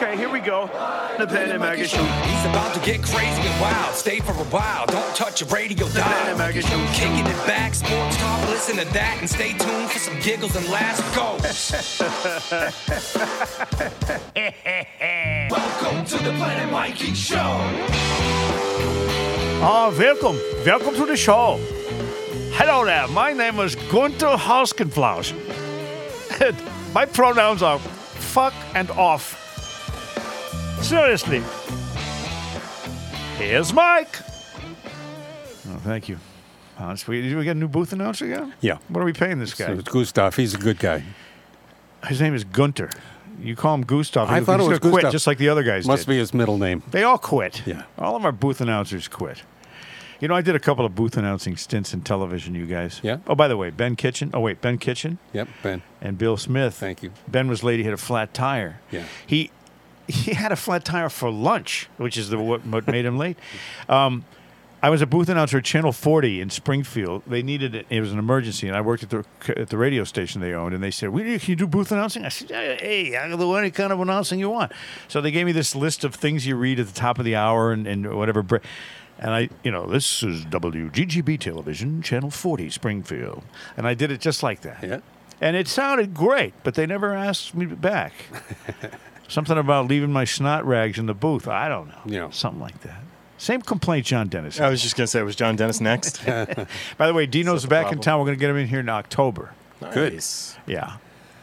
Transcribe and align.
Okay, 0.00 0.16
here 0.16 0.30
we 0.30 0.38
go. 0.38 0.68
The 1.18 1.26
and 1.28 1.58
Maggie 1.58 1.82
Show. 1.82 2.04
He's 2.04 2.44
about 2.44 2.72
to 2.72 2.78
get 2.86 3.02
crazy 3.02 3.42
and 3.42 3.60
wild. 3.60 3.96
Stay 3.96 4.20
for 4.20 4.30
a 4.30 4.44
while. 4.44 4.86
Don't 4.86 5.16
touch 5.16 5.40
your 5.40 5.50
radio 5.50 5.88
dial. 5.88 6.28
and 6.28 6.38
Maggie 6.38 6.60
Show. 6.60 6.78
Kicking 6.92 7.26
it 7.26 7.46
back, 7.48 7.74
sports 7.74 8.16
talk. 8.16 8.48
Listen 8.48 8.76
to 8.76 8.84
that 8.92 9.16
and 9.18 9.28
stay 9.28 9.54
tuned 9.54 9.90
for 9.90 9.98
some 9.98 10.20
giggles 10.20 10.54
and 10.54 10.68
laughs. 10.68 11.00
Go. 11.16 11.36
Welcome 15.50 16.04
to 16.04 16.18
the 16.18 16.30
Planet 16.36 16.70
Mikey 16.70 17.14
Show. 17.14 17.58
Ah, 19.60 19.92
welcome. 19.98 20.38
Welcome 20.64 20.94
to 20.94 21.06
the 21.06 21.16
show. 21.16 21.58
Hello 22.52 22.84
there. 22.84 23.08
My 23.08 23.32
name 23.32 23.58
is 23.58 23.74
Gunther 23.74 24.36
Hauskenflaus. 24.36 25.34
My 26.94 27.04
pronouns 27.04 27.64
are 27.64 27.80
fuck 27.80 28.54
and 28.76 28.92
off. 28.92 29.47
Seriously. 30.80 31.42
Here's 33.36 33.72
Mike. 33.72 34.16
Oh, 35.70 35.76
thank 35.84 36.08
you. 36.08 36.18
Oh. 36.80 36.94
Did 36.94 37.08
we 37.36 37.44
get 37.44 37.56
a 37.56 37.58
new 37.58 37.68
booth 37.68 37.92
announcer 37.92 38.24
again? 38.24 38.54
Yeah. 38.60 38.78
What 38.88 39.00
are 39.00 39.04
we 39.04 39.12
paying 39.12 39.38
this 39.38 39.52
So 39.54 39.66
guy? 39.66 39.72
Uh, 39.72 39.78
it's 39.78 39.88
Gustav. 39.90 40.36
He's 40.36 40.54
a 40.54 40.58
good 40.58 40.78
guy. 40.78 41.02
His 42.06 42.20
name 42.20 42.34
is 42.34 42.44
Gunter. 42.44 42.90
You 43.40 43.54
call 43.56 43.74
him 43.74 43.82
Gustav. 43.82 44.30
I 44.30 44.38
he- 44.38 44.44
thought 44.44 44.60
it 44.60 44.68
was 44.68 44.78
gonna 44.78 44.92
quit 44.92 45.02
Gustav. 45.02 45.12
just 45.12 45.26
like 45.26 45.38
the 45.38 45.48
other 45.48 45.62
guys 45.62 45.86
Must 45.86 46.06
did. 46.06 46.12
be 46.12 46.18
his 46.18 46.32
middle 46.32 46.56
name. 46.58 46.82
They 46.90 47.02
all 47.02 47.18
quit. 47.18 47.62
Yeah. 47.66 47.82
All 47.98 48.16
of 48.16 48.24
our 48.24 48.32
booth 48.32 48.60
announcers 48.60 49.08
quit. 49.08 49.42
You 50.20 50.26
know, 50.26 50.34
I 50.34 50.40
did 50.40 50.56
a 50.56 50.60
couple 50.60 50.84
of 50.84 50.94
booth 50.96 51.16
announcing 51.16 51.56
stints 51.56 51.94
in 51.94 52.00
television, 52.00 52.54
you 52.54 52.66
guys. 52.66 53.00
Yeah. 53.04 53.18
Oh, 53.28 53.36
by 53.36 53.46
the 53.46 53.56
way, 53.56 53.70
Ben 53.70 53.94
Kitchen. 53.94 54.30
Oh, 54.34 54.40
wait, 54.40 54.60
Ben 54.60 54.76
Kitchen 54.78 55.18
Yep, 55.32 55.48
Ben. 55.62 55.82
and 56.00 56.18
Bill 56.18 56.36
Smith. 56.36 56.74
Thank 56.74 57.04
you. 57.04 57.12
Ben 57.28 57.46
was 57.46 57.62
late. 57.62 57.78
He 57.78 57.84
had 57.84 57.94
a 57.94 57.98
flat 57.98 58.34
tire. 58.34 58.80
Yeah. 58.90 59.04
He 59.24 59.52
he 60.08 60.34
had 60.34 60.52
a 60.52 60.56
flat 60.56 60.84
tire 60.84 61.08
for 61.08 61.30
lunch, 61.30 61.88
which 61.98 62.16
is 62.16 62.30
the 62.30 62.38
what, 62.38 62.66
what 62.66 62.86
made 62.86 63.04
him 63.04 63.18
late. 63.18 63.38
Um, 63.88 64.24
I 64.80 64.90
was 64.90 65.02
a 65.02 65.06
booth 65.06 65.28
announcer 65.28 65.58
at 65.58 65.64
Channel 65.64 65.92
40 65.92 66.40
in 66.40 66.50
Springfield. 66.50 67.24
They 67.26 67.42
needed 67.42 67.74
it. 67.74 67.86
It 67.90 68.00
was 68.00 68.12
an 68.12 68.18
emergency, 68.18 68.68
and 68.68 68.76
I 68.76 68.80
worked 68.80 69.02
at 69.02 69.10
the 69.10 69.24
at 69.56 69.70
the 69.70 69.76
radio 69.76 70.04
station 70.04 70.40
they 70.40 70.54
owned. 70.54 70.72
And 70.72 70.82
they 70.82 70.92
said, 70.92 71.08
"We 71.10 71.38
"Can 71.38 71.50
you 71.50 71.56
do 71.56 71.66
booth 71.66 71.90
announcing?" 71.90 72.24
I 72.24 72.28
said, 72.28 72.50
"Hey, 72.50 73.16
I 73.16 73.28
can 73.28 73.38
do 73.38 73.54
any 73.54 73.72
kind 73.72 73.92
of 73.92 74.00
announcing 74.00 74.38
you 74.38 74.50
want." 74.50 74.72
So 75.08 75.20
they 75.20 75.32
gave 75.32 75.46
me 75.46 75.52
this 75.52 75.74
list 75.74 76.04
of 76.04 76.14
things 76.14 76.46
you 76.46 76.54
read 76.56 76.78
at 76.78 76.86
the 76.86 76.94
top 76.94 77.18
of 77.18 77.24
the 77.24 77.34
hour 77.34 77.72
and, 77.72 77.86
and 77.88 78.14
whatever. 78.14 78.44
And 79.18 79.34
I, 79.34 79.48
you 79.64 79.72
know, 79.72 79.86
this 79.86 80.22
is 80.22 80.44
WGGB 80.44 81.40
Television, 81.40 82.00
Channel 82.02 82.30
40, 82.30 82.70
Springfield, 82.70 83.42
and 83.76 83.84
I 83.84 83.94
did 83.94 84.12
it 84.12 84.20
just 84.20 84.44
like 84.44 84.60
that. 84.60 84.78
Yeah. 84.80 85.00
And 85.40 85.56
it 85.56 85.66
sounded 85.66 86.14
great, 86.14 86.54
but 86.62 86.74
they 86.74 86.86
never 86.86 87.14
asked 87.14 87.52
me 87.54 87.66
back. 87.66 88.12
Something 89.28 89.58
about 89.58 89.86
leaving 89.88 90.10
my 90.12 90.24
snot 90.24 90.66
rags 90.66 90.98
in 90.98 91.06
the 91.06 91.14
booth. 91.14 91.46
I 91.46 91.68
don't 91.68 91.88
know. 91.88 92.00
Yeah. 92.06 92.30
Something 92.30 92.60
like 92.60 92.80
that. 92.80 93.02
Same 93.36 93.62
complaint 93.62 94.04
John 94.06 94.26
Dennis. 94.28 94.58
I 94.58 94.68
was 94.68 94.82
just 94.82 94.96
gonna 94.96 95.06
say, 95.06 95.20
it 95.20 95.24
was 95.24 95.36
John 95.36 95.54
Dennis 95.54 95.80
next? 95.80 96.24
By 96.26 97.06
the 97.06 97.14
way, 97.14 97.26
Dino's 97.26 97.62
the 97.62 97.68
back 97.68 97.84
in 97.84 97.98
problem. 97.98 98.02
town. 98.02 98.18
We're 98.18 98.26
going 98.26 98.38
to 98.38 98.40
get 98.40 98.50
him 98.50 98.56
in 98.56 98.66
here 98.66 98.80
in 98.80 98.88
October. 98.88 99.52
Good. 99.92 100.14
Nice. 100.14 100.56
Yeah. 100.66 100.96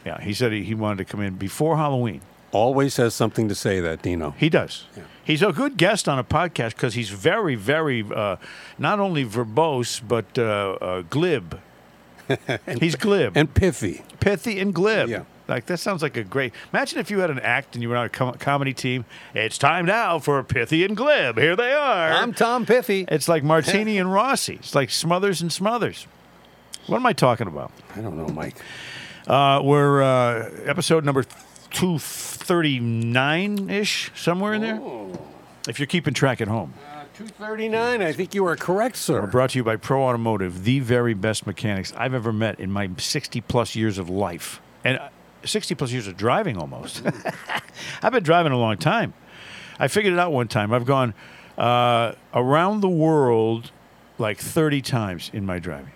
Yeah. 0.05 0.19
He 0.19 0.33
said 0.33 0.51
he, 0.51 0.63
he 0.63 0.73
wanted 0.75 0.97
to 0.97 1.05
come 1.05 1.21
in 1.21 1.35
before 1.35 1.77
Halloween. 1.77 2.21
Always 2.51 2.97
has 2.97 3.13
something 3.13 3.47
to 3.49 3.55
say, 3.55 3.79
that 3.79 4.01
Dino. 4.01 4.31
He 4.37 4.49
does. 4.49 4.85
He's 5.23 5.41
a 5.41 5.51
good 5.51 5.77
guest 5.77 6.07
on 6.07 6.19
a 6.19 6.23
podcast 6.23 6.71
because 6.71 6.93
he's 6.93 7.09
very, 7.09 7.55
very, 7.55 8.05
uh, 8.15 8.37
not 8.77 8.99
only 8.99 9.25
verbose, 9.25 10.01
but 10.05 10.37
uh, 10.37 10.77
uh, 10.81 11.01
glib. 11.03 11.59
he's 12.79 12.95
glib. 12.95 13.35
And 13.35 13.53
Piffy. 13.53 14.03
pithy 14.19 14.59
and 14.59 14.73
glib. 14.73 15.09
Yeah. 15.09 15.23
Like 15.47 15.65
that 15.67 15.77
sounds 15.77 16.01
like 16.01 16.17
a 16.17 16.23
great. 16.23 16.53
Imagine 16.73 16.99
if 16.99 17.11
you 17.11 17.19
had 17.19 17.29
an 17.29 17.39
act 17.39 17.75
and 17.75 17.83
you 17.83 17.89
were 17.89 17.97
on 17.97 18.05
a 18.05 18.09
com- 18.09 18.33
comedy 18.35 18.73
team. 18.73 19.05
It's 19.33 19.57
time 19.57 19.85
now 19.85 20.19
for 20.19 20.41
pithy 20.43 20.83
and 20.83 20.97
glib. 20.97 21.37
Here 21.37 21.55
they 21.55 21.71
are. 21.73 22.11
I'm 22.11 22.33
Tom 22.33 22.65
Pithy. 22.65 23.05
it's 23.07 23.27
like 23.27 23.43
Martini 23.43 23.97
and 23.99 24.11
Rossi. 24.11 24.55
It's 24.55 24.73
like 24.75 24.89
Smothers 24.89 25.41
and 25.41 25.51
Smothers. 25.53 26.07
What 26.87 26.97
am 26.97 27.05
I 27.05 27.13
talking 27.13 27.47
about? 27.47 27.71
I 27.95 28.01
don't 28.01 28.17
know, 28.17 28.27
Mike. 28.27 28.55
Uh, 29.27 29.61
we're 29.63 30.03
uh, 30.03 30.49
episode 30.65 31.03
number 31.03 31.25
two 31.71 31.99
thirty 31.99 32.79
nine 32.79 33.69
ish, 33.69 34.11
somewhere 34.15 34.53
in 34.53 34.61
there. 34.61 34.81
If 35.67 35.79
you're 35.79 35.87
keeping 35.87 36.13
track 36.13 36.41
at 36.41 36.47
home. 36.47 36.73
239. 37.15 38.01
I 38.01 38.11
think 38.11 38.35
you 38.35 38.45
are 38.45 38.57
correct, 38.57 38.97
sir. 38.97 39.25
Brought 39.25 39.51
to 39.51 39.59
you 39.59 39.63
by 39.63 39.77
Pro 39.77 40.03
Automotive, 40.03 40.65
the 40.65 40.81
very 40.81 41.13
best 41.13 41.47
mechanics 41.47 41.93
I've 41.95 42.13
ever 42.13 42.33
met 42.33 42.59
in 42.59 42.69
my 42.73 42.89
60 42.97 43.39
plus 43.39 43.73
years 43.73 43.97
of 43.97 44.09
life. 44.09 44.59
And 44.83 44.97
uh, 44.97 45.07
60 45.45 45.75
plus 45.75 45.91
years 45.91 46.07
of 46.07 46.17
driving 46.17 46.57
almost. 46.57 47.03
I've 48.01 48.11
been 48.11 48.23
driving 48.23 48.51
a 48.51 48.57
long 48.57 48.77
time. 48.77 49.13
I 49.79 49.87
figured 49.87 50.13
it 50.13 50.19
out 50.19 50.31
one 50.31 50.47
time. 50.47 50.73
I've 50.73 50.85
gone 50.85 51.13
uh, 51.57 52.13
around 52.33 52.81
the 52.81 52.89
world 52.89 53.71
like 54.17 54.37
30 54.37 54.81
times 54.81 55.29
in 55.33 55.45
my 55.45 55.59
driving. 55.59 55.91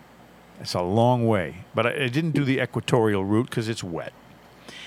It's 0.60 0.74
a 0.74 0.82
long 0.82 1.26
way, 1.28 1.64
but 1.74 1.86
I, 1.86 2.04
I 2.04 2.08
didn't 2.08 2.32
do 2.32 2.44
the 2.44 2.60
equatorial 2.60 3.24
route 3.24 3.50
because 3.50 3.70
it's 3.70 3.84
wet. 3.84 4.14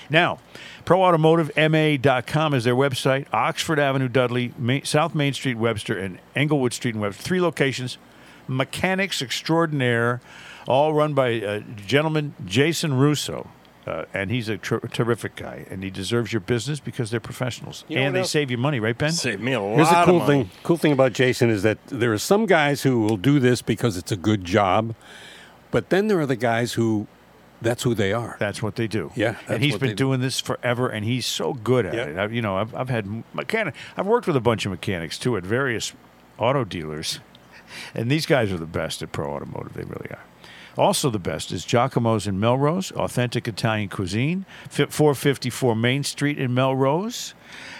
Now, 0.09 0.39
ProAutomotiveMA.com 0.85 2.53
is 2.53 2.63
their 2.65 2.75
website. 2.75 3.25
Oxford 3.33 3.79
Avenue, 3.79 4.07
Dudley, 4.07 4.53
South 4.83 5.15
Main 5.15 5.33
Street, 5.33 5.57
Webster, 5.57 5.97
and 5.97 6.19
Englewood 6.35 6.73
Street 6.73 6.93
and 6.93 7.01
Webster. 7.01 7.23
Three 7.23 7.41
locations. 7.41 7.97
Mechanics 8.47 9.21
extraordinaire, 9.21 10.19
all 10.67 10.93
run 10.93 11.13
by 11.13 11.41
uh, 11.41 11.59
gentleman 11.87 12.35
Jason 12.45 12.93
Russo. 12.95 13.49
Uh, 13.85 14.05
and 14.13 14.31
he's 14.31 14.47
a 14.47 14.57
ter- 14.57 14.79
terrific 14.79 15.35
guy, 15.35 15.65
and 15.69 15.83
he 15.83 15.89
deserves 15.89 16.31
your 16.31 16.39
business 16.39 16.79
because 16.79 17.11
they're 17.11 17.19
professionals, 17.19 17.83
You 17.89 17.97
know 17.97 18.03
and 18.03 18.15
they 18.15 18.21
else? 18.21 18.31
save 18.31 18.49
you 18.49 18.57
money, 18.57 18.79
right, 18.79 18.97
Ben? 18.97 19.11
Save 19.11 19.41
me 19.41 19.51
a 19.51 19.59
lot 19.61 19.75
Here's 19.75 19.89
the 19.89 19.97
of 19.99 20.05
cool 20.05 20.19
money. 20.19 20.43
thing. 20.45 20.51
Cool 20.63 20.77
thing 20.77 20.93
about 20.93 21.11
Jason 21.11 21.49
is 21.49 21.63
that 21.63 21.79
there 21.87 22.13
are 22.13 22.17
some 22.17 22.45
guys 22.45 22.83
who 22.83 23.01
will 23.01 23.17
do 23.17 23.39
this 23.39 23.61
because 23.61 23.97
it's 23.97 24.11
a 24.11 24.15
good 24.15 24.45
job, 24.45 24.95
but 25.71 25.89
then 25.89 26.07
there 26.07 26.17
are 26.21 26.25
the 26.25 26.37
guys 26.37 26.73
who, 26.73 27.07
that's 27.61 27.83
who 27.83 27.93
they 27.93 28.13
are. 28.13 28.37
That's 28.39 28.63
what 28.63 28.77
they 28.77 28.87
do. 28.87 29.11
Yeah, 29.15 29.35
and 29.49 29.61
he's 29.61 29.73
been 29.77 29.89
they 29.89 29.95
do. 29.95 29.95
doing 30.05 30.21
this 30.21 30.39
forever, 30.39 30.87
and 30.87 31.03
he's 31.03 31.25
so 31.25 31.53
good 31.53 31.85
at 31.85 31.93
Yeah. 31.93 32.03
it. 32.05 32.17
I've, 32.17 32.33
you 32.33 32.41
know, 32.41 32.55
I've, 32.57 32.73
I've 32.73 32.89
had 32.89 33.23
mechanic. 33.33 33.75
I've 33.97 34.05
worked 34.07 34.27
with 34.27 34.37
a 34.37 34.41
bunch 34.41 34.65
of 34.65 34.71
mechanics 34.71 35.17
too 35.17 35.35
at 35.35 35.43
various 35.43 35.91
auto 36.37 36.63
dealers, 36.63 37.19
and 37.93 38.09
these 38.09 38.25
guys 38.25 38.49
are 38.53 38.57
the 38.57 38.65
best 38.65 39.01
at 39.01 39.11
Pro 39.11 39.29
Automotive. 39.33 39.73
They 39.73 39.83
really 39.83 40.07
are. 40.11 40.19
Also, 40.77 41.09
the 41.09 41.19
best 41.19 41.51
is 41.51 41.65
Giacomo's 41.65 42.25
in 42.25 42.39
Melrose, 42.39 42.91
authentic 42.93 43.47
Italian 43.47 43.89
cuisine, 43.89 44.45
454 44.69 45.75
Main 45.75 46.03
Street 46.03 46.39
in 46.39 46.53
Melrose. 46.53 47.35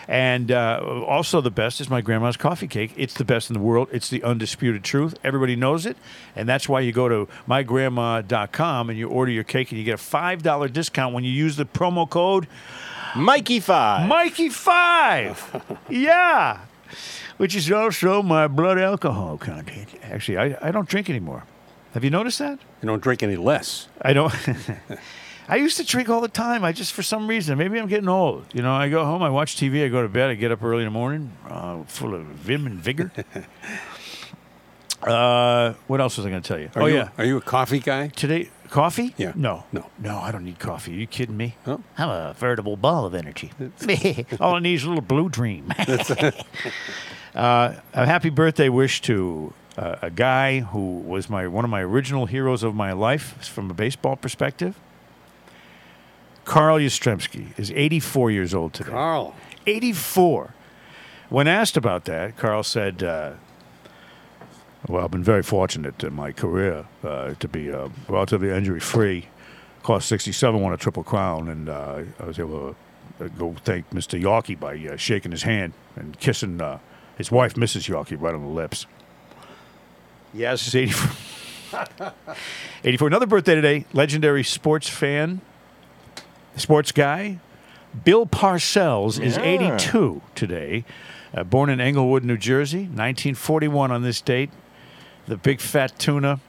And 0.07 0.51
uh, 0.51 1.03
also, 1.07 1.41
the 1.41 1.49
best 1.49 1.81
is 1.81 1.89
my 1.89 2.01
grandma's 2.01 2.37
coffee 2.37 2.67
cake. 2.67 2.93
It's 2.95 3.13
the 3.15 3.25
best 3.25 3.49
in 3.49 3.55
the 3.55 3.59
world. 3.59 3.87
It's 3.91 4.09
the 4.09 4.21
undisputed 4.23 4.83
truth. 4.83 5.15
Everybody 5.23 5.55
knows 5.55 5.85
it. 5.85 5.97
And 6.35 6.47
that's 6.47 6.69
why 6.69 6.81
you 6.81 6.91
go 6.91 7.07
to 7.07 7.27
mygrandma.com 7.47 8.89
and 8.89 8.99
you 8.99 9.07
order 9.07 9.31
your 9.31 9.43
cake 9.43 9.71
and 9.71 9.79
you 9.79 9.85
get 9.85 9.99
a 9.99 10.03
$5 10.03 10.73
discount 10.73 11.13
when 11.15 11.23
you 11.23 11.31
use 11.31 11.55
the 11.55 11.65
promo 11.65 12.07
code 12.07 12.47
Mikey 13.15 13.59
Five. 13.59 14.09
Mikey5. 14.09 15.77
yeah. 15.89 16.59
Which 17.37 17.55
is 17.55 17.71
also 17.71 18.21
my 18.21 18.47
blood 18.47 18.77
alcohol 18.79 19.37
content. 19.37 19.89
Actually, 20.03 20.37
I, 20.37 20.57
I 20.67 20.71
don't 20.71 20.87
drink 20.87 21.09
anymore. 21.09 21.43
Have 21.93 22.03
you 22.03 22.09
noticed 22.09 22.39
that? 22.39 22.59
You 22.81 22.87
don't 22.87 23.01
drink 23.01 23.21
any 23.21 23.35
less. 23.35 23.87
I 24.01 24.13
don't. 24.13 24.33
I 25.47 25.57
used 25.57 25.77
to 25.77 25.83
drink 25.85 26.09
all 26.09 26.21
the 26.21 26.27
time. 26.27 26.63
I 26.63 26.71
just, 26.71 26.93
for 26.93 27.03
some 27.03 27.27
reason, 27.27 27.57
maybe 27.57 27.77
I'm 27.77 27.87
getting 27.87 28.09
old. 28.09 28.45
You 28.53 28.61
know, 28.61 28.73
I 28.73 28.89
go 28.89 29.05
home, 29.05 29.21
I 29.21 29.29
watch 29.29 29.57
TV, 29.57 29.85
I 29.85 29.89
go 29.89 30.01
to 30.01 30.09
bed, 30.09 30.29
I 30.29 30.35
get 30.35 30.51
up 30.51 30.63
early 30.63 30.83
in 30.83 30.87
the 30.87 30.91
morning, 30.91 31.31
uh, 31.47 31.83
full 31.83 32.15
of 32.15 32.23
vim 32.23 32.65
and 32.65 32.79
vigor. 32.79 33.11
uh, 35.03 35.73
what 35.87 36.01
else 36.01 36.17
was 36.17 36.25
I 36.25 36.29
going 36.29 36.41
to 36.41 36.47
tell 36.47 36.59
you? 36.59 36.69
Are 36.75 36.83
oh 36.83 36.85
you, 36.87 36.95
yeah, 36.95 37.09
Are 37.17 37.25
you 37.25 37.37
a 37.37 37.41
coffee 37.41 37.79
guy? 37.79 38.07
today 38.07 38.49
coffee? 38.69 39.13
Yeah. 39.17 39.33
No, 39.35 39.65
No. 39.71 39.89
no. 39.99 40.17
I 40.17 40.31
don't 40.31 40.43
need 40.43 40.57
coffee. 40.57 40.93
Are 40.93 40.99
you 40.99 41.07
kidding 41.07 41.37
me? 41.37 41.55
Oh. 41.67 41.81
I'm 41.97 42.09
a 42.09 42.33
veritable 42.33 42.75
ball 42.75 43.05
of 43.05 43.13
energy. 43.13 43.51
all 44.39 44.55
I 44.55 44.59
need 44.59 44.73
is 44.75 44.83
a 44.83 44.87
little 44.87 45.03
blue 45.03 45.29
dream. 45.29 45.71
uh, 47.35 47.73
a 47.93 48.05
happy 48.05 48.31
birthday 48.31 48.69
wish 48.69 49.01
to 49.01 49.53
uh, 49.77 49.95
a 50.01 50.09
guy 50.09 50.59
who 50.59 50.99
was 50.99 51.29
my 51.29 51.47
one 51.47 51.63
of 51.65 51.71
my 51.71 51.81
original 51.81 52.25
heroes 52.25 52.63
of 52.63 52.75
my 52.75 52.91
life 52.93 53.43
from 53.45 53.71
a 53.71 53.73
baseball 53.73 54.15
perspective. 54.15 54.79
Carl 56.45 56.77
Yastrzemski 56.77 57.57
is 57.57 57.71
84 57.71 58.31
years 58.31 58.53
old 58.53 58.73
today. 58.73 58.89
Carl. 58.89 59.33
84. 59.65 60.53
When 61.29 61.47
asked 61.47 61.77
about 61.77 62.05
that, 62.05 62.37
Carl 62.37 62.63
said, 62.63 63.01
uh, 63.01 63.33
Well, 64.87 65.05
I've 65.05 65.11
been 65.11 65.23
very 65.23 65.41
fortunate 65.41 66.03
in 66.03 66.13
my 66.13 66.31
career 66.31 66.85
uh, 67.03 67.33
to 67.39 67.47
be 67.47 67.71
uh, 67.71 67.89
relatively 68.07 68.49
injury 68.49 68.81
free. 68.81 69.27
Cost 69.83 70.07
67, 70.07 70.61
won 70.61 70.73
a 70.73 70.77
Triple 70.77 71.03
Crown, 71.03 71.49
and 71.49 71.69
uh, 71.69 72.03
I 72.19 72.25
was 72.25 72.39
able 72.39 72.75
to 73.19 73.25
uh, 73.25 73.27
go 73.29 73.55
thank 73.63 73.89
Mr. 73.89 74.21
Yawkey 74.21 74.59
by 74.59 74.77
uh, 74.77 74.95
shaking 74.95 75.31
his 75.31 75.43
hand 75.43 75.73
and 75.95 76.17
kissing 76.19 76.61
uh, 76.61 76.79
his 77.17 77.31
wife, 77.31 77.55
Mrs. 77.55 77.89
Yawkey, 77.89 78.19
right 78.19 78.33
on 78.33 78.41
the 78.41 78.47
lips. 78.47 78.85
Yes, 80.33 80.71
he's 80.71 80.75
84. 80.75 82.13
84. 82.83 83.07
Another 83.07 83.25
birthday 83.27 83.55
today, 83.55 83.85
legendary 83.93 84.43
sports 84.43 84.89
fan, 84.89 85.41
sports 86.55 86.91
guy, 86.91 87.39
Bill 88.03 88.25
Parcells 88.25 89.21
is 89.21 89.37
Yeah. 89.37 89.43
82 89.43 90.21
today. 90.35 90.85
Uh, 91.35 91.43
born 91.43 91.69
in 91.69 91.79
Englewood, 91.81 92.23
New 92.23 92.37
Jersey, 92.37 92.81
1941 92.83 93.91
on 93.91 94.03
this 94.03 94.21
date. 94.21 94.49
The 95.27 95.37
big 95.37 95.59
fat 95.61 95.97
tuna. 95.97 96.39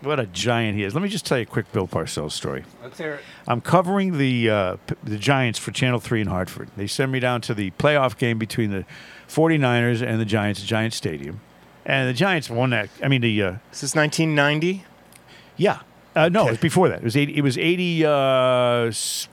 What 0.00 0.18
a 0.20 0.26
giant 0.26 0.76
he 0.76 0.84
is. 0.84 0.94
Let 0.94 1.02
me 1.02 1.08
just 1.08 1.26
tell 1.26 1.38
you 1.38 1.42
a 1.42 1.46
quick 1.46 1.70
Bill 1.72 1.86
Parcells 1.88 2.30
story. 2.32 2.64
Let's 2.82 2.98
hear 2.98 3.14
it. 3.14 3.20
I'm 3.48 3.60
covering 3.60 4.16
the 4.16 4.48
uh, 4.48 4.76
p- 4.86 4.94
the 5.02 5.18
Giants 5.18 5.58
for 5.58 5.72
Channel 5.72 5.98
3 5.98 6.20
in 6.22 6.26
Hartford. 6.28 6.68
They 6.76 6.86
send 6.86 7.10
me 7.10 7.18
down 7.20 7.40
to 7.42 7.54
the 7.54 7.72
playoff 7.72 8.16
game 8.16 8.38
between 8.38 8.70
the 8.70 8.84
49ers 9.28 10.00
and 10.00 10.20
the 10.20 10.24
Giants 10.24 10.60
at 10.60 10.66
Giant 10.66 10.94
Stadium. 10.94 11.40
And 11.88 12.08
the 12.08 12.12
Giants 12.12 12.48
won 12.50 12.70
that. 12.70 12.88
I 13.02 13.08
mean, 13.08 13.22
the. 13.22 13.42
Uh, 13.42 13.52
This 13.70 13.82
1990. 13.96 14.84
yeah. 15.56 15.80
Uh, 16.14 16.28
no, 16.28 16.46
it 16.48 16.50
was 16.52 16.58
before 16.58 16.88
that. 16.88 16.98
It 16.98 17.04
was 17.04 17.16
80, 17.16 17.36
it 17.36 17.42
was 17.42 17.56
86. 17.56 19.28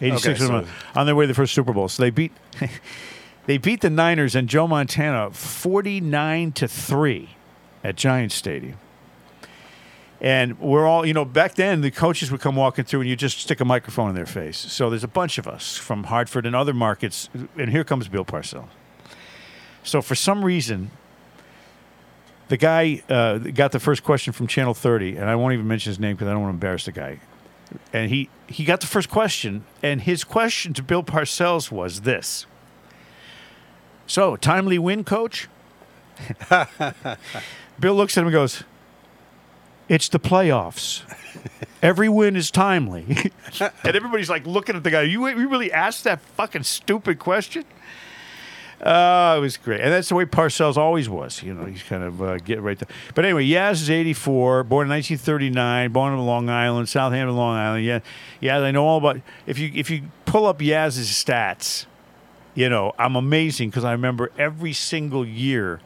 86 0.00 0.26
Okay, 0.26 0.38
so- 0.38 0.54
on- 0.54 0.66
on 0.94 1.06
their 1.06 1.14
way 1.16 1.24
to 1.24 1.28
the 1.28 1.34
first 1.34 1.54
Super 1.54 1.72
Bowl. 1.72 1.88
So 1.88 2.02
they 2.02 2.10
beat 2.10 2.32
they 3.46 3.56
beat 3.58 3.80
the 3.80 3.88
Niners 3.90 4.34
and 4.34 4.46
Joe 4.48 4.66
Montana 4.68 5.30
49 5.30 6.52
to 6.52 6.68
3 6.68 7.30
at 7.82 7.96
Giants 7.96 8.34
Stadium. 8.34 8.76
And 10.20 10.58
we're 10.60 10.86
all, 10.86 11.06
you 11.06 11.14
know, 11.14 11.24
back 11.24 11.54
then 11.54 11.80
the 11.80 11.90
coaches 11.90 12.30
would 12.30 12.40
come 12.40 12.56
walking 12.56 12.84
through 12.84 13.00
and 13.00 13.08
you 13.10 13.16
just 13.16 13.38
stick 13.38 13.60
a 13.60 13.64
microphone 13.64 14.10
in 14.10 14.14
their 14.14 14.26
face. 14.26 14.56
So 14.58 14.90
there's 14.90 15.04
a 15.04 15.08
bunch 15.08 15.38
of 15.38 15.46
us 15.46 15.76
from 15.76 16.04
Hartford 16.04 16.44
and 16.46 16.54
other 16.56 16.72
markets. 16.74 17.28
And 17.58 17.70
here 17.70 17.84
comes 17.84 18.08
Bill 18.08 18.24
Parcells. 18.24 18.68
So 19.82 20.00
for 20.02 20.14
some 20.14 20.44
reason, 20.44 20.90
the 22.48 22.56
guy 22.56 23.02
uh, 23.08 23.38
got 23.38 23.72
the 23.72 23.80
first 23.80 24.04
question 24.04 24.32
from 24.32 24.46
Channel 24.46 24.74
30, 24.74 25.16
and 25.16 25.28
I 25.28 25.34
won't 25.36 25.54
even 25.54 25.66
mention 25.66 25.90
his 25.90 25.98
name 25.98 26.16
because 26.16 26.28
I 26.28 26.32
don't 26.32 26.42
want 26.42 26.52
to 26.52 26.56
embarrass 26.56 26.84
the 26.84 26.92
guy. 26.92 27.20
And 27.92 28.10
he, 28.10 28.28
he 28.46 28.64
got 28.64 28.80
the 28.80 28.86
first 28.86 29.10
question, 29.10 29.64
and 29.82 30.02
his 30.02 30.24
question 30.24 30.74
to 30.74 30.82
Bill 30.82 31.02
Parcells 31.02 31.70
was 31.70 32.02
this 32.02 32.46
So, 34.06 34.36
timely 34.36 34.78
win, 34.78 35.04
coach? 35.04 35.48
Bill 37.80 37.94
looks 37.94 38.16
at 38.16 38.20
him 38.20 38.28
and 38.28 38.32
goes, 38.32 38.62
It's 39.88 40.08
the 40.08 40.20
playoffs. 40.20 41.02
Every 41.82 42.08
win 42.08 42.36
is 42.36 42.50
timely. 42.50 43.04
and 43.60 43.96
everybody's 43.96 44.30
like 44.30 44.46
looking 44.46 44.76
at 44.76 44.84
the 44.84 44.90
guy. 44.90 45.02
You, 45.02 45.26
you 45.28 45.48
really 45.48 45.72
asked 45.72 46.04
that 46.04 46.20
fucking 46.20 46.62
stupid 46.62 47.18
question? 47.18 47.64
Uh, 48.84 49.36
it 49.38 49.40
was 49.40 49.56
great, 49.56 49.80
and 49.80 49.90
that's 49.90 50.10
the 50.10 50.14
way 50.14 50.26
Parcells 50.26 50.76
always 50.76 51.08
was. 51.08 51.42
You 51.42 51.54
know, 51.54 51.64
he's 51.64 51.82
kind 51.82 52.02
of 52.02 52.22
uh, 52.22 52.36
get 52.36 52.60
right 52.60 52.78
there. 52.78 52.88
But 53.14 53.24
anyway, 53.24 53.46
Yaz 53.46 53.74
is 53.74 53.88
84, 53.88 54.64
born 54.64 54.88
in 54.88 54.90
1939, 54.90 55.90
born 55.90 56.12
in 56.12 56.18
Long 56.26 56.50
Island, 56.50 56.86
Southampton, 56.90 57.34
Long 57.34 57.56
Island. 57.56 57.86
Yeah, 57.86 58.00
yeah, 58.40 58.58
I 58.58 58.70
know 58.72 58.84
all 58.84 58.98
about. 58.98 59.22
If 59.46 59.58
you 59.58 59.70
if 59.74 59.88
you 59.88 60.02
pull 60.26 60.44
up 60.44 60.58
Yaz's 60.58 61.08
stats, 61.08 61.86
you 62.54 62.68
know 62.68 62.92
I'm 62.98 63.16
amazing 63.16 63.70
because 63.70 63.84
I 63.84 63.92
remember 63.92 64.30
every 64.36 64.74
single 64.74 65.26
year 65.26 65.80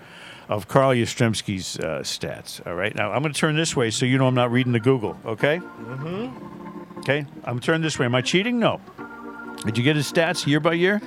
of 0.49 0.67
Carl 0.67 0.91
Yastrzemski's 0.91 1.79
uh, 1.79 2.01
stats. 2.01 2.67
All 2.67 2.75
right, 2.75 2.93
now 2.97 3.12
I'm 3.12 3.23
going 3.23 3.33
to 3.33 3.39
turn 3.39 3.55
this 3.55 3.77
way 3.77 3.91
so 3.91 4.06
you 4.06 4.19
know 4.19 4.27
I'm 4.27 4.35
not 4.35 4.51
reading 4.51 4.73
the 4.73 4.81
Google. 4.81 5.17
Okay. 5.25 5.59
Mm-hmm. 5.59 6.99
Okay, 6.99 7.27
I'm 7.44 7.61
turning 7.61 7.83
this 7.83 7.97
way. 7.97 8.06
Am 8.06 8.15
I 8.17 8.23
cheating? 8.23 8.59
No. 8.59 8.81
Did 9.65 9.79
you 9.79 9.85
get 9.85 9.94
his 9.94 10.11
stats 10.11 10.49
year 10.49 10.59
by 10.59 10.73
year? 10.73 11.01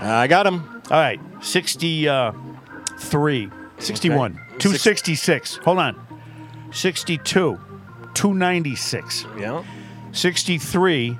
I 0.00 0.26
got 0.26 0.46
him. 0.46 0.77
All 0.90 0.98
right, 0.98 1.20
63, 1.42 3.50
61, 3.78 4.32
Okay. 4.32 4.40
266. 4.58 5.56
Hold 5.64 5.78
on. 5.78 5.96
62, 6.72 7.58
296. 8.14 9.26
Yep. 9.38 9.64
63, 10.12 11.18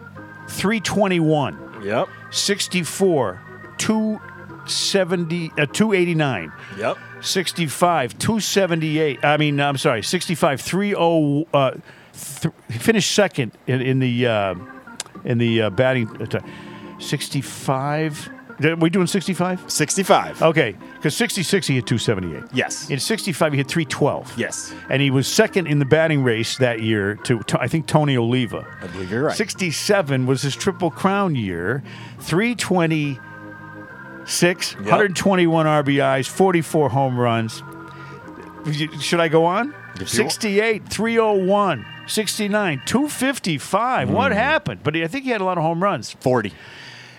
321. 0.48 1.58
Yep. 1.84 2.08
64, 2.30 3.40
270, 3.78 5.52
uh, 5.58 5.66
289. 5.66 6.52
Yep. 6.78 6.96
65, 7.20 8.18
278. 8.18 9.24
I 9.24 9.36
mean, 9.36 9.60
I'm 9.60 9.76
sorry, 9.76 10.02
65, 10.02 10.60
30. 10.60 10.94
Uh, 11.52 11.72
th- 12.40 12.54
he 12.70 12.78
finished 12.78 13.12
second 13.12 13.52
in, 13.66 13.80
in 13.82 13.98
the 13.98 14.26
uh, 14.26 14.54
in 15.24 15.38
the 15.38 15.62
uh, 15.62 15.70
batting. 15.70 16.08
Uh, 16.22 16.40
65. 16.98 18.30
We 18.60 18.90
doing 18.90 19.06
65? 19.06 19.70
65. 19.70 20.42
Okay, 20.42 20.74
because 20.96 21.16
66 21.16 21.66
he 21.68 21.74
hit 21.76 21.86
278. 21.86 22.50
Yes. 22.52 22.90
In 22.90 22.98
65 22.98 23.52
he 23.52 23.58
hit 23.58 23.68
312. 23.68 24.36
Yes. 24.36 24.74
And 24.90 25.00
he 25.00 25.10
was 25.12 25.28
second 25.28 25.68
in 25.68 25.78
the 25.78 25.84
batting 25.84 26.24
race 26.24 26.58
that 26.58 26.82
year 26.82 27.14
to, 27.24 27.38
to 27.40 27.60
I 27.60 27.68
think 27.68 27.86
Tony 27.86 28.16
Oliva. 28.16 28.66
I 28.82 28.86
believe 28.88 29.10
you're 29.12 29.22
right. 29.24 29.36
67 29.36 30.26
was 30.26 30.42
his 30.42 30.56
triple 30.56 30.90
crown 30.90 31.36
year. 31.36 31.84
326, 32.20 34.74
121 34.76 35.66
RBIs, 35.66 36.28
44 36.28 36.88
home 36.90 37.18
runs. 37.18 37.62
Should 39.00 39.20
I 39.20 39.28
go 39.28 39.44
on? 39.44 39.74
If 39.94 40.00
you- 40.00 40.06
68, 40.06 40.88
301, 40.88 41.86
69, 42.06 42.82
255. 42.86 44.08
Hmm. 44.08 44.14
What 44.14 44.32
happened? 44.32 44.80
But 44.82 44.96
I 44.96 45.06
think 45.06 45.24
he 45.24 45.30
had 45.30 45.40
a 45.40 45.44
lot 45.44 45.58
of 45.58 45.64
home 45.64 45.82
runs. 45.82 46.10
40. 46.10 46.52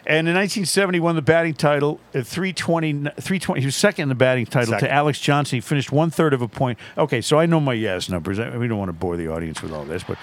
And 0.09 0.27
in 0.27 0.33
1970, 0.33 0.99
won 1.01 1.15
the 1.15 1.21
batting 1.21 1.53
title 1.53 1.99
at 2.15 2.25
320, 2.25 2.93
320. 3.21 3.59
He 3.61 3.65
was 3.67 3.75
second 3.75 4.03
in 4.03 4.09
the 4.09 4.15
batting 4.15 4.47
title 4.47 4.77
to 4.79 4.91
Alex 4.91 5.19
Johnson. 5.19 5.57
He 5.57 5.61
finished 5.61 5.91
one 5.91 6.09
third 6.09 6.33
of 6.33 6.41
a 6.41 6.47
point. 6.47 6.79
Okay, 6.97 7.21
so 7.21 7.37
I 7.37 7.45
know 7.45 7.59
my 7.59 7.75
Yaz 7.75 8.09
numbers. 8.09 8.39
I- 8.39 8.57
We 8.57 8.67
don't 8.67 8.79
want 8.79 8.89
to 8.89 8.93
bore 8.93 9.17
the 9.17 9.27
audience 9.27 9.61
with 9.61 9.71
all 9.71 9.85
this, 9.85 10.03
but 10.03 10.17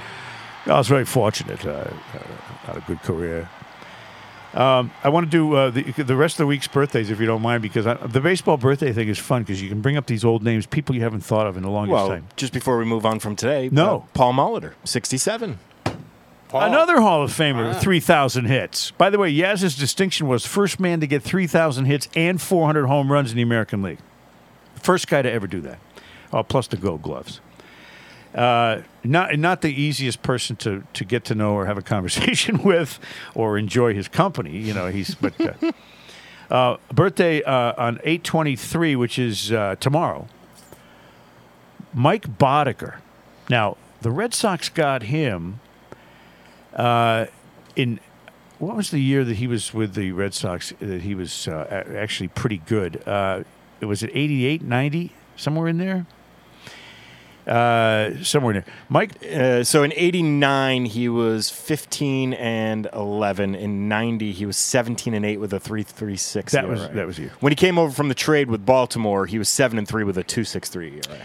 I 0.67 0.77
was 0.77 0.89
very 0.89 1.05
fortunate. 1.05 1.65
Uh, 1.65 1.71
uh, 1.71 1.89
had 2.67 2.77
a 2.79 2.85
good 2.89 3.01
career. 3.03 3.49
Um, 4.55 4.91
I 5.05 5.09
want 5.11 5.27
to 5.27 5.31
do 5.31 5.55
uh, 5.55 5.71
the, 5.71 5.83
the 5.83 6.17
rest 6.17 6.35
of 6.35 6.39
the 6.39 6.47
week's 6.47 6.67
birthdays, 6.67 7.09
if 7.11 7.21
you 7.21 7.27
don't 7.27 7.43
mind, 7.43 7.63
because 7.63 7.87
I, 7.87 7.95
the 7.95 8.21
baseball 8.21 8.57
birthday 8.57 8.93
thing 8.93 9.09
is 9.09 9.19
fun 9.21 9.43
because 9.43 9.63
you 9.63 9.69
can 9.69 9.83
bring 9.83 9.97
up 9.97 10.07
these 10.07 10.25
old 10.25 10.43
names, 10.43 10.67
people 10.67 10.95
you 10.97 11.03
haven't 11.03 11.21
thought 11.21 11.47
of 11.47 11.57
in 11.57 11.63
the 11.63 11.71
longest 11.71 11.93
Well, 11.93 12.09
time. 12.09 12.27
just 12.37 12.53
before 12.55 12.79
we 12.79 12.87
move 12.87 13.05
on 13.07 13.21
from 13.21 13.37
today, 13.37 13.69
No. 13.71 13.99
uh, 13.99 14.07
Paul 14.15 14.33
Molitor, 14.33 14.73
67. 14.85 15.59
Another 16.53 17.01
Hall 17.01 17.23
of 17.23 17.31
Famer, 17.31 17.69
with 17.69 17.81
3,000 17.81 18.45
hits. 18.45 18.93
By 18.93 19.11
the 19.11 19.19
way, 19.19 19.31
Yaz's 19.31 19.77
distinction 19.77 20.29
was 20.29 20.47
first 20.47 20.79
man 20.79 21.01
to 21.01 21.07
get 21.07 21.23
3,000 21.23 21.87
hits 21.87 22.09
and 22.15 22.41
400 22.41 22.87
home 22.87 23.11
runs 23.11 23.31
in 23.31 23.37
the 23.37 23.43
American 23.43 23.83
League. 23.83 23.99
First 24.77 25.09
guy 25.09 25.23
to 25.23 25.31
ever 25.31 25.47
do 25.47 25.61
that. 25.63 25.79
Oh, 26.33 26.43
plus 26.43 26.69
the 26.69 26.77
Gold 26.77 27.03
Gloves. 27.03 27.41
Uh, 28.35 28.83
not 29.03 29.39
not 29.39 29.63
the 29.63 29.71
easiest 29.71 30.23
person 30.23 30.57
to, 30.57 30.85
to 30.93 31.05
get 31.05 31.25
to 31.25 31.35
know 31.35 31.55
or 31.55 31.65
have 31.67 31.79
a 31.79 31.83
conversation 31.95 32.63
with 32.63 32.99
or 33.35 33.57
enjoy 33.57 33.95
his 33.95 34.09
company. 34.09 34.59
You 34.59 34.75
know, 34.75 34.89
he's 34.89 35.15
but 35.15 35.41
uh, 35.41 35.73
uh, 36.55 36.77
birthday 36.93 37.43
uh, 37.43 37.73
on 37.79 37.99
eight 38.05 38.25
twenty 38.25 38.55
three, 38.55 38.95
which 38.95 39.19
is 39.19 39.53
uh, 39.53 39.77
tomorrow. 39.81 40.29
Mike 41.95 42.39
Boddicker. 42.39 42.97
Now 43.49 43.79
the 44.03 44.11
Red 44.11 44.35
Sox 44.35 44.69
got 44.69 45.05
him 45.05 45.61
uh, 46.77 47.27
in 47.75 47.99
what 48.59 48.77
was 48.77 48.91
the 48.91 48.99
year 49.01 49.25
that 49.25 49.37
he 49.37 49.47
was 49.47 49.75
with 49.75 49.95
the 49.95 50.13
Red 50.13 50.33
Sox 50.33 50.73
that 50.81 51.03
he 51.03 51.15
was 51.15 51.49
uh, 51.49 51.85
actually 51.97 52.29
pretty 52.29 52.59
good? 52.59 53.07
Uh, 53.07 53.43
it 53.81 53.87
was 53.87 54.03
it 54.03 54.11
88, 54.15 54.63
90, 54.63 55.13
somewhere 55.37 55.69
in 55.69 55.79
there? 55.79 56.07
Uh, 57.47 58.23
somewhere 58.25 58.55
there. 58.55 58.65
Mike, 58.89 59.13
Uh, 59.25 59.63
so 59.63 59.85
in 59.85 59.93
89, 59.95 60.87
he 60.87 61.09
was 61.09 61.49
15 61.49 62.33
and 62.33 62.89
11. 62.93 63.55
In 63.55 63.89
90, 63.89 64.33
he 64.33 64.47
was 64.47 64.57
17 64.57 65.15
and 65.15 65.25
8 65.25 65.37
with 65.37 65.53
a 65.53 65.61
3.36 65.61 66.51
that 66.51 66.69
was 66.69 66.89
that 66.89 67.07
was 67.07 67.19
you. 67.19 67.31
When 67.41 67.53
he 67.53 67.57
came 67.57 67.79
over 67.79 67.93
from 67.93 68.09
the 68.09 68.17
trade 68.17 68.51
with 68.51 68.67
Baltimore, 68.67 69.27
he 69.27 69.39
was 69.39 69.49
7 69.49 69.79
and 69.79 69.87
3 69.87 70.03
with 70.03 70.19
a 70.19 70.25
2.63 70.25 71.07
ERA. 71.09 71.19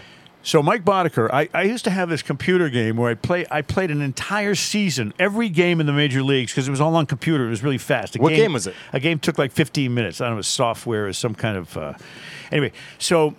So 0.44 0.62
Mike 0.62 0.84
Boddicker, 0.84 1.30
I, 1.32 1.48
I 1.54 1.62
used 1.62 1.84
to 1.84 1.90
have 1.90 2.08
this 2.08 2.22
computer 2.22 2.68
game 2.68 2.96
where 2.96 3.10
I 3.10 3.14
play. 3.14 3.46
I 3.50 3.62
played 3.62 3.90
an 3.90 4.00
entire 4.00 4.54
season, 4.54 5.14
every 5.18 5.48
game 5.48 5.80
in 5.80 5.86
the 5.86 5.92
major 5.92 6.22
leagues 6.22 6.52
because 6.52 6.66
it 6.66 6.70
was 6.70 6.80
all 6.80 6.96
on 6.96 7.06
computer. 7.06 7.46
It 7.46 7.50
was 7.50 7.62
really 7.62 7.78
fast. 7.78 8.16
A 8.16 8.18
What 8.18 8.34
game 8.34 8.52
was 8.52 8.66
it? 8.66 8.74
A 8.92 8.98
game 8.98 9.18
took 9.20 9.38
like 9.38 9.52
15 9.52 9.94
minutes. 9.94 10.20
I 10.20 10.24
don't 10.24 10.32
know, 10.32 10.34
it 10.34 10.38
was 10.38 10.48
software 10.48 11.06
or 11.06 11.12
some 11.12 11.34
kind 11.34 11.56
of. 11.56 11.76
Uh, 11.76 11.94
anyway, 12.50 12.72
so 12.98 13.34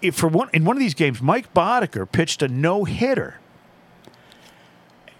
if 0.00 0.14
for 0.14 0.28
one 0.28 0.48
in 0.52 0.64
one 0.64 0.76
of 0.76 0.80
these 0.80 0.94
games, 0.94 1.20
Mike 1.20 1.52
Boddicker 1.52 2.10
pitched 2.10 2.42
a 2.42 2.48
no 2.48 2.84
hitter 2.84 3.38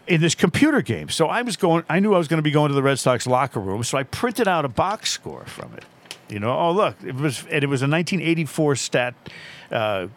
in 0.07 0.21
this 0.21 0.35
computer 0.35 0.81
game. 0.81 1.09
So 1.09 1.27
I 1.27 1.43
was 1.43 1.57
going. 1.57 1.85
I 1.89 1.99
knew 1.99 2.15
I 2.15 2.19
was 2.19 2.29
going 2.29 2.39
to 2.39 2.43
be 2.43 2.53
going 2.53 2.69
to 2.69 2.75
the 2.75 2.83
Red 2.83 3.01
Sox 3.01 3.27
locker 3.27 3.61
room, 3.61 3.83
so 3.83 3.99
I 3.99 4.05
printed 4.05 4.47
out 4.47 4.65
a 4.65 4.69
box 4.69 5.11
score 5.11 5.45
from 5.45 5.75
it. 5.75 5.85
You 6.29 6.39
know, 6.39 6.57
oh 6.57 6.73
look, 6.73 6.97
it 7.05 7.15
was 7.15 7.45
and 7.51 7.65
it 7.65 7.69
was 7.69 7.83
a 7.83 7.89
1984 7.89 8.77
stat 8.77 9.15
uh, 9.71 10.09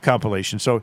compilation. 0.00 0.58
So 0.58 0.82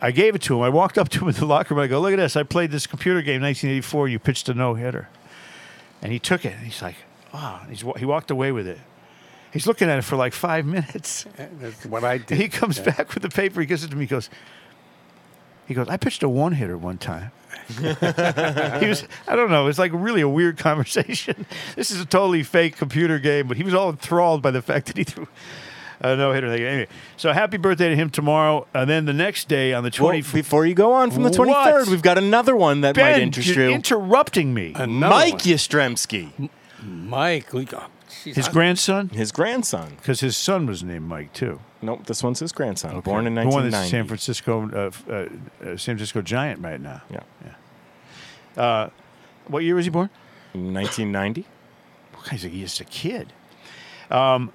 I 0.00 0.10
gave 0.10 0.34
it 0.34 0.42
to 0.42 0.56
him. 0.56 0.62
I 0.62 0.68
walked 0.68 0.98
up 0.98 1.08
to 1.10 1.20
him 1.20 1.28
in 1.28 1.34
the 1.34 1.46
locker 1.46 1.74
room. 1.74 1.84
I 1.84 1.86
go, 1.86 2.00
look 2.00 2.12
at 2.12 2.16
this. 2.16 2.36
I 2.36 2.42
played 2.42 2.70
this 2.70 2.86
computer 2.86 3.20
game 3.22 3.42
1984. 3.42 4.08
You 4.08 4.18
pitched 4.18 4.48
a 4.48 4.54
no 4.54 4.74
hitter. 4.74 5.08
And 6.02 6.12
he 6.12 6.18
took 6.18 6.44
it. 6.44 6.54
And 6.54 6.64
he's 6.64 6.82
like. 6.82 6.96
Oh. 7.32 7.60
He's, 7.68 7.84
he 7.96 8.04
walked 8.04 8.30
away 8.30 8.52
with 8.52 8.66
it. 8.66 8.78
He's 9.52 9.66
looking 9.66 9.88
at 9.88 9.98
it 9.98 10.02
for 10.02 10.16
like 10.16 10.32
five 10.32 10.66
minutes. 10.66 11.26
That's 11.36 11.86
what 11.86 12.04
I 12.04 12.18
did. 12.18 12.32
And 12.32 12.40
he 12.40 12.48
comes 12.48 12.78
yeah. 12.78 12.84
back 12.84 13.14
with 13.14 13.22
the 13.22 13.28
paper. 13.28 13.60
He 13.60 13.66
gives 13.66 13.84
it 13.84 13.90
to 13.90 13.96
me. 13.96 14.02
He 14.02 14.08
goes, 14.08 14.30
he 15.66 15.74
goes, 15.74 15.88
I 15.88 15.96
pitched 15.96 16.22
a 16.22 16.28
one 16.28 16.52
hitter 16.52 16.76
one 16.76 16.98
time. 16.98 17.30
he 17.78 18.86
was, 18.86 19.06
I 19.26 19.36
don't 19.36 19.50
know, 19.50 19.68
it's 19.68 19.78
like 19.78 19.92
really 19.94 20.20
a 20.20 20.28
weird 20.28 20.58
conversation. 20.58 21.46
This 21.76 21.90
is 21.90 22.00
a 22.00 22.04
totally 22.04 22.42
fake 22.42 22.76
computer 22.76 23.18
game, 23.18 23.48
but 23.48 23.56
he 23.56 23.62
was 23.62 23.74
all 23.74 23.90
enthralled 23.90 24.42
by 24.42 24.50
the 24.50 24.60
fact 24.60 24.86
that 24.86 24.96
he 24.96 25.04
threw 25.04 25.28
a 26.12 26.16
no 26.16 26.32
hitter. 26.32 26.46
Anyway, 26.48 26.86
so 27.16 27.32
happy 27.32 27.56
birthday 27.56 27.88
to 27.88 27.96
him 27.96 28.10
tomorrow. 28.10 28.66
And 28.74 28.88
then 28.88 29.04
the 29.06 29.12
next 29.12 29.48
day 29.48 29.72
on 29.72 29.82
the 29.84 29.90
Well, 30.00 30.12
before 30.32 30.66
you 30.66 30.74
go 30.74 30.92
on 30.92 31.10
from 31.10 31.22
the 31.22 31.30
What? 31.30 31.48
23rd, 31.48 31.88
we've 31.88 32.02
got 32.02 32.18
another 32.18 32.54
one 32.54 32.82
that 32.82 32.96
might 32.96 33.18
interest 33.18 33.48
you're 33.48 33.68
you. 33.68 33.74
interrupting 33.74 34.52
me. 34.54 34.72
Another 34.74 35.14
Mike 35.14 35.32
one. 35.32 35.40
Yastrzemski, 35.40 36.50
Mike. 36.82 37.52
We 37.52 37.64
got, 37.64 37.90
geez, 38.24 38.36
His 38.36 38.48
I- 38.48 38.52
grandson? 38.52 39.08
his 39.08 39.32
grandson. 39.32 39.94
Because 39.96 40.20
his 40.20 40.36
son 40.36 40.66
was 40.66 40.82
named 40.84 41.06
Mike, 41.08 41.32
too. 41.32 41.60
Nope, 41.82 42.06
this 42.06 42.22
one's 42.22 42.40
his 42.40 42.52
grandson, 42.52 42.98
born 43.00 43.26
in 43.26 43.34
The 43.34 43.44
one 43.46 43.68
that's 43.70 43.90
San 43.90 44.06
Francisco, 44.06 44.70
uh, 44.70 44.90
uh, 45.12 45.14
uh, 45.14 45.28
San 45.76 45.96
Francisco 45.96 46.22
Giant 46.22 46.62
right 46.62 46.80
now. 46.80 47.02
Yeah. 47.10 47.20
Yeah. 48.56 48.88
What 49.48 49.64
year 49.64 49.74
was 49.74 49.84
he 49.84 49.90
born? 49.90 50.08
1990. 50.54 51.44
He's, 52.30 52.44
a, 52.44 52.48
he's 52.48 52.80
a 52.80 52.84
kid. 52.84 53.32
Um, 54.10 54.50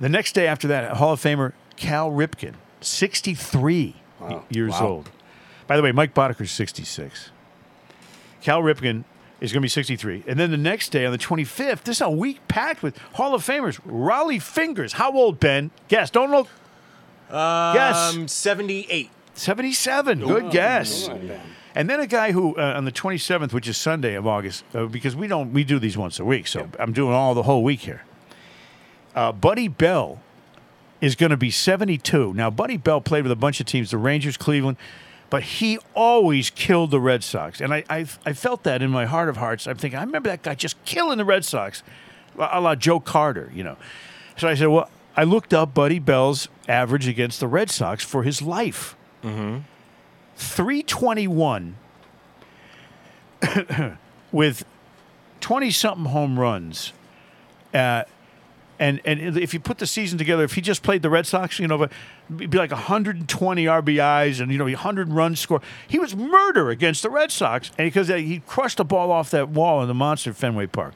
the 0.00 0.08
next 0.08 0.32
day 0.34 0.46
after 0.46 0.68
that, 0.68 0.96
Hall 0.96 1.12
of 1.12 1.20
Famer 1.20 1.52
Cal 1.76 2.10
Ripken, 2.10 2.54
63 2.80 3.96
years 4.50 4.72
Wow. 4.72 4.86
old. 4.86 5.10
By 5.66 5.76
the 5.76 5.82
way, 5.82 5.92
Mike 5.92 6.14
Boddicker's 6.14 6.50
66. 6.50 7.30
Cal 8.42 8.62
Ripken 8.62 9.04
is 9.40 9.52
going 9.52 9.60
to 9.60 9.64
be 9.64 9.68
63. 9.68 10.24
And 10.26 10.38
then 10.38 10.50
the 10.50 10.56
next 10.56 10.90
day 10.90 11.06
on 11.06 11.12
the 11.12 11.18
25th, 11.18 11.84
this 11.84 11.98
is 11.98 12.00
a 12.02 12.10
week 12.10 12.46
packed 12.48 12.82
with 12.82 12.98
Hall 13.14 13.34
of 13.34 13.42
Famers. 13.46 13.80
Rollie 13.86 14.42
Fingers. 14.42 14.94
How 14.94 15.12
old, 15.12 15.38
Ben? 15.40 15.70
Guess. 15.88 16.10
Don't 16.10 16.30
look. 16.30 16.48
Guess. 17.30 18.14
Um, 18.14 18.28
78. 18.28 19.10
77. 19.34 20.20
Good 20.20 20.50
guess. 20.50 21.08
And 21.74 21.88
then 21.88 22.00
a 22.00 22.06
guy 22.06 22.32
who 22.32 22.56
uh, 22.56 22.74
on 22.76 22.84
the 22.84 22.92
27th, 22.92 23.52
which 23.52 23.68
is 23.68 23.76
Sunday 23.78 24.14
of 24.14 24.26
August, 24.26 24.64
uh, 24.74 24.86
because 24.86 25.14
we 25.14 25.28
don't 25.28 25.52
we 25.52 25.62
do 25.62 25.78
these 25.78 25.96
once 25.96 26.18
a 26.18 26.24
week, 26.24 26.48
so 26.48 26.68
I'm 26.80 26.92
doing 26.92 27.14
all 27.14 27.32
the 27.32 27.44
whole 27.44 27.62
week 27.62 27.80
here. 27.80 28.02
Uh, 29.14 29.32
Buddy 29.32 29.68
Bell 29.68 30.20
is 31.00 31.14
going 31.14 31.30
to 31.30 31.36
be 31.36 31.50
72. 31.50 32.34
Now, 32.34 32.50
Buddy 32.50 32.76
Bell 32.76 33.00
played 33.00 33.22
with 33.22 33.32
a 33.32 33.36
bunch 33.36 33.60
of 33.60 33.66
teams, 33.66 33.90
the 33.90 33.98
Rangers, 33.98 34.36
Cleveland, 34.36 34.76
but 35.30 35.42
he 35.42 35.78
always 35.94 36.50
killed 36.50 36.90
the 36.90 37.00
Red 37.00 37.22
Sox, 37.22 37.60
and 37.60 37.72
I 37.72 37.84
I, 37.88 38.06
I 38.26 38.32
felt 38.32 38.64
that 38.64 38.82
in 38.82 38.90
my 38.90 39.06
heart 39.06 39.28
of 39.28 39.36
hearts. 39.36 39.66
I'm 39.66 39.76
thinking, 39.76 39.98
I 39.98 40.02
remember 40.02 40.28
that 40.28 40.42
guy 40.42 40.54
just 40.54 40.82
killing 40.84 41.18
the 41.18 41.24
Red 41.24 41.44
Sox, 41.44 41.82
a 42.36 42.60
la 42.60 42.74
Joe 42.74 43.00
Carter, 43.00 43.50
you 43.54 43.62
know. 43.62 43.76
So 44.36 44.48
I 44.48 44.54
said, 44.54 44.66
well, 44.66 44.90
I 45.16 45.24
looked 45.24 45.54
up 45.54 45.74
Buddy 45.74 45.98
Bell's 45.98 46.48
average 46.68 47.06
against 47.06 47.40
the 47.40 47.46
Red 47.46 47.70
Sox 47.70 48.04
for 48.04 48.22
his 48.22 48.42
life. 48.42 48.96
321 50.36 51.76
with 54.32 54.64
20 55.40 55.70
something 55.70 56.06
home 56.06 56.38
runs. 56.38 56.92
Uh, 57.74 58.04
and 58.80 58.98
and 59.04 59.36
if 59.36 59.52
you 59.52 59.60
put 59.60 59.78
the 59.78 59.86
season 59.86 60.16
together, 60.18 60.42
if 60.42 60.54
he 60.54 60.62
just 60.62 60.82
played 60.82 61.02
the 61.02 61.10
Red 61.10 61.26
Sox, 61.26 61.58
you 61.58 61.68
know, 61.68 61.82
it'd 61.82 62.50
be 62.50 62.58
like 62.58 62.72
120 62.72 63.64
RBIs 63.66 64.40
and 64.40 64.50
you 64.50 64.56
know 64.56 64.64
100 64.64 65.12
runs 65.12 65.38
score. 65.38 65.60
He 65.86 65.98
was 65.98 66.16
murder 66.16 66.70
against 66.70 67.02
the 67.02 67.10
Red 67.10 67.30
Sox, 67.30 67.70
and 67.76 67.86
because 67.86 68.08
he 68.08 68.42
crushed 68.46 68.78
the 68.78 68.84
ball 68.84 69.12
off 69.12 69.30
that 69.30 69.50
wall 69.50 69.82
in 69.82 69.88
the 69.88 69.94
monster 69.94 70.32
Fenway 70.32 70.66
Park. 70.66 70.94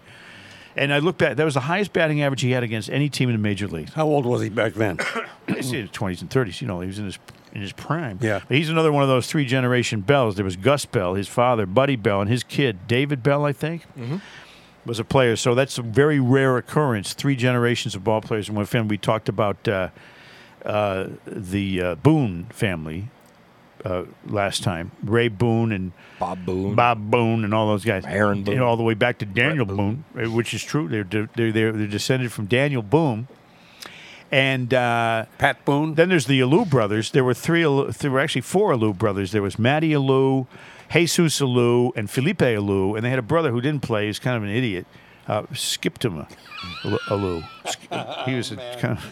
And 0.76 0.92
I 0.92 0.98
look 0.98 1.18
back, 1.18 1.36
that 1.36 1.44
was 1.44 1.54
the 1.54 1.60
highest 1.60 1.92
batting 1.92 2.20
average 2.20 2.40
he 2.40 2.50
had 2.50 2.64
against 2.64 2.90
any 2.90 3.08
team 3.08 3.28
in 3.28 3.36
the 3.36 3.40
major 3.40 3.68
leagues. 3.68 3.92
How 3.92 4.06
old 4.06 4.26
was 4.26 4.42
he 4.42 4.48
back 4.48 4.74
then? 4.74 4.98
He's 5.46 5.70
in 5.70 5.82
his 5.82 5.90
twenties 5.90 6.20
and 6.22 6.30
thirties. 6.30 6.60
You 6.62 6.66
know, 6.66 6.80
he 6.80 6.88
was 6.88 6.98
in 6.98 7.04
his 7.04 7.18
in 7.52 7.60
his 7.60 7.72
prime. 7.72 8.18
Yeah. 8.20 8.40
But 8.48 8.56
he's 8.56 8.68
another 8.68 8.90
one 8.90 9.02
of 9.02 9.08
those 9.08 9.26
three 9.28 9.44
generation 9.44 10.00
Bells. 10.00 10.34
There 10.36 10.44
was 10.44 10.56
Gus 10.56 10.86
Bell, 10.86 11.14
his 11.14 11.28
father, 11.28 11.66
Buddy 11.66 11.96
Bell, 11.96 12.20
and 12.20 12.30
his 12.30 12.42
kid 12.42 12.88
David 12.88 13.22
Bell, 13.22 13.44
I 13.44 13.52
think, 13.52 13.82
mm-hmm. 13.96 14.16
Was 14.86 14.98
a 14.98 15.04
player. 15.04 15.36
So 15.36 15.54
that's 15.54 15.78
a 15.78 15.82
very 15.82 16.20
rare 16.20 16.56
occurrence. 16.56 17.12
Three 17.14 17.36
generations 17.36 17.94
of 17.94 18.04
ball 18.04 18.20
players 18.20 18.48
in 18.48 18.54
one 18.54 18.66
family. 18.66 18.90
We 18.90 18.98
talked 18.98 19.28
about 19.28 19.66
uh, 19.68 19.88
uh, 20.64 21.08
the 21.26 21.80
uh, 21.82 21.94
Boone 21.96 22.44
family 22.50 23.08
uh, 23.84 24.04
last 24.26 24.62
time. 24.62 24.92
Ray 25.02 25.28
Boone 25.28 25.72
and 25.72 25.92
Bob 26.18 26.44
Boone. 26.46 26.74
Bob 26.74 27.10
Boone 27.10 27.44
and 27.44 27.52
all 27.54 27.66
those 27.68 27.84
guys. 27.84 28.04
Aaron 28.06 28.38
You 28.38 28.44
Boone. 28.44 28.56
know, 28.56 28.66
all 28.66 28.76
the 28.76 28.82
way 28.82 28.94
back 28.94 29.18
to 29.18 29.26
Daniel 29.26 29.66
Boone, 29.66 30.04
uh, 30.16 30.30
which 30.30 30.54
is 30.54 30.62
true. 30.62 30.88
They're 30.88 31.04
they're 31.04 31.28
they're, 31.34 31.72
they're 31.72 31.86
descended 31.86 32.32
from 32.32 32.46
Daniel 32.46 32.82
Boone, 32.82 33.28
and 34.30 34.72
uh, 34.72 35.26
Pat 35.38 35.64
Boone. 35.64 35.94
then 35.94 36.08
there's 36.08 36.26
the 36.26 36.40
Alou 36.40 36.68
brothers. 36.68 37.10
There 37.10 37.24
were 37.24 37.34
three. 37.34 37.62
Alou- 37.62 37.94
There 37.96 38.10
were 38.10 38.20
actually 38.20 38.40
four 38.42 38.72
Alou 38.72 38.96
brothers. 38.96 39.32
There 39.32 39.42
was 39.42 39.58
Matty 39.58 39.90
Alou, 39.90 40.46
Jesus 40.92 41.40
Alou, 41.40 41.92
and 41.96 42.08
Felipe 42.10 42.38
Alou, 42.38 42.96
and 42.96 43.04
they 43.04 43.10
had 43.10 43.18
a 43.18 43.22
brother 43.22 43.50
who 43.50 43.60
didn't 43.60 43.82
play. 43.82 44.06
He's 44.06 44.18
kind 44.18 44.36
of 44.36 44.42
an 44.42 44.50
idiot. 44.50 44.86
Uh, 45.26 45.44
skipped 45.54 46.04
him, 46.04 46.26
Alou. 46.82 47.42
He 48.26 48.34
was 48.36 48.52
a 48.52 48.56
kind 48.78 48.98
of. 48.98 49.04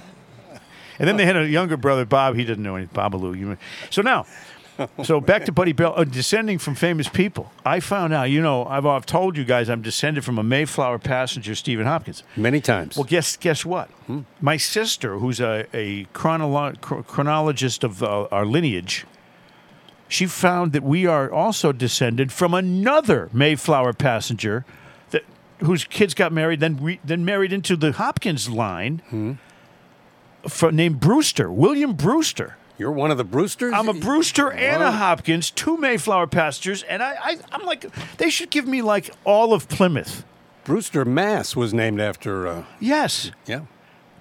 And 0.98 1.08
then 1.08 1.16
they 1.16 1.24
had 1.24 1.36
a 1.36 1.48
younger 1.48 1.76
brother, 1.76 2.04
Bob. 2.04 2.36
He 2.36 2.44
didn't 2.44 2.62
know 2.62 2.76
anything. 2.76 2.94
Bob 2.94 3.14
Alou. 3.14 3.36
You- 3.36 3.56
So 3.90 4.02
now, 4.02 4.26
so 5.02 5.20
back 5.20 5.44
to 5.46 5.52
Buddy 5.52 5.72
Bell, 5.72 5.94
uh, 5.96 6.04
descending 6.04 6.58
from 6.58 6.74
famous 6.74 7.08
people. 7.08 7.50
I 7.64 7.80
found 7.80 8.12
out, 8.12 8.24
you 8.30 8.40
know, 8.42 8.64
I've, 8.66 8.84
I've 8.86 9.06
told 9.06 9.36
you 9.36 9.44
guys 9.44 9.68
I'm 9.70 9.82
descended 9.82 10.24
from 10.24 10.38
a 10.38 10.42
Mayflower 10.42 10.98
passenger, 10.98 11.54
Stephen 11.54 11.86
Hopkins. 11.86 12.22
Many 12.36 12.60
times. 12.60 12.96
Well, 12.96 13.04
guess 13.04 13.36
guess 13.36 13.64
what? 13.64 13.90
My 14.40 14.58
sister, 14.58 15.18
who's 15.18 15.40
a, 15.40 15.66
a 15.72 16.04
chronolo- 16.12 16.78
chronologist 17.06 17.82
of 17.84 18.02
uh, 18.02 18.28
our 18.30 18.44
lineage, 18.44 19.06
she 20.12 20.26
found 20.26 20.72
that 20.72 20.82
we 20.82 21.06
are 21.06 21.30
also 21.32 21.72
descended 21.72 22.30
from 22.32 22.52
another 22.54 23.28
Mayflower 23.32 23.92
passenger 23.94 24.64
that 25.10 25.24
whose 25.60 25.84
kids 25.84 26.12
got 26.14 26.32
married, 26.32 26.60
then 26.60 26.76
re, 26.82 27.00
then 27.04 27.24
married 27.24 27.52
into 27.52 27.76
the 27.76 27.92
Hopkins 27.92 28.48
line, 28.50 29.38
fro- 30.48 30.70
named 30.70 31.00
Brewster, 31.00 31.50
William 31.50 31.94
Brewster. 31.94 32.56
You're 32.78 32.92
one 32.92 33.10
of 33.10 33.18
the 33.18 33.24
Brewsters? 33.24 33.72
I'm 33.74 33.88
a 33.88 33.94
Brewster 33.94 34.50
and 34.50 34.82
a 34.82 34.90
Hopkins, 34.90 35.50
two 35.50 35.76
Mayflower 35.76 36.26
passengers, 36.26 36.82
and 36.82 37.02
I, 37.02 37.14
I 37.22 37.36
I'm 37.52 37.62
like 37.64 37.86
they 38.16 38.28
should 38.30 38.50
give 38.50 38.66
me 38.66 38.82
like 38.82 39.10
all 39.24 39.52
of 39.54 39.68
Plymouth. 39.68 40.24
Brewster, 40.64 41.04
Mass 41.04 41.54
was 41.56 41.72
named 41.74 42.00
after, 42.00 42.46
uh, 42.46 42.64
Yes. 42.80 43.30
yeah. 43.46 43.62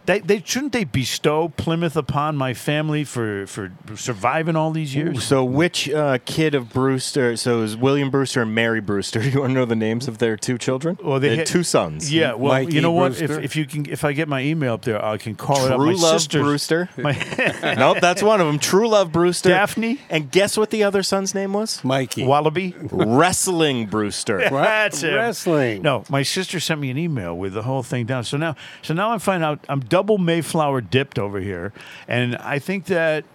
They, 0.05 0.19
they 0.19 0.41
shouldn't 0.45 0.73
they 0.73 0.83
bestow 0.83 1.49
Plymouth 1.49 1.95
upon 1.95 2.35
my 2.37 2.53
family 2.53 3.03
for, 3.03 3.45
for 3.47 3.71
surviving 3.95 4.55
all 4.55 4.71
these 4.71 4.95
years? 4.95 5.23
So, 5.23 5.43
which 5.43 5.89
uh, 5.89 6.17
kid 6.25 6.55
of 6.55 6.71
Brewster? 6.73 7.37
So, 7.37 7.59
it 7.59 7.61
was 7.61 7.77
William 7.77 8.09
Brewster 8.09 8.41
and 8.41 8.55
Mary 8.55 8.81
Brewster. 8.81 9.21
Do 9.21 9.29
you 9.31 9.39
want 9.41 9.51
to 9.51 9.53
know 9.53 9.65
the 9.65 9.75
names 9.75 10.07
of 10.07 10.17
their 10.17 10.35
two 10.37 10.57
children? 10.57 10.97
Well, 11.03 11.19
they 11.19 11.29
had 11.29 11.37
had- 11.39 11.47
two 11.47 11.63
sons. 11.63 12.11
Yeah, 12.11 12.33
well, 12.33 12.53
Mikey 12.53 12.73
you 12.75 12.81
know 12.81 12.91
what? 12.91 13.21
If, 13.21 13.31
if 13.31 13.55
you 13.55 13.65
can, 13.65 13.89
if 13.89 14.03
I 14.03 14.13
get 14.13 14.27
my 14.27 14.41
email 14.41 14.73
up 14.73 14.81
there, 14.83 15.03
I 15.03 15.17
can 15.17 15.35
call 15.35 15.65
it 15.65 15.71
up. 15.71 15.77
True 15.77 15.87
My 15.87 15.91
Love 15.93 16.21
sister's- 16.21 16.43
Brewster. 16.43 16.89
my 16.97 17.11
nope, 17.77 17.97
that's 18.01 18.23
one 18.23 18.41
of 18.41 18.47
them. 18.47 18.59
True 18.59 18.87
Love 18.89 19.11
Brewster. 19.11 19.49
Daphne? 19.49 19.99
And 20.09 20.31
guess 20.31 20.57
what 20.57 20.69
the 20.71 20.83
other 20.83 21.03
son's 21.03 21.35
name 21.35 21.53
was? 21.53 21.83
Mikey. 21.83 22.25
Wallaby. 22.25 22.75
Wrestling 22.91 23.85
Brewster. 23.87 24.49
That's 24.49 25.03
him. 25.03 25.13
Wrestling. 25.13 25.81
No, 25.81 26.03
my 26.09 26.23
sister 26.23 26.59
sent 26.59 26.81
me 26.81 26.89
an 26.89 26.97
email 26.97 27.37
with 27.37 27.53
the 27.53 27.63
whole 27.63 27.83
thing 27.83 28.05
down. 28.05 28.23
So 28.23 28.37
now, 28.37 28.55
so 28.81 28.93
now 28.93 29.11
I'm 29.11 29.19
finding 29.19 29.45
out 29.47 29.63
I'm 29.69 29.81
double 29.91 30.17
Mayflower 30.17 30.81
dipped 30.81 31.19
over 31.19 31.39
here, 31.39 31.71
and 32.07 32.35
I 32.37 32.57
think 32.59 32.85
that 32.85 33.25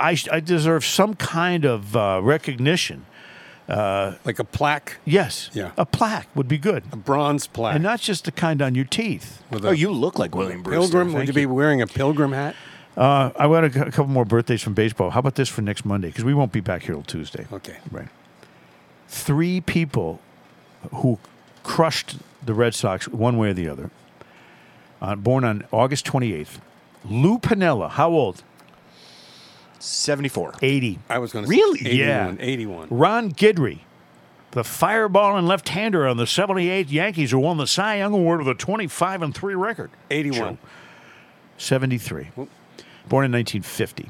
I 0.00 0.16
I 0.32 0.40
deserve 0.40 0.84
some 0.84 1.14
kind 1.14 1.64
of 1.64 1.94
uh, 1.94 2.20
recognition. 2.22 3.06
Like 3.68 4.38
a 4.38 4.44
plaque, 4.44 4.98
Yes, 5.06 5.48
Yeah. 5.54 5.70
a 5.78 5.86
plaque 5.86 6.28
would 6.34 6.48
be 6.48 6.58
good, 6.58 6.82
a 6.92 6.96
bronze 6.96 7.46
plaque. 7.46 7.74
and 7.76 7.82
not 7.82 8.00
just 8.00 8.24
the 8.24 8.32
kind 8.32 8.60
on 8.60 8.74
your 8.74 8.84
teeth. 8.84 9.42
with 9.50 9.64
Oh, 9.64 9.70
you 9.70 9.90
look 9.90 10.18
like 10.18 10.34
William 10.34 10.62
Brewster. 10.62 10.80
pilgrim. 10.80 11.06
Would 11.14 11.16
Thank 11.20 11.28
you 11.28 11.34
be 11.34 11.46
wearing 11.46 11.80
a 11.80 11.86
pilgrim 11.86 12.32
hat? 12.32 12.54
Uh, 12.96 13.30
I 13.38 13.46
got 13.48 13.64
a, 13.64 13.86
a 13.86 13.90
couple 13.90 14.08
more 14.12 14.24
birthdays 14.26 14.60
from 14.62 14.74
baseball. 14.74 15.10
How 15.10 15.20
about 15.20 15.34
this 15.36 15.48
for 15.48 15.62
next 15.62 15.84
Monday? 15.84 16.08
Because 16.08 16.24
we 16.24 16.34
won't 16.34 16.52
be 16.52 16.60
back 16.60 16.82
here 16.82 16.94
till 16.94 17.02
Tuesday. 17.04 17.46
Okay. 17.52 17.76
Right. 17.90 18.08
Three 19.08 19.60
people 19.62 20.20
who 20.92 21.18
crushed 21.62 22.16
the 22.44 22.52
Red 22.54 22.74
Sox 22.74 23.08
one 23.08 23.36
way 23.38 23.48
or 23.48 23.54
the 23.54 23.68
other. 23.68 23.90
Uh, 25.02 25.14
born 25.16 25.44
on 25.44 25.64
August 25.70 26.06
28th. 26.06 26.58
Lou 27.04 27.38
Piniella, 27.38 27.90
how 27.90 28.10
old? 28.10 28.42
74. 29.78 30.54
80. 30.62 30.98
I 31.10 31.18
was 31.18 31.32
going 31.32 31.44
to 31.44 31.48
Really? 31.50 31.78
say 31.80 31.90
81. 31.90 32.36
Yeah. 32.38 32.44
81. 32.44 32.88
Ron 32.90 33.32
Guidry, 33.32 33.80
the 34.52 34.64
fireball 34.64 35.36
and 35.36 35.46
left-hander 35.46 36.06
on 36.06 36.16
the 36.16 36.26
78 36.26 36.88
Yankees 36.88 37.32
who 37.32 37.38
won 37.40 37.58
the 37.58 37.66
Cy 37.66 37.96
Young 37.98 38.14
Award 38.14 38.38
with 38.40 38.48
a 38.48 38.54
25 38.54 39.22
and 39.22 39.34
3 39.34 39.54
record. 39.54 39.90
81. 40.10 40.58
73. 41.58 42.30
Born 42.36 43.24
in 43.26 43.32
1950. 43.32 44.08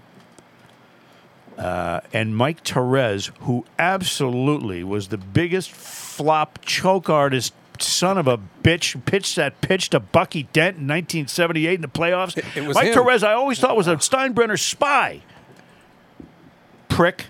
Uh, 1.58 2.00
and 2.12 2.36
Mike 2.36 2.62
Torrez, 2.64 3.30
who 3.40 3.64
absolutely 3.78 4.82
was 4.84 5.08
the 5.08 5.18
biggest 5.18 5.70
flop 5.70 6.58
choke 6.62 7.08
artist 7.08 7.54
son 7.80 8.18
of 8.18 8.26
a 8.26 8.38
bitch, 8.62 9.04
pitched 9.04 9.36
that 9.36 9.60
pitch 9.60 9.90
to 9.90 10.00
Bucky 10.00 10.44
Dent 10.52 10.76
in 10.76 10.86
1978 10.88 11.74
in 11.74 11.80
the 11.80 11.88
playoffs. 11.88 12.36
it 12.56 12.66
was 12.66 12.74
Mike 12.74 12.88
him. 12.88 12.94
Torrez, 12.94 13.22
I 13.22 13.32
always 13.32 13.58
thought 13.58 13.76
was 13.76 13.88
a 13.88 13.96
Steinbrenner 13.96 14.58
spy. 14.58 15.22
Prick. 16.88 17.26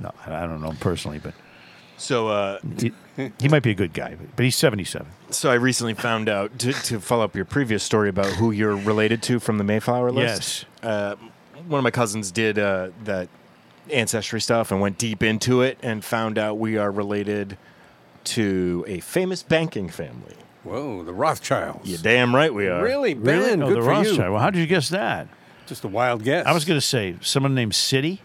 No, 0.00 0.12
I 0.26 0.46
don't 0.46 0.60
know 0.60 0.70
him 0.70 0.76
personally, 0.76 1.18
but 1.18 1.34
So, 1.96 2.28
uh, 2.28 2.58
he, 2.78 2.92
he 3.40 3.48
might 3.48 3.64
be 3.64 3.72
a 3.72 3.74
good 3.74 3.92
guy. 3.92 4.16
But 4.36 4.44
he's 4.44 4.56
77. 4.56 5.06
so 5.30 5.50
I 5.50 5.54
recently 5.54 5.94
found 5.94 6.28
out 6.28 6.56
to, 6.60 6.72
to 6.72 7.00
follow 7.00 7.24
up 7.24 7.34
your 7.34 7.44
previous 7.44 7.82
story 7.82 8.08
about 8.08 8.26
who 8.26 8.52
you're 8.52 8.76
related 8.76 9.22
to 9.24 9.40
from 9.40 9.58
the 9.58 9.64
Mayflower 9.64 10.12
list. 10.12 10.66
Yes. 10.82 10.84
Uh, 10.84 11.16
one 11.66 11.78
of 11.78 11.84
my 11.84 11.90
cousins 11.90 12.30
did 12.30 12.58
uh, 12.58 12.90
that 13.04 13.28
ancestry 13.90 14.40
stuff 14.40 14.70
and 14.70 14.80
went 14.80 14.98
deep 14.98 15.22
into 15.22 15.62
it 15.62 15.78
and 15.82 16.04
found 16.04 16.38
out 16.38 16.58
we 16.58 16.76
are 16.76 16.90
related 16.92 17.56
to 18.28 18.84
a 18.86 19.00
famous 19.00 19.42
banking 19.42 19.88
family. 19.88 20.34
Whoa, 20.64 21.02
the 21.02 21.12
Rothschilds. 21.12 21.88
You 21.88 21.98
damn 21.98 22.34
right 22.34 22.52
we 22.52 22.68
are. 22.68 22.82
Really, 22.82 23.14
Ben? 23.14 23.38
Really? 23.38 23.50
Good 23.56 23.62
oh, 23.62 23.68
the 23.70 23.80
for 23.80 23.88
Rothschild. 23.88 24.18
you. 24.18 24.32
Well, 24.32 24.40
how 24.40 24.50
did 24.50 24.58
you 24.58 24.66
guess 24.66 24.88
that? 24.90 25.28
Just 25.66 25.84
a 25.84 25.88
wild 25.88 26.24
guess. 26.24 26.46
I 26.46 26.52
was 26.52 26.64
going 26.64 26.78
to 26.78 26.84
say 26.86 27.16
someone 27.20 27.54
named 27.54 27.74
City, 27.74 28.22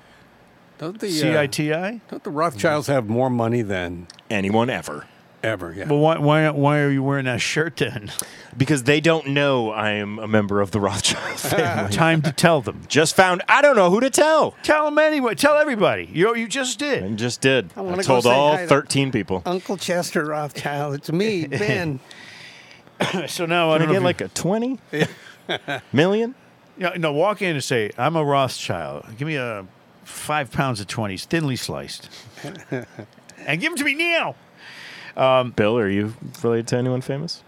Don't 0.77 1.00
the, 1.00 1.07
uh, 1.07 1.10
C 1.10 1.38
I 1.38 1.48
T 1.48 1.74
I. 1.74 2.01
Don't 2.10 2.24
the 2.24 2.29
Rothschilds 2.31 2.88
have 2.88 3.07
more 3.07 3.29
money 3.29 3.62
than 3.62 4.07
Anyone 4.29 4.69
ever. 4.69 5.07
Ever? 5.43 5.73
Yeah. 5.73 5.88
Well, 5.88 6.00
why, 6.00 6.17
why, 6.17 6.50
why 6.51 6.79
are 6.79 6.89
you 6.89 7.03
wearing 7.03 7.25
that 7.25 7.41
shirt 7.41 7.77
then? 7.77 8.12
Because 8.55 8.83
they 8.83 9.01
don't 9.01 9.27
know 9.27 9.71
I 9.71 9.91
am 9.91 10.19
a 10.19 10.27
member 10.27 10.62
of 10.62 10.71
the 10.71 10.79
Rothschild 10.79 11.39
family. 11.39 11.91
Time 11.95 12.21
to 12.23 12.31
tell 12.31 12.62
them. 12.62 12.81
just 12.88 13.15
found, 13.15 13.41
I 13.47 13.62
don't 13.62 13.75
know 13.75 13.89
who 13.89 14.00
to 14.00 14.09
tell. 14.09 14.55
Tell 14.63 14.85
them 14.85 14.97
anyway. 14.97 15.35
Tell 15.35 15.57
everybody. 15.57 16.09
You, 16.12 16.35
you 16.35 16.47
just 16.47 16.79
did. 16.79 17.03
And 17.03 17.17
just 17.17 17.41
did. 17.41 17.71
I, 17.75 17.81
wanna 17.81 17.97
go 17.97 18.03
told 18.03 18.23
say 18.23 18.31
all 18.31 18.55
hi 18.55 18.62
to- 18.63 18.67
13 18.67 19.12
people. 19.12 19.41
Uncle 19.45 19.77
Chester 19.77 20.25
Rothschild. 20.25 20.95
It's 20.95 21.12
me, 21.12 21.47
Ben. 21.47 22.00
So 23.27 23.45
now 23.45 23.71
I 23.71 23.79
Can 23.79 23.81
I 23.81 23.85
don't 23.85 23.88
know 23.88 23.93
get 24.00 24.03
like 24.03 24.21
a 24.21 24.27
20 24.29 24.79
million? 25.91 26.35
yeah, 26.77 26.93
no, 26.97 27.12
walk 27.12 27.41
in 27.41 27.55
and 27.55 27.63
say, 27.63 27.91
I'm 27.97 28.15
a 28.15 28.23
Rothschild. 28.23 29.05
Give 29.17 29.27
me 29.27 29.35
a 29.35 29.65
five 30.03 30.51
pounds 30.51 30.79
of 30.79 30.88
20s, 30.88 31.25
thinly 31.25 31.55
sliced. 31.55 32.09
and 32.43 33.59
give 33.59 33.71
them 33.71 33.75
to 33.77 33.83
me 33.83 33.95
now. 33.95 34.35
Bill, 35.15 35.77
are 35.77 35.89
you 35.89 36.13
related 36.41 36.67
to 36.70 36.77
anyone 36.77 37.01
famous? 37.01 37.43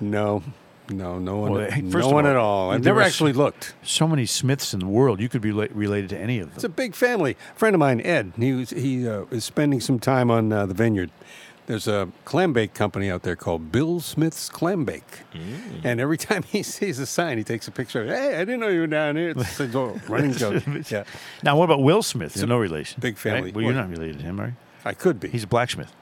no, 0.00 0.42
no, 0.90 1.18
no 1.18 1.36
one. 1.36 1.52
Well, 1.52 1.70
hey, 1.70 1.82
no 1.82 1.90
first 1.90 2.06
of 2.06 2.12
one 2.14 2.24
all, 2.24 2.30
at 2.30 2.36
all. 2.36 2.70
I've 2.70 2.82
never 2.84 3.02
actually 3.02 3.32
looked. 3.34 3.74
So 3.82 4.08
many 4.08 4.24
Smiths 4.26 4.72
in 4.72 4.80
the 4.80 4.86
world. 4.86 5.20
You 5.20 5.28
could 5.28 5.42
be 5.42 5.52
la- 5.52 5.66
related 5.72 6.08
to 6.10 6.18
any 6.18 6.38
of 6.38 6.46
them. 6.48 6.54
It's 6.54 6.64
a 6.64 6.68
big 6.68 6.94
family. 6.94 7.36
A 7.54 7.58
friend 7.58 7.74
of 7.74 7.78
mine, 7.80 8.00
Ed, 8.00 8.32
he 8.38 8.52
was, 8.52 8.70
he 8.70 9.06
uh, 9.08 9.24
is 9.30 9.44
spending 9.44 9.80
some 9.80 9.98
time 9.98 10.30
on 10.30 10.50
uh, 10.52 10.64
the 10.66 10.72
vineyard. 10.74 11.10
There's 11.66 11.86
a 11.86 12.08
clam 12.24 12.54
bake 12.54 12.72
company 12.72 13.10
out 13.10 13.24
there 13.24 13.36
called 13.36 13.70
Bill 13.70 14.00
Smith's 14.00 14.48
Clam 14.48 14.86
Bake, 14.86 15.04
Mm. 15.34 15.82
and 15.84 16.00
every 16.00 16.16
time 16.28 16.42
he 16.44 16.62
sees 16.62 16.98
a 16.98 17.04
sign, 17.04 17.36
he 17.36 17.44
takes 17.44 17.68
a 17.68 17.70
picture. 17.70 18.00
of 18.04 18.08
it. 18.08 18.16
Hey, 18.16 18.36
I 18.36 18.38
didn't 18.46 18.60
know 18.60 18.68
you 18.68 18.80
were 18.80 18.86
down 18.86 19.16
here. 19.16 19.34
It's 19.36 19.60
a 19.60 19.66
go- 19.66 20.00
running 20.08 20.32
joke. 20.32 20.62
Yeah, 20.90 21.04
Now, 21.42 21.58
what 21.58 21.64
about 21.66 21.82
Will 21.82 22.02
Smith? 22.02 22.32
He's 22.32 22.44
no 22.44 22.56
relation. 22.56 22.98
big 23.02 23.18
family. 23.18 23.42
Right? 23.48 23.54
Well, 23.54 23.64
you're 23.66 23.74
not 23.74 23.90
related 23.90 24.20
to 24.20 24.24
him, 24.24 24.40
are 24.40 24.46
you? 24.46 24.56
I 24.86 24.94
could 24.94 25.20
be. 25.20 25.28
He's 25.28 25.44
a 25.44 25.46
blacksmith. 25.46 25.92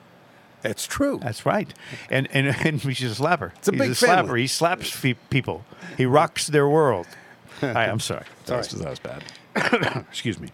That's 0.69 0.87
true. 0.87 1.19
That's 1.23 1.45
right. 1.47 1.73
And 2.11 2.29
and, 2.33 2.47
and 2.67 2.81
he's 2.81 3.19
a 3.19 3.23
slapper. 3.23 3.53
It's 3.57 3.69
a 3.69 3.73
he's 3.73 3.81
big 3.81 3.91
a 3.91 3.95
slapper. 3.95 4.07
family. 4.07 4.41
He 4.43 4.47
slaps 4.47 4.91
fe- 4.91 5.15
people. 5.31 5.65
He 5.97 6.07
rocks 6.07 6.47
their 6.47 6.69
world. 6.69 7.07
Hi, 7.61 7.87
I'm 7.87 8.01
sorry. 8.01 8.25
all 8.49 8.57
right. 8.57 8.69
That 8.69 8.91
was 8.91 8.99
bad. 8.99 9.25
Excuse 10.11 10.39
me. 10.39 10.51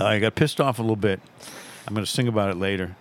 I 0.00 0.18
got 0.18 0.34
pissed 0.34 0.60
off 0.60 0.78
a 0.78 0.82
little 0.82 0.96
bit. 0.96 1.20
I'm 1.86 1.94
going 1.94 2.04
to 2.04 2.10
sing 2.10 2.28
about 2.28 2.50
it 2.50 2.56
later. 2.56 2.96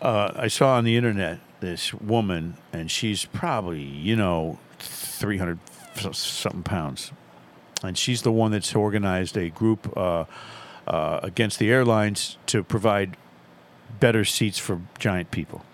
Uh, 0.00 0.32
I 0.34 0.48
saw 0.48 0.74
on 0.76 0.84
the 0.84 0.96
internet 0.96 1.40
this 1.60 1.92
woman, 1.94 2.56
and 2.72 2.90
she's 2.90 3.24
probably, 3.26 3.82
you 3.82 4.16
know, 4.16 4.58
300 4.78 5.58
something 6.12 6.62
pounds. 6.62 7.12
And 7.82 7.96
she's 7.98 8.22
the 8.22 8.32
one 8.32 8.50
that's 8.50 8.74
organized 8.74 9.36
a 9.36 9.50
group 9.50 9.94
uh, 9.96 10.24
uh, 10.86 11.20
against 11.22 11.58
the 11.58 11.70
airlines 11.70 12.38
to 12.46 12.62
provide 12.64 13.16
better 14.00 14.24
seats 14.24 14.58
for 14.58 14.80
giant 14.98 15.30
people. 15.30 15.64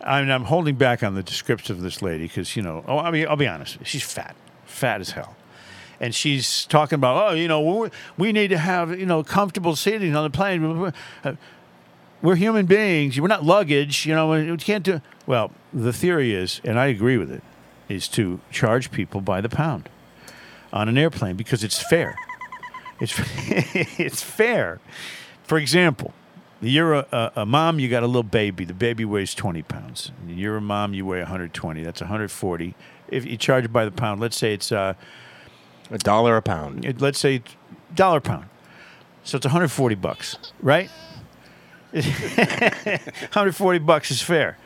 I 0.00 0.22
mean, 0.22 0.30
I'm 0.30 0.44
holding 0.44 0.76
back 0.76 1.02
on 1.02 1.14
the 1.14 1.22
description 1.22 1.76
of 1.76 1.82
this 1.82 2.02
lady 2.02 2.24
because, 2.24 2.56
you 2.56 2.62
know, 2.62 2.84
oh, 2.86 2.98
I 2.98 3.10
mean, 3.10 3.26
I'll 3.28 3.36
be 3.36 3.46
honest, 3.46 3.78
she's 3.84 4.02
fat, 4.02 4.36
fat 4.64 5.00
as 5.00 5.10
hell. 5.10 5.36
And 6.00 6.14
she's 6.14 6.64
talking 6.66 6.94
about, 6.94 7.32
oh, 7.32 7.34
you 7.34 7.48
know, 7.48 7.90
we 8.16 8.32
need 8.32 8.48
to 8.48 8.58
have, 8.58 8.98
you 8.98 9.06
know, 9.06 9.24
comfortable 9.24 9.74
seating 9.74 10.14
on 10.14 10.22
the 10.22 10.30
plane. 10.30 10.92
We're 12.22 12.36
human 12.36 12.66
beings. 12.66 13.20
We're 13.20 13.28
not 13.28 13.44
luggage. 13.44 14.06
You 14.06 14.14
know, 14.14 14.30
we 14.30 14.56
can't 14.58 14.84
do. 14.84 15.00
Well, 15.26 15.50
the 15.72 15.92
theory 15.92 16.34
is, 16.34 16.60
and 16.64 16.78
I 16.78 16.86
agree 16.86 17.16
with 17.16 17.30
it, 17.30 17.42
is 17.88 18.08
to 18.08 18.40
charge 18.50 18.90
people 18.90 19.20
by 19.20 19.40
the 19.40 19.48
pound 19.48 19.88
on 20.72 20.88
an 20.88 20.98
airplane 20.98 21.36
because 21.36 21.64
it's 21.64 21.80
fair. 21.80 22.16
It's 23.00 23.14
it's 23.98 24.22
fair. 24.22 24.80
For 25.44 25.58
example, 25.58 26.12
you're 26.60 26.94
a, 26.94 27.06
a, 27.12 27.32
a 27.36 27.46
mom, 27.46 27.78
you 27.78 27.88
got 27.88 28.02
a 28.02 28.06
little 28.06 28.22
baby. 28.22 28.64
The 28.64 28.74
baby 28.74 29.04
weighs 29.04 29.34
20 29.34 29.62
pounds. 29.62 30.12
You're 30.26 30.56
a 30.56 30.60
mom, 30.60 30.94
you 30.94 31.06
weigh 31.06 31.20
120. 31.20 31.82
That's 31.84 32.00
140. 32.00 32.74
If 33.08 33.24
you 33.24 33.36
charge 33.36 33.72
by 33.72 33.84
the 33.84 33.90
pound, 33.90 34.20
let's 34.20 34.36
say 34.36 34.52
it's 34.54 34.72
uh, 34.72 34.94
A 35.90 35.98
dollar 35.98 36.36
a 36.36 36.42
pound. 36.42 36.84
it- 36.84 37.00
let's 37.00 37.18
say 37.18 37.42
dollar 37.94 38.20
pound. 38.20 38.46
So 39.24 39.36
it's 39.36 39.46
140 39.46 39.94
bucks, 39.96 40.36
right? 40.60 40.90
140 41.92 43.78
bucks 43.80 44.10
is 44.10 44.20
fair. 44.22 44.58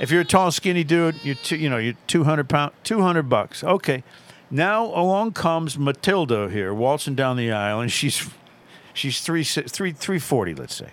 If 0.00 0.10
you're 0.10 0.22
a 0.22 0.24
tall, 0.24 0.50
skinny 0.50 0.84
dude, 0.84 1.16
you're 1.24 1.34
two, 1.36 1.56
you 1.56 1.70
know 1.70 1.78
you're 1.78 1.94
200 2.06 2.48
pound, 2.48 2.72
200 2.82 3.28
bucks. 3.28 3.62
Okay. 3.62 4.02
Now 4.50 4.84
along 4.86 5.32
comes 5.32 5.78
Matilda 5.78 6.48
here, 6.50 6.74
waltzing 6.74 7.14
down 7.14 7.36
the 7.36 7.50
aisle, 7.52 7.80
and 7.80 7.90
she's 7.90 8.28
she's 8.92 9.20
three 9.20 9.42
three 9.44 9.92
three 9.92 10.18
forty, 10.18 10.54
let's 10.54 10.74
say, 10.74 10.90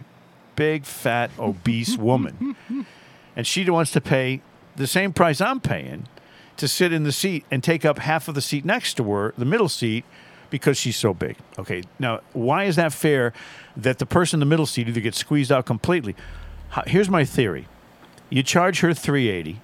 big, 0.62 0.86
fat, 0.86 1.32
obese 1.40 1.98
woman, 1.98 2.56
and 3.36 3.48
she 3.48 3.68
wants 3.68 3.90
to 3.90 4.00
pay 4.00 4.44
the 4.76 4.86
same 4.86 5.12
price 5.12 5.42
I'm 5.42 5.60
paying 5.60 6.08
to 6.58 6.68
sit 6.68 6.94
in 6.94 7.02
the 7.02 7.12
seat 7.12 7.44
and 7.50 7.64
take 7.64 7.84
up 7.84 7.98
half 7.98 8.28
of 8.28 8.36
the 8.36 8.44
seat 8.44 8.64
next 8.64 8.94
to 8.98 9.12
her, 9.12 9.34
the 9.36 9.46
middle 9.46 9.70
seat, 9.70 10.06
because 10.52 10.78
she's 10.78 10.98
so 10.98 11.16
big. 11.16 11.38
Okay, 11.58 11.82
now 11.98 12.20
why 12.34 12.66
is 12.66 12.76
that 12.76 12.94
fair? 12.94 13.34
That 13.76 13.98
the 13.98 14.06
person 14.06 14.38
in 14.38 14.40
the 14.42 14.46
middle 14.46 14.68
seat 14.68 14.88
either 14.88 15.02
gets 15.02 15.18
squeezed 15.18 15.52
out 15.52 15.66
completely. 15.66 16.16
Here's 16.86 17.10
my 17.10 17.26
theory: 17.26 17.68
you 18.30 18.44
charge 18.44 18.82
her 18.82 18.94
three 18.94 19.30
eighty. 19.30 19.62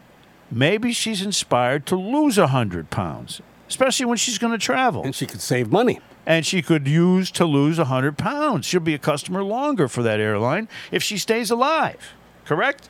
Maybe 0.49 0.93
she's 0.93 1.21
inspired 1.21 1.85
to 1.87 1.95
lose 1.95 2.37
hundred 2.37 2.89
pounds, 2.89 3.39
especially 3.69 4.07
when 4.07 4.17
she's 4.17 4.39
going 4.39 4.53
to 4.53 4.65
travel 4.65 5.03
and 5.03 5.13
she 5.13 5.27
could 5.27 5.41
save 5.41 5.71
money. 5.71 5.99
And 6.27 6.45
she 6.45 6.61
could 6.61 6.87
use 6.87 7.31
to 7.31 7.45
lose 7.45 7.79
100 7.79 8.17
pounds. 8.17 8.65
She'll 8.65 8.81
be 8.81 8.93
a 8.93 8.99
customer 8.99 9.43
longer 9.43 9.87
for 9.87 10.03
that 10.03 10.19
airline 10.19 10.67
if 10.91 11.01
she 11.01 11.17
stays 11.17 11.49
alive. 11.49 12.13
Correct? 12.43 12.89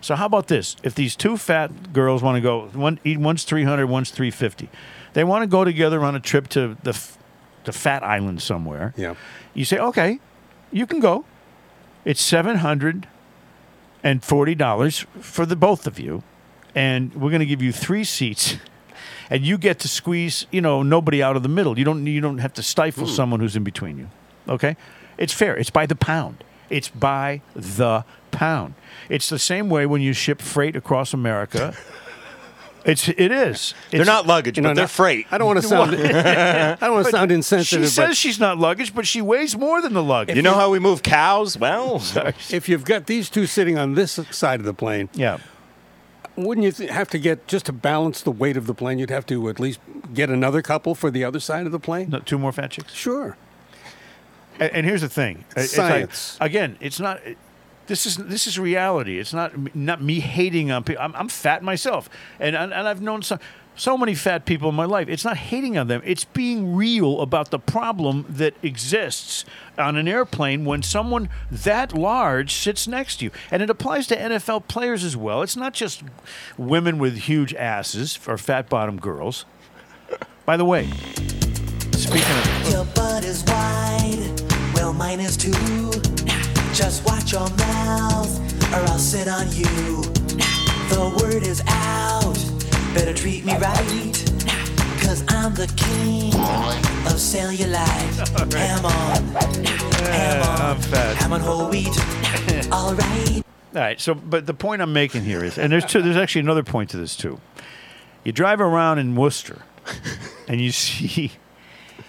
So 0.00 0.14
how 0.14 0.26
about 0.26 0.46
this? 0.46 0.76
If 0.84 0.94
these 0.94 1.16
two 1.16 1.36
fat 1.36 1.92
girls 1.92 2.22
want 2.22 2.36
to 2.36 2.40
go, 2.40 2.68
one 2.68 3.00
eat 3.04 3.18
one's 3.18 3.42
300, 3.44 3.86
one's 3.86 4.10
350. 4.10 4.70
They 5.12 5.24
want 5.24 5.42
to 5.42 5.48
go 5.48 5.64
together 5.64 6.04
on 6.04 6.14
a 6.14 6.20
trip 6.20 6.48
to 6.50 6.76
the 6.82 6.96
the 7.64 7.72
fat 7.72 8.02
island 8.02 8.40
somewhere. 8.40 8.94
Yeah. 8.96 9.16
You 9.52 9.66
say, 9.66 9.78
"Okay, 9.78 10.18
you 10.72 10.86
can 10.86 11.00
go." 11.00 11.26
It's 12.06 12.22
$740 12.22 15.04
for 15.20 15.44
the 15.44 15.56
both 15.56 15.86
of 15.86 16.00
you, 16.00 16.22
and 16.74 17.14
we're 17.14 17.28
going 17.28 17.40
to 17.40 17.46
give 17.46 17.60
you 17.60 17.72
3 17.72 18.02
seats 18.04 18.56
and 19.30 19.44
you 19.44 19.56
get 19.56 19.78
to 19.80 19.88
squeeze, 19.88 20.46
you 20.50 20.60
know, 20.60 20.82
nobody 20.82 21.22
out 21.22 21.36
of 21.36 21.42
the 21.42 21.48
middle. 21.48 21.78
You 21.78 21.84
don't 21.84 22.06
you 22.06 22.20
don't 22.20 22.38
have 22.38 22.52
to 22.54 22.62
stifle 22.62 23.06
hmm. 23.06 23.12
someone 23.12 23.40
who's 23.40 23.56
in 23.56 23.64
between 23.64 23.96
you. 23.96 24.08
Okay? 24.48 24.76
It's 25.16 25.32
fair. 25.32 25.56
It's 25.56 25.70
by 25.70 25.86
the 25.86 25.94
pound. 25.94 26.42
It's 26.68 26.88
by 26.88 27.42
the 27.54 28.04
pound. 28.30 28.74
It's 29.08 29.28
the 29.28 29.38
same 29.38 29.70
way 29.70 29.86
when 29.86 30.02
you 30.02 30.12
ship 30.12 30.42
freight 30.42 30.76
across 30.76 31.14
America. 31.14 31.74
It's 32.82 33.08
it 33.08 33.30
is. 33.30 33.74
They're 33.90 34.04
not 34.06 34.26
luggage, 34.26 34.56
You 34.56 34.62
know, 34.62 34.70
but 34.70 34.74
they're 34.74 34.84
not- 34.84 34.90
freight. 34.90 35.26
I 35.30 35.38
don't 35.38 35.46
want 35.46 35.60
to 35.60 35.68
sound. 35.68 35.94
I 35.96 36.76
don't 36.80 36.94
want 36.94 37.06
to 37.06 37.10
sound 37.10 37.30
insensitive. 37.30 37.84
She 37.84 37.90
says 37.90 38.08
but 38.08 38.16
she's 38.16 38.40
not 38.40 38.58
luggage, 38.58 38.94
but 38.94 39.06
she 39.06 39.20
weighs 39.20 39.56
more 39.56 39.82
than 39.82 39.92
the 39.92 40.02
luggage. 40.02 40.36
You 40.36 40.42
know 40.42 40.54
how 40.54 40.70
we 40.70 40.78
move 40.78 41.02
cows? 41.02 41.58
Well, 41.58 42.02
if 42.50 42.68
you've 42.68 42.84
got 42.84 43.06
these 43.06 43.28
two 43.28 43.46
sitting 43.46 43.76
on 43.76 43.94
this 43.94 44.18
side 44.30 44.60
of 44.60 44.66
the 44.66 44.74
plane, 44.74 45.10
yeah. 45.12 45.38
Wouldn't 46.46 46.64
you 46.64 46.72
th- 46.72 46.90
have 46.90 47.08
to 47.10 47.18
get 47.18 47.46
just 47.46 47.66
to 47.66 47.72
balance 47.72 48.20
the 48.22 48.30
weight 48.30 48.56
of 48.56 48.66
the 48.66 48.74
plane? 48.74 48.98
You'd 48.98 49.10
have 49.10 49.26
to 49.26 49.48
at 49.48 49.58
least 49.60 49.80
get 50.14 50.30
another 50.30 50.62
couple 50.62 50.94
for 50.94 51.10
the 51.10 51.24
other 51.24 51.40
side 51.40 51.66
of 51.66 51.72
the 51.72 51.80
plane. 51.80 52.10
No, 52.10 52.20
two 52.20 52.38
more 52.38 52.52
fat 52.52 52.70
chicks. 52.72 52.92
Sure. 52.94 53.36
And, 54.58 54.72
and 54.72 54.86
here's 54.86 55.00
the 55.02 55.08
thing. 55.08 55.44
It's 55.56 55.76
like- 55.76 55.90
Science. 55.90 56.38
again, 56.40 56.76
it's 56.80 57.00
not. 57.00 57.20
This 57.86 58.06
is 58.06 58.16
this 58.16 58.46
is 58.46 58.56
reality. 58.56 59.18
It's 59.18 59.32
not 59.32 59.74
not 59.74 60.00
me 60.00 60.20
hating 60.20 60.70
on 60.70 60.84
people. 60.84 61.02
I'm, 61.02 61.14
I'm 61.16 61.28
fat 61.28 61.62
myself, 61.64 62.08
and 62.38 62.54
and 62.54 62.72
I've 62.72 63.02
known 63.02 63.22
so 63.22 63.36
so 63.76 63.96
many 63.96 64.14
fat 64.14 64.44
people 64.44 64.68
in 64.68 64.74
my 64.74 64.84
life. 64.84 65.08
It's 65.08 65.24
not 65.24 65.36
hating 65.36 65.78
on 65.78 65.88
them. 65.88 66.02
It's 66.04 66.24
being 66.24 66.74
real 66.74 67.20
about 67.20 67.50
the 67.50 67.58
problem 67.58 68.26
that 68.28 68.54
exists 68.62 69.44
on 69.78 69.96
an 69.96 70.06
airplane 70.06 70.64
when 70.64 70.82
someone 70.82 71.28
that 71.50 71.94
large 71.94 72.52
sits 72.52 72.86
next 72.86 73.16
to 73.16 73.26
you, 73.26 73.30
and 73.50 73.62
it 73.62 73.70
applies 73.70 74.06
to 74.08 74.16
NFL 74.16 74.68
players 74.68 75.02
as 75.04 75.16
well. 75.16 75.42
It's 75.42 75.56
not 75.56 75.72
just 75.72 76.02
women 76.58 76.98
with 76.98 77.16
huge 77.16 77.54
asses 77.54 78.18
or 78.26 78.36
fat 78.36 78.68
bottom 78.68 78.98
girls. 78.98 79.44
By 80.44 80.56
the 80.56 80.64
way, 80.64 80.90
speaking 81.92 82.36
of, 82.36 82.70
Your 82.70 82.84
butt 82.86 83.24
is 83.24 83.44
wide, 83.44 84.42
well 84.74 84.92
mine 84.92 85.20
is 85.20 85.36
too. 85.36 85.52
Just 86.72 87.04
watch 87.04 87.32
your 87.32 87.48
mouth, 87.50 88.72
or 88.72 88.80
I'll 88.90 88.98
sit 88.98 89.28
on 89.28 89.46
you. 89.52 90.02
The 90.90 91.18
word 91.22 91.42
is 91.42 91.62
out, 91.66 92.36
better 92.94 93.14
treat 93.14 93.44
me 93.44 93.52
right. 93.54 94.26
Cause 95.00 95.24
I'm 95.28 95.54
the 95.54 95.66
king 95.76 96.34
of 97.06 97.18
cellulite. 97.18 98.52
Ham 98.54 98.84
on, 98.84 99.34
ham 100.04 100.42
on, 100.42 100.60
I'm 100.60 100.82
fat. 100.82 101.16
ham 101.16 101.32
on 101.32 101.40
whole 101.40 101.68
wheat. 101.68 101.88
Alright. 102.72 103.44
All 103.74 103.80
right. 103.80 104.00
So, 104.00 104.14
but 104.14 104.46
the 104.46 104.54
point 104.54 104.82
I'm 104.82 104.92
making 104.92 105.22
here 105.22 105.44
is, 105.44 105.58
and 105.58 105.72
there's 105.72 105.84
two, 105.84 106.02
there's 106.02 106.16
actually 106.16 106.42
another 106.42 106.62
point 106.62 106.90
to 106.90 106.96
this 106.96 107.16
too. 107.16 107.40
You 108.24 108.32
drive 108.32 108.60
around 108.60 108.98
in 108.98 109.16
Worcester, 109.16 109.62
and 110.48 110.60
you 110.60 110.72
see, 110.72 111.32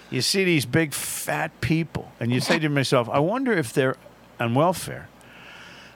you 0.10 0.22
see 0.22 0.44
these 0.44 0.66
big 0.66 0.94
fat 0.94 1.62
people, 1.62 2.12
and 2.20 2.32
you 2.32 2.42
say 2.42 2.60
to 2.60 2.70
myself, 2.70 3.08
I 3.10 3.20
wonder 3.20 3.54
if 3.54 3.72
they're 3.72 3.96
on 4.40 4.56
welfare, 4.56 5.08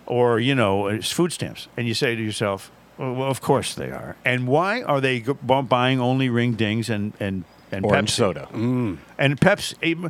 or 0.06 0.40
you 0.40 0.56
know, 0.56 0.88
it's 0.88 1.12
food 1.12 1.34
stamps, 1.34 1.68
and 1.76 1.88
you 1.88 1.94
say 1.94 2.16
to 2.16 2.22
yourself, 2.22 2.72
well, 2.98 3.24
of 3.24 3.42
course 3.42 3.74
they 3.76 3.92
are. 3.92 4.16
And 4.24 4.48
why 4.48 4.82
are 4.82 5.02
they 5.02 5.20
buying 5.20 6.00
only 6.00 6.30
ring 6.30 6.54
dings 6.54 6.90
and 6.90 7.14
and 7.20 7.44
and 7.76 7.86
Orange 7.86 8.10
Pepsi? 8.10 8.14
soda. 8.14 8.48
And 9.18 9.40
Pepsi, 9.40 9.76
eh, 9.82 10.10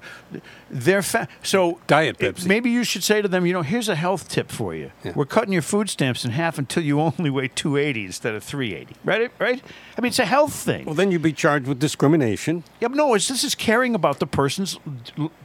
they're 0.69 1.01
fat. 1.01 1.29
So 1.43 1.79
Diet 1.87 2.17
Pepsi. 2.17 2.47
Maybe 2.47 2.69
you 2.69 2.83
should 2.83 3.03
say 3.03 3.21
to 3.21 3.27
them, 3.27 3.45
you 3.45 3.53
know, 3.53 3.61
here's 3.61 3.89
a 3.89 3.95
health 3.95 4.29
tip 4.29 4.49
for 4.51 4.73
you. 4.73 4.91
Yeah. 5.03 5.13
We're 5.15 5.25
cutting 5.25 5.53
your 5.53 5.61
food 5.61 5.89
stamps 5.89 6.25
in 6.25 6.31
half 6.31 6.57
until 6.57 6.83
you 6.83 6.99
only 7.01 7.29
weigh 7.29 7.49
280 7.49 8.05
instead 8.05 8.33
of 8.35 8.43
380. 8.43 8.95
Right? 9.03 9.31
Right? 9.39 9.61
I 9.97 10.01
mean, 10.01 10.09
it's 10.09 10.19
a 10.19 10.25
health 10.25 10.53
thing. 10.53 10.85
Well, 10.85 10.95
then 10.95 11.11
you'd 11.11 11.21
be 11.21 11.33
charged 11.33 11.67
with 11.67 11.79
discrimination. 11.79 12.63
Yeah, 12.79 12.87
but 12.89 12.97
no, 12.97 13.13
it's, 13.13 13.27
this 13.27 13.43
is 13.43 13.55
caring 13.55 13.95
about 13.95 14.19
the 14.19 14.27
person's 14.27 14.79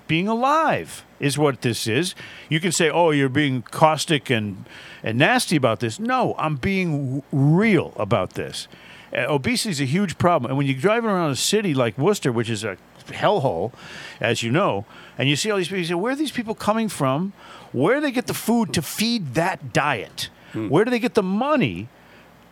being 0.08 0.26
alive, 0.28 1.04
is 1.20 1.38
what 1.38 1.60
this 1.62 1.86
is. 1.86 2.14
You 2.48 2.60
can 2.60 2.72
say, 2.72 2.90
oh, 2.90 3.10
you're 3.10 3.28
being 3.28 3.62
caustic 3.62 4.30
and, 4.30 4.64
and 5.02 5.18
nasty 5.18 5.56
about 5.56 5.80
this. 5.80 6.00
No, 6.00 6.34
I'm 6.38 6.56
being 6.56 7.20
w- 7.20 7.22
real 7.30 7.92
about 7.96 8.34
this. 8.34 8.66
Uh, 9.12 9.26
obesity 9.28 9.70
is 9.70 9.80
a 9.80 9.84
huge 9.84 10.18
problem. 10.18 10.50
And 10.50 10.58
when 10.58 10.66
you're 10.66 10.78
driving 10.78 11.10
around 11.10 11.30
a 11.30 11.36
city 11.36 11.74
like 11.74 11.98
Worcester, 11.98 12.30
which 12.32 12.48
is 12.50 12.64
a 12.64 12.76
hellhole, 13.06 13.72
as 14.20 14.42
you 14.42 14.50
know, 14.52 14.84
and 15.18 15.28
you 15.28 15.36
see 15.36 15.50
all 15.50 15.58
these 15.58 15.68
people, 15.68 15.78
you 15.78 15.84
say, 15.84 15.94
where 15.94 16.12
are 16.12 16.16
these 16.16 16.30
people 16.32 16.54
coming 16.54 16.88
from? 16.88 17.32
Where 17.72 17.96
do 17.96 18.00
they 18.02 18.12
get 18.12 18.26
the 18.26 18.34
food 18.34 18.72
to 18.74 18.82
feed 18.82 19.34
that 19.34 19.72
diet? 19.72 20.30
Where 20.52 20.84
do 20.84 20.90
they 20.90 20.98
get 20.98 21.14
the 21.14 21.22
money 21.22 21.88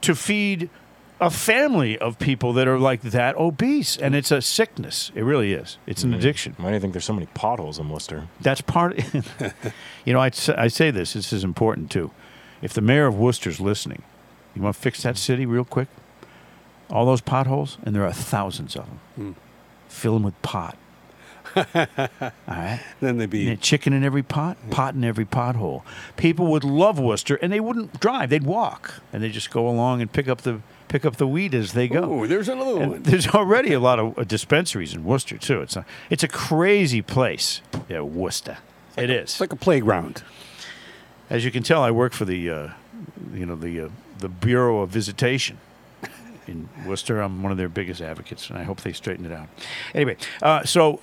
to 0.02 0.14
feed 0.14 0.70
a 1.20 1.30
family 1.30 1.98
of 1.98 2.16
people 2.18 2.52
that 2.52 2.68
are 2.68 2.78
like 2.78 3.02
that 3.02 3.34
obese 3.36 3.96
and 3.96 4.14
it's 4.14 4.30
a 4.30 4.40
sickness 4.40 5.10
it 5.16 5.22
really 5.22 5.52
is 5.52 5.76
it's 5.84 6.04
an 6.04 6.14
addiction 6.14 6.54
Why 6.58 6.68
do 6.68 6.74
you 6.74 6.80
think 6.80 6.92
there's 6.92 7.04
so 7.04 7.12
many 7.12 7.26
potholes 7.34 7.80
in 7.80 7.88
Worcester? 7.88 8.28
that's 8.40 8.60
part 8.60 8.96
you 10.04 10.12
know 10.12 10.20
I, 10.20 10.30
I 10.56 10.68
say 10.68 10.92
this 10.92 11.14
this 11.14 11.32
is 11.32 11.42
important 11.42 11.90
too 11.90 12.12
if 12.62 12.72
the 12.72 12.80
mayor 12.80 13.06
of 13.06 13.18
worcester's 13.18 13.58
listening 13.58 14.02
you 14.54 14.62
want 14.62 14.76
to 14.76 14.80
fix 14.80 15.02
that 15.02 15.16
city 15.18 15.44
real 15.44 15.64
quick 15.64 15.88
all 16.90 17.04
those 17.06 17.20
potholes 17.20 17.78
and 17.84 17.94
there 17.94 18.04
are 18.04 18.12
thousands 18.12 18.76
of 18.76 18.86
them 19.16 19.36
fill 19.88 20.14
them 20.14 20.22
with 20.22 20.40
pot 20.42 20.76
all 21.56 21.64
right 22.46 22.80
Then 23.00 23.16
they'd 23.16 23.30
be 23.30 23.56
chicken 23.56 23.92
in 23.94 24.04
every 24.04 24.22
pot, 24.22 24.58
pot 24.70 24.94
in 24.94 25.02
every 25.02 25.24
pothole. 25.24 25.82
People 26.18 26.46
would 26.48 26.62
love 26.62 26.98
Worcester, 27.00 27.36
and 27.36 27.50
they 27.50 27.58
wouldn't 27.58 27.98
drive; 28.00 28.28
they'd 28.28 28.44
walk, 28.44 29.00
and 29.14 29.22
they 29.22 29.30
just 29.30 29.50
go 29.50 29.66
along 29.66 30.02
and 30.02 30.12
pick 30.12 30.28
up 30.28 30.42
the 30.42 30.60
pick 30.88 31.06
up 31.06 31.16
the 31.16 31.26
weed 31.26 31.54
as 31.54 31.72
they 31.72 31.88
go. 31.88 32.20
Oh, 32.22 32.26
there's 32.26 32.50
another 32.50 32.82
And 32.82 32.90
one. 32.92 33.02
there's 33.02 33.26
already 33.28 33.72
a 33.72 33.80
lot 33.80 33.98
of 33.98 34.18
uh, 34.18 34.24
dispensaries 34.24 34.92
in 34.94 35.04
Worcester 35.04 35.38
too. 35.38 35.62
It's 35.62 35.74
a 35.74 35.86
it's 36.10 36.22
a 36.22 36.28
crazy 36.28 37.00
place. 37.00 37.62
Yeah, 37.88 38.00
Worcester. 38.02 38.58
It 38.98 39.08
is. 39.08 39.22
It's 39.22 39.40
like 39.40 39.52
a 39.52 39.56
playground. 39.56 40.22
As 41.30 41.46
you 41.46 41.50
can 41.50 41.62
tell, 41.62 41.82
I 41.82 41.90
work 41.90 42.12
for 42.12 42.26
the 42.26 42.50
uh, 42.50 42.68
you 43.32 43.46
know 43.46 43.56
the 43.56 43.80
uh, 43.80 43.88
the 44.18 44.28
Bureau 44.28 44.80
of 44.82 44.90
Visitation 44.90 45.58
in 46.48 46.68
Worcester. 46.86 47.20
I'm 47.20 47.42
one 47.42 47.52
of 47.52 47.58
their 47.58 47.68
biggest 47.68 48.00
advocates, 48.00 48.48
and 48.50 48.58
I 48.58 48.62
hope 48.62 48.80
they 48.80 48.92
straighten 48.92 49.26
it 49.26 49.32
out. 49.32 49.48
Anyway, 49.94 50.16
uh, 50.42 50.64
so 50.64 51.00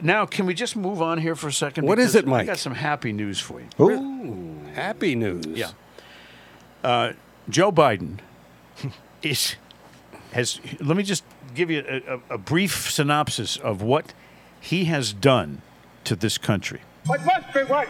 now 0.00 0.26
can 0.26 0.46
we 0.46 0.54
just 0.54 0.76
move 0.76 1.02
on 1.02 1.18
here 1.18 1.34
for 1.34 1.48
a 1.48 1.52
second? 1.52 1.86
What 1.86 1.98
is 1.98 2.14
it, 2.14 2.26
Mike? 2.26 2.42
I 2.42 2.46
got 2.46 2.58
some 2.58 2.74
happy 2.74 3.12
news 3.12 3.40
for 3.40 3.60
you. 3.60 3.68
Ooh, 3.84 4.58
happy 4.74 5.14
news. 5.14 5.46
Yeah. 5.46 5.70
Uh, 6.82 7.12
Joe 7.48 7.72
Biden 7.72 8.18
is 9.22 9.56
has. 10.32 10.60
Let 10.80 10.96
me 10.96 11.02
just 11.02 11.24
give 11.54 11.70
you 11.70 11.84
a, 11.86 12.14
a, 12.14 12.34
a 12.34 12.38
brief 12.38 12.90
synopsis 12.90 13.56
of 13.56 13.82
what 13.82 14.14
he 14.60 14.84
has 14.86 15.12
done 15.12 15.62
to 16.04 16.16
this 16.16 16.38
country. 16.38 16.80
But 17.06 17.24
must 17.24 17.52
be 17.54 17.62
right. 17.62 17.88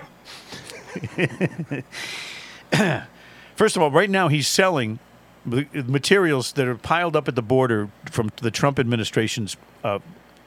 First 3.57 3.77
of 3.77 3.83
all, 3.83 3.91
right 3.91 4.09
now 4.09 4.29
he's 4.29 4.49
selling 4.49 4.99
the 4.99 5.10
materials 5.45 6.53
that 6.53 6.67
are 6.69 6.77
piled 6.77 7.17
up 7.17 7.29
at 7.29 7.35
the 7.35 7.43
border 7.43 7.89
from 8.11 8.31
the 8.37 8.51
Trump 8.51 8.79
administration's 8.79 9.57
uh, 9.85 9.99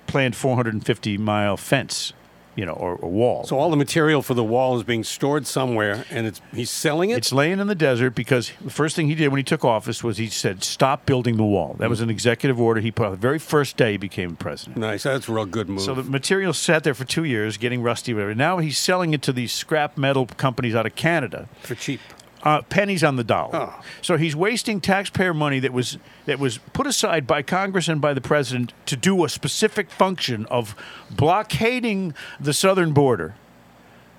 planned 0.08 0.36
450 0.36 1.17
mile 1.17 1.58
fence, 1.58 2.13
you 2.56 2.65
know, 2.65 2.73
or, 2.73 2.95
or 2.95 3.10
wall. 3.10 3.43
So 3.45 3.58
all 3.58 3.71
the 3.71 3.75
material 3.77 4.21
for 4.21 4.36
the 4.36 4.43
wall 4.43 4.77
is 4.77 4.84
being 4.84 5.03
stored 5.03 5.47
somewhere, 5.47 6.06
and 6.12 6.27
it's 6.27 6.39
he's 6.53 6.69
selling 6.69 7.10
it. 7.10 7.17
It's 7.17 7.32
laying 7.34 7.60
in 7.60 7.65
the 7.67 7.75
desert 7.75 8.12
because 8.12 8.51
the 8.62 8.69
first 8.69 8.95
thing 8.95 9.08
he 9.08 9.15
did 9.15 9.29
when 9.29 9.39
he 9.39 9.43
took 9.43 9.65
office 9.65 10.03
was 10.03 10.17
he 10.17 10.27
said, 10.27 10.63
"Stop 10.63 11.06
building 11.08 11.38
the 11.38 11.43
wall." 11.43 11.75
That 11.79 11.89
was 11.89 11.99
an 12.01 12.12
executive 12.12 12.60
order 12.62 12.79
he 12.79 12.91
put 12.91 13.08
out 13.08 13.12
the 13.12 13.17
very 13.17 13.39
first 13.39 13.75
day 13.75 13.93
he 13.93 13.97
became 13.97 14.36
president. 14.36 14.77
nice. 14.77 15.03
That's 15.03 15.27
a 15.27 15.32
real 15.32 15.45
good 15.45 15.67
move. 15.69 15.82
So 15.82 15.95
the 15.95 16.03
material 16.03 16.53
sat 16.53 16.84
there 16.84 16.93
for 16.93 17.06
two 17.06 17.23
years, 17.23 17.58
getting 17.58 17.82
rusty, 17.82 18.13
whatever. 18.13 18.36
Now 18.36 18.60
he's 18.60 18.77
selling 18.77 19.13
it 19.15 19.23
to 19.23 19.34
these 19.34 19.51
scrap 19.51 19.97
metal 19.97 20.27
companies 20.27 20.75
out 20.75 20.86
of 20.86 20.95
Canada, 20.95 21.49
for 21.62 21.73
cheap. 21.73 22.01
Uh, 22.43 22.62
pennies 22.63 23.03
on 23.03 23.15
the 23.15 23.23
dollar. 23.23 23.56
Oh. 23.56 23.82
So 24.01 24.17
he's 24.17 24.36
wasting 24.36 24.82
taxpayer 24.82 25.34
money 25.34 25.60
that 25.60 25.73
was 25.73 25.97
that 26.25 26.39
was 26.39 26.60
put 26.73 26.86
aside 26.86 27.25
by 27.25 27.41
Congress 27.41 27.88
and 27.88 28.01
by 28.01 28.13
the 28.13 28.21
president 28.21 28.73
to 28.86 28.95
do 28.95 29.23
a 29.23 29.29
specific 29.29 29.89
function 29.89 30.45
of 30.47 30.75
blockading 31.10 32.13
the 32.39 32.53
southern 32.53 32.93
border. 32.93 33.36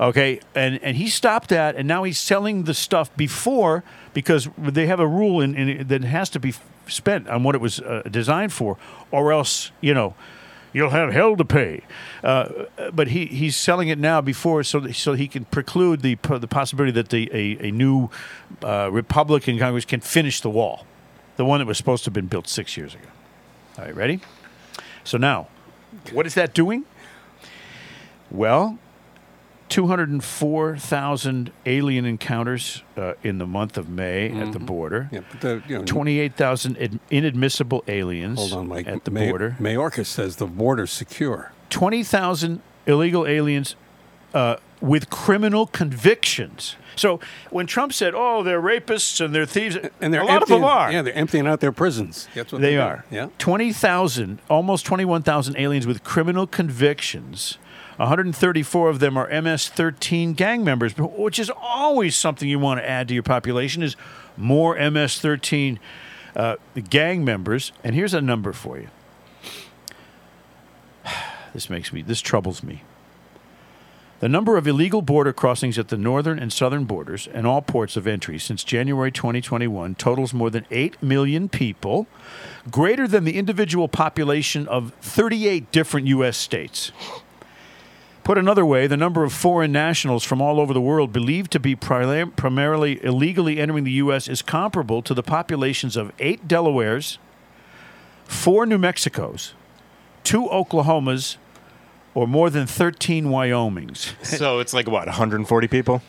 Okay, 0.01 0.41
and 0.55 0.83
and 0.83 0.97
he 0.97 1.09
stopped 1.09 1.51
that, 1.51 1.77
and 1.77 1.87
now 1.87 2.03
he's 2.03 2.19
selling 2.19 2.65
the 2.65 2.75
stuff 2.75 3.15
before 3.17 3.85
because 4.13 4.49
they 4.59 4.87
have 4.87 4.99
a 4.99 5.07
rule 5.07 5.41
in, 5.41 5.55
in 5.55 5.87
that 5.87 6.03
has 6.03 6.29
to 6.31 6.41
be 6.41 6.53
spent 6.89 7.29
on 7.29 7.45
what 7.45 7.55
it 7.55 7.61
was 7.61 7.81
uh, 7.81 8.03
designed 8.11 8.53
for, 8.53 8.77
or 9.13 9.33
else 9.33 9.71
you 9.81 9.95
know 9.95 10.15
you'll 10.75 10.91
have 10.91 11.11
hell 11.15 11.37
to 11.37 11.45
pay. 11.45 11.81
Uh, 12.23 12.65
but 12.93 13.09
he, 13.09 13.25
he's 13.25 13.57
selling 13.57 13.89
it 13.89 13.99
now 13.99 14.21
before 14.21 14.63
so 14.63 14.81
that, 14.81 14.95
so 14.95 15.15
he 15.15 15.27
can 15.27 15.47
preclude 15.47 16.03
the 16.03 16.19
the 16.39 16.49
possibility 16.49 16.93
that 16.93 17.09
the 17.09 17.31
a, 17.33 17.69
a 17.69 17.71
new 17.71 18.11
uh, 18.63 18.91
Republican 18.93 19.59
Congress 19.59 19.87
can 19.87 20.01
finish 20.01 20.43
the 20.43 20.51
wall, 20.51 20.85
the 21.37 21.45
one 21.47 21.61
that 21.61 21.67
was 21.67 21.79
supposed 21.79 22.05
to 22.05 22.09
have 22.09 22.15
been 22.15 22.27
built 22.27 22.47
six 22.49 22.77
years 22.77 22.95
ago. 22.95 23.09
All 23.79 23.85
right, 23.87 23.97
ready? 23.97 24.21
So 25.05 25.17
now, 25.17 25.49
what 26.13 26.27
is 26.27 26.35
that 26.35 26.53
doing? 26.53 26.85
Well, 28.31 28.79
204,000 29.69 31.51
alien 31.67 32.05
encounters 32.05 32.83
uh, 32.97 33.15
in 33.23 33.39
the 33.39 33.47
month 33.47 33.77
of 33.77 33.89
May 33.89 34.31
at 34.31 34.53
the 34.53 34.59
border. 34.59 35.09
Yeah, 35.13 35.21
the, 35.41 35.63
you 35.69 35.79
know, 35.79 35.85
28,000 35.85 36.79
ad- 36.79 37.01
inadmissible 37.11 37.85
aliens 37.89 38.39
Hold 38.39 38.53
on, 38.53 38.69
Mike. 38.69 38.87
at 38.87 39.05
the 39.05 39.11
May- 39.11 39.29
border. 39.29 39.57
Mayorkas 39.61 40.07
says 40.07 40.37
the 40.37 40.47
border's 40.47 40.91
secure. 40.93 41.53
20,000 41.71 42.61
illegal 42.87 43.27
aliens 43.27 43.77
uh, 44.33 44.57
with 44.81 45.11
criminal 45.11 45.67
convictions. 45.67 46.77
So 46.97 47.19
when 47.51 47.67
Trump 47.67 47.93
said, 47.93 48.13
"Oh, 48.15 48.45
they're 48.45 48.61
rapists 48.63 49.25
and 49.25 49.35
they're 49.35 49.47
thieves," 49.47 49.77
And 50.01 50.15
they're 50.15 50.21
a 50.21 50.25
lot 50.27 50.43
emptying, 50.43 50.63
of 50.63 50.69
them 50.69 50.77
are. 50.79 50.93
Yeah, 50.93 51.03
they're 51.03 51.15
emptying 51.17 51.45
out 51.47 51.59
their 51.59 51.73
prisons. 51.73 52.29
That's 52.37 52.53
what 52.53 52.61
they 52.63 52.77
they're 52.77 53.05
Yeah. 53.11 53.29
Twenty 53.39 53.73
thousand, 53.73 54.39
almost 54.49 54.87
twenty-one 54.87 55.23
thousand 55.25 55.57
aliens 55.57 55.89
with 55.89 56.05
criminal 56.05 56.47
convictions. 56.47 57.59
134 57.97 58.89
of 58.89 58.99
them 58.99 59.17
are 59.17 59.29
MS-13 59.29 60.35
gang 60.37 60.65
members, 60.65 60.97
which 60.97 61.39
is 61.39 61.51
always 61.51 62.17
something 62.17 62.49
you 62.49 62.59
want 62.59 62.81
to 62.81 62.89
add 62.89 63.09
to 63.09 63.15
your 63.15 63.23
population. 63.23 63.83
Is 63.83 63.97
more 64.37 64.75
MS-13 64.75 65.79
uh, 66.37 66.57
gang 66.89 67.25
members. 67.25 67.73
And 67.83 67.95
here's 67.95 68.15
a 68.15 68.21
number 68.21 68.53
for 68.53 68.79
you. 68.79 68.89
This 71.53 71.71
makes 71.71 71.93
me. 71.93 72.03
This 72.03 72.21
troubles 72.21 72.65
me. 72.65 72.83
The 74.19 74.29
number 74.29 74.57
of 74.57 74.67
illegal 74.67 75.03
border 75.03 75.33
crossings 75.33 75.79
at 75.79 75.89
the 75.89 75.97
northern 75.97 76.39
and 76.39 76.53
southern 76.53 76.85
borders 76.85 77.29
and 77.33 77.47
all 77.47 77.61
ports 77.61 77.97
of 77.97 78.07
entry 78.07 78.39
since 78.39 78.65
January 78.65 79.13
2021 79.13 79.97
totals 79.97 80.33
more 80.33 80.51
than 80.51 80.67
8 80.71 81.03
million 81.03 81.49
people, 81.49 82.07
greater 82.71 83.07
than 83.07 83.25
the 83.25 83.37
individual 83.37 83.87
population 83.87 84.67
of 84.67 84.95
38 85.01 85.71
different 85.71 86.07
U.S. 86.07 86.37
states. 86.37 86.91
Put 88.25 88.39
another 88.39 88.65
way, 88.65 88.87
the 88.87 88.97
number 88.97 89.23
of 89.23 89.35
foreign 89.35 89.71
nationals 89.71 90.25
from 90.25 90.41
all 90.41 90.59
over 90.59 90.73
the 90.73 90.81
world 90.81 91.13
believed 91.13 91.53
to 91.53 91.61
be 91.61 91.77
pri- 91.77 92.25
primarily 92.37 93.05
illegally 93.05 93.59
entering 93.61 93.85
the 93.85 93.93
U.S. 93.93 94.29
is 94.29 94.41
comparable 94.41 95.03
to 95.03 95.13
the 95.13 95.23
populations 95.23 95.95
of 95.95 96.11
eight 96.19 96.49
Delawares, 96.49 97.19
four 98.25 98.65
New 98.65 98.79
Mexicos, 98.79 99.53
two 100.23 100.45
Oklahomas 100.47 101.37
or 102.15 102.27
more 102.27 102.49
than 102.49 102.67
13 102.67 103.27
Wyomings. 103.27 104.15
so 104.27 104.59
it's 104.61 104.73
like 104.73 104.87
what 104.89 105.07
140 105.07 105.69
people. 105.69 106.01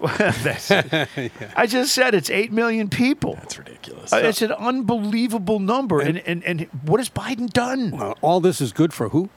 That's- 0.18 0.70
I 1.56 1.66
just 1.66 1.94
said 1.94 2.14
it's 2.14 2.30
8 2.30 2.50
million 2.50 2.88
people. 2.88 3.34
That's 3.34 3.58
ridiculous. 3.58 4.10
Uh, 4.12 4.16
it's 4.24 4.40
an 4.40 4.52
unbelievable 4.52 5.58
number. 5.58 6.00
And, 6.00 6.18
and, 6.20 6.42
and 6.44 6.62
what 6.82 6.98
has 6.98 7.10
Biden 7.10 7.50
done? 7.50 7.92
Uh, 7.92 8.14
all 8.22 8.40
this 8.40 8.60
is 8.62 8.72
good 8.72 8.94
for 8.94 9.10
who? 9.10 9.28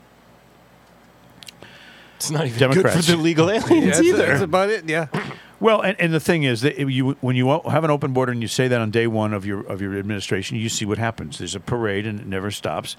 It's 2.25 2.31
not 2.31 2.45
even 2.47 2.59
Democrats. 2.59 2.95
good 2.95 3.05
for 3.05 3.11
the 3.11 3.17
legal 3.17 3.49
aliens 3.49 3.85
that's, 3.85 4.01
either. 4.01 4.25
that's 4.25 4.41
about 4.41 4.69
it. 4.69 4.89
Yeah. 4.89 5.07
Well, 5.59 5.81
and, 5.81 5.99
and 5.99 6.13
the 6.13 6.19
thing 6.19 6.43
is 6.43 6.61
that 6.61 6.77
you 6.77 7.11
when 7.21 7.35
you 7.35 7.47
have 7.47 7.83
an 7.83 7.91
open 7.91 8.13
border 8.13 8.31
and 8.31 8.41
you 8.41 8.47
say 8.47 8.67
that 8.67 8.81
on 8.81 8.91
day 8.91 9.07
one 9.07 9.33
of 9.33 9.45
your 9.45 9.61
of 9.61 9.81
your 9.81 9.97
administration, 9.97 10.57
you 10.57 10.69
see 10.69 10.85
what 10.85 10.97
happens. 10.97 11.37
There's 11.37 11.55
a 11.55 11.59
parade 11.59 12.05
and 12.05 12.19
it 12.19 12.25
never 12.25 12.51
stops. 12.51 12.97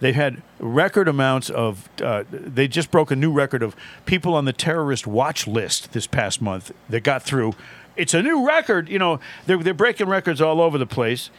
They've 0.00 0.14
had 0.14 0.42
record 0.58 1.08
amounts 1.08 1.50
of. 1.50 1.88
Uh, 2.00 2.24
they 2.30 2.68
just 2.68 2.90
broke 2.90 3.10
a 3.10 3.16
new 3.16 3.32
record 3.32 3.62
of 3.62 3.76
people 4.06 4.34
on 4.34 4.46
the 4.46 4.52
terrorist 4.52 5.06
watch 5.06 5.46
list 5.46 5.92
this 5.92 6.06
past 6.06 6.40
month 6.40 6.72
that 6.88 7.02
got 7.02 7.22
through. 7.22 7.54
It's 7.96 8.14
a 8.14 8.22
new 8.22 8.46
record. 8.46 8.88
You 8.88 8.98
know, 8.98 9.20
they're 9.46 9.58
they're 9.58 9.74
breaking 9.74 10.08
records 10.08 10.40
all 10.40 10.60
over 10.60 10.78
the 10.78 10.86
place. 10.86 11.30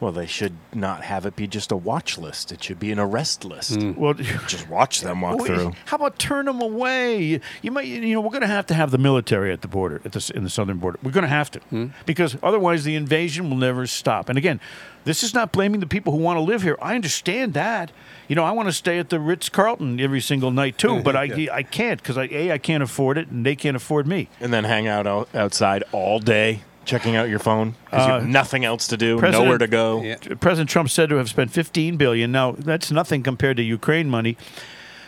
Well, 0.00 0.12
they 0.12 0.26
should 0.26 0.54
not 0.74 1.02
have 1.02 1.26
it 1.26 1.36
be 1.36 1.46
just 1.46 1.70
a 1.70 1.76
watch 1.76 2.16
list. 2.18 2.50
It 2.50 2.64
should 2.64 2.80
be 2.80 2.90
an 2.90 2.98
arrest 2.98 3.44
list. 3.44 3.80
Hmm. 3.80 3.92
Well. 3.94 4.14
Just 4.14 4.68
watch 4.68 5.02
them 5.02 5.20
walk 5.20 5.36
Well, 5.36 5.44
through. 5.46 5.72
How 5.84 5.96
about 5.96 6.18
turn 6.18 6.46
them 6.46 6.60
away? 6.60 7.40
You 7.62 7.70
might, 7.70 7.86
you 7.86 8.14
know, 8.14 8.20
we're 8.20 8.30
going 8.30 8.40
to 8.40 8.46
have 8.46 8.66
to 8.66 8.74
have 8.74 8.90
the 8.90 8.98
military 8.98 9.52
at 9.52 9.60
the 9.60 9.68
border, 9.68 10.00
at 10.04 10.12
the 10.12 10.32
in 10.34 10.44
the 10.44 10.50
southern 10.50 10.78
border. 10.78 10.98
We're 11.02 11.10
going 11.10 11.22
to 11.22 11.28
have 11.28 11.50
to, 11.52 11.60
hmm. 11.60 11.86
because 12.06 12.36
otherwise 12.42 12.84
the 12.84 12.96
invasion 12.96 13.50
will 13.50 13.56
never 13.56 13.86
stop. 13.86 14.28
And 14.28 14.38
again, 14.38 14.60
this 15.04 15.22
is 15.22 15.34
not 15.34 15.52
blaming 15.52 15.80
the 15.80 15.86
people 15.86 16.12
who 16.12 16.18
want 16.18 16.36
to 16.36 16.42
live 16.42 16.62
here. 16.62 16.76
I 16.80 16.94
understand 16.94 17.54
that. 17.54 17.90
You 18.28 18.36
know, 18.36 18.44
I 18.44 18.50
want 18.52 18.68
to 18.68 18.72
stay 18.72 18.98
at 18.98 19.08
the 19.08 19.18
Ritz 19.18 19.48
Carlton 19.48 19.98
every 20.00 20.20
single 20.20 20.50
night 20.50 20.78
too, 20.78 21.02
but 21.02 21.16
I 21.16 21.24
Yeah. 21.30 21.54
I 21.54 21.62
can't 21.62 22.02
because 22.02 22.18
I 22.18 22.24
a 22.24 22.52
I 22.52 22.58
can't 22.58 22.82
afford 22.82 23.18
it, 23.18 23.28
and 23.28 23.44
they 23.46 23.56
can't 23.56 23.76
afford 23.76 24.06
me. 24.06 24.28
And 24.40 24.52
then 24.52 24.64
hang 24.64 24.86
out 24.86 25.06
out 25.06 25.28
outside 25.34 25.84
all 25.92 26.18
day, 26.18 26.62
checking 26.84 27.16
out 27.16 27.28
your 27.28 27.38
phone 27.38 27.74
because 27.84 28.06
you 28.06 28.12
have 28.12 28.26
nothing 28.26 28.64
else 28.64 28.86
to 28.88 28.96
do, 28.96 29.18
President- 29.18 29.44
nowhere 29.44 29.58
to 29.58 29.66
go. 29.66 30.02
Yeah. 30.02 30.16
President 30.40 30.70
Trump 30.70 30.88
said 30.90 31.08
to 31.10 31.16
have 31.16 31.28
spent 31.28 31.50
15 31.50 31.96
billion. 31.96 32.32
Now 32.32 32.52
that's 32.52 32.90
nothing 32.90 33.22
compared 33.22 33.56
to 33.58 33.62
Ukraine 33.62 34.08
money, 34.08 34.36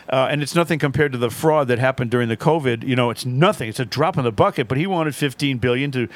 uh, 0.09 0.27
and 0.29 0.41
it's 0.41 0.55
nothing 0.55 0.79
compared 0.79 1.11
to 1.13 1.17
the 1.17 1.29
fraud 1.29 1.67
that 1.69 1.79
happened 1.79 2.11
during 2.11 2.29
the 2.29 2.37
COVID. 2.37 2.83
You 2.87 2.95
know, 2.95 3.09
it's 3.09 3.25
nothing. 3.25 3.69
It's 3.69 3.79
a 3.79 3.85
drop 3.85 4.17
in 4.17 4.23
the 4.23 4.31
bucket. 4.31 4.67
But 4.67 4.77
he 4.77 4.87
wanted 4.87 5.15
15 5.15 5.57
billion 5.57 5.91
to 5.91 6.07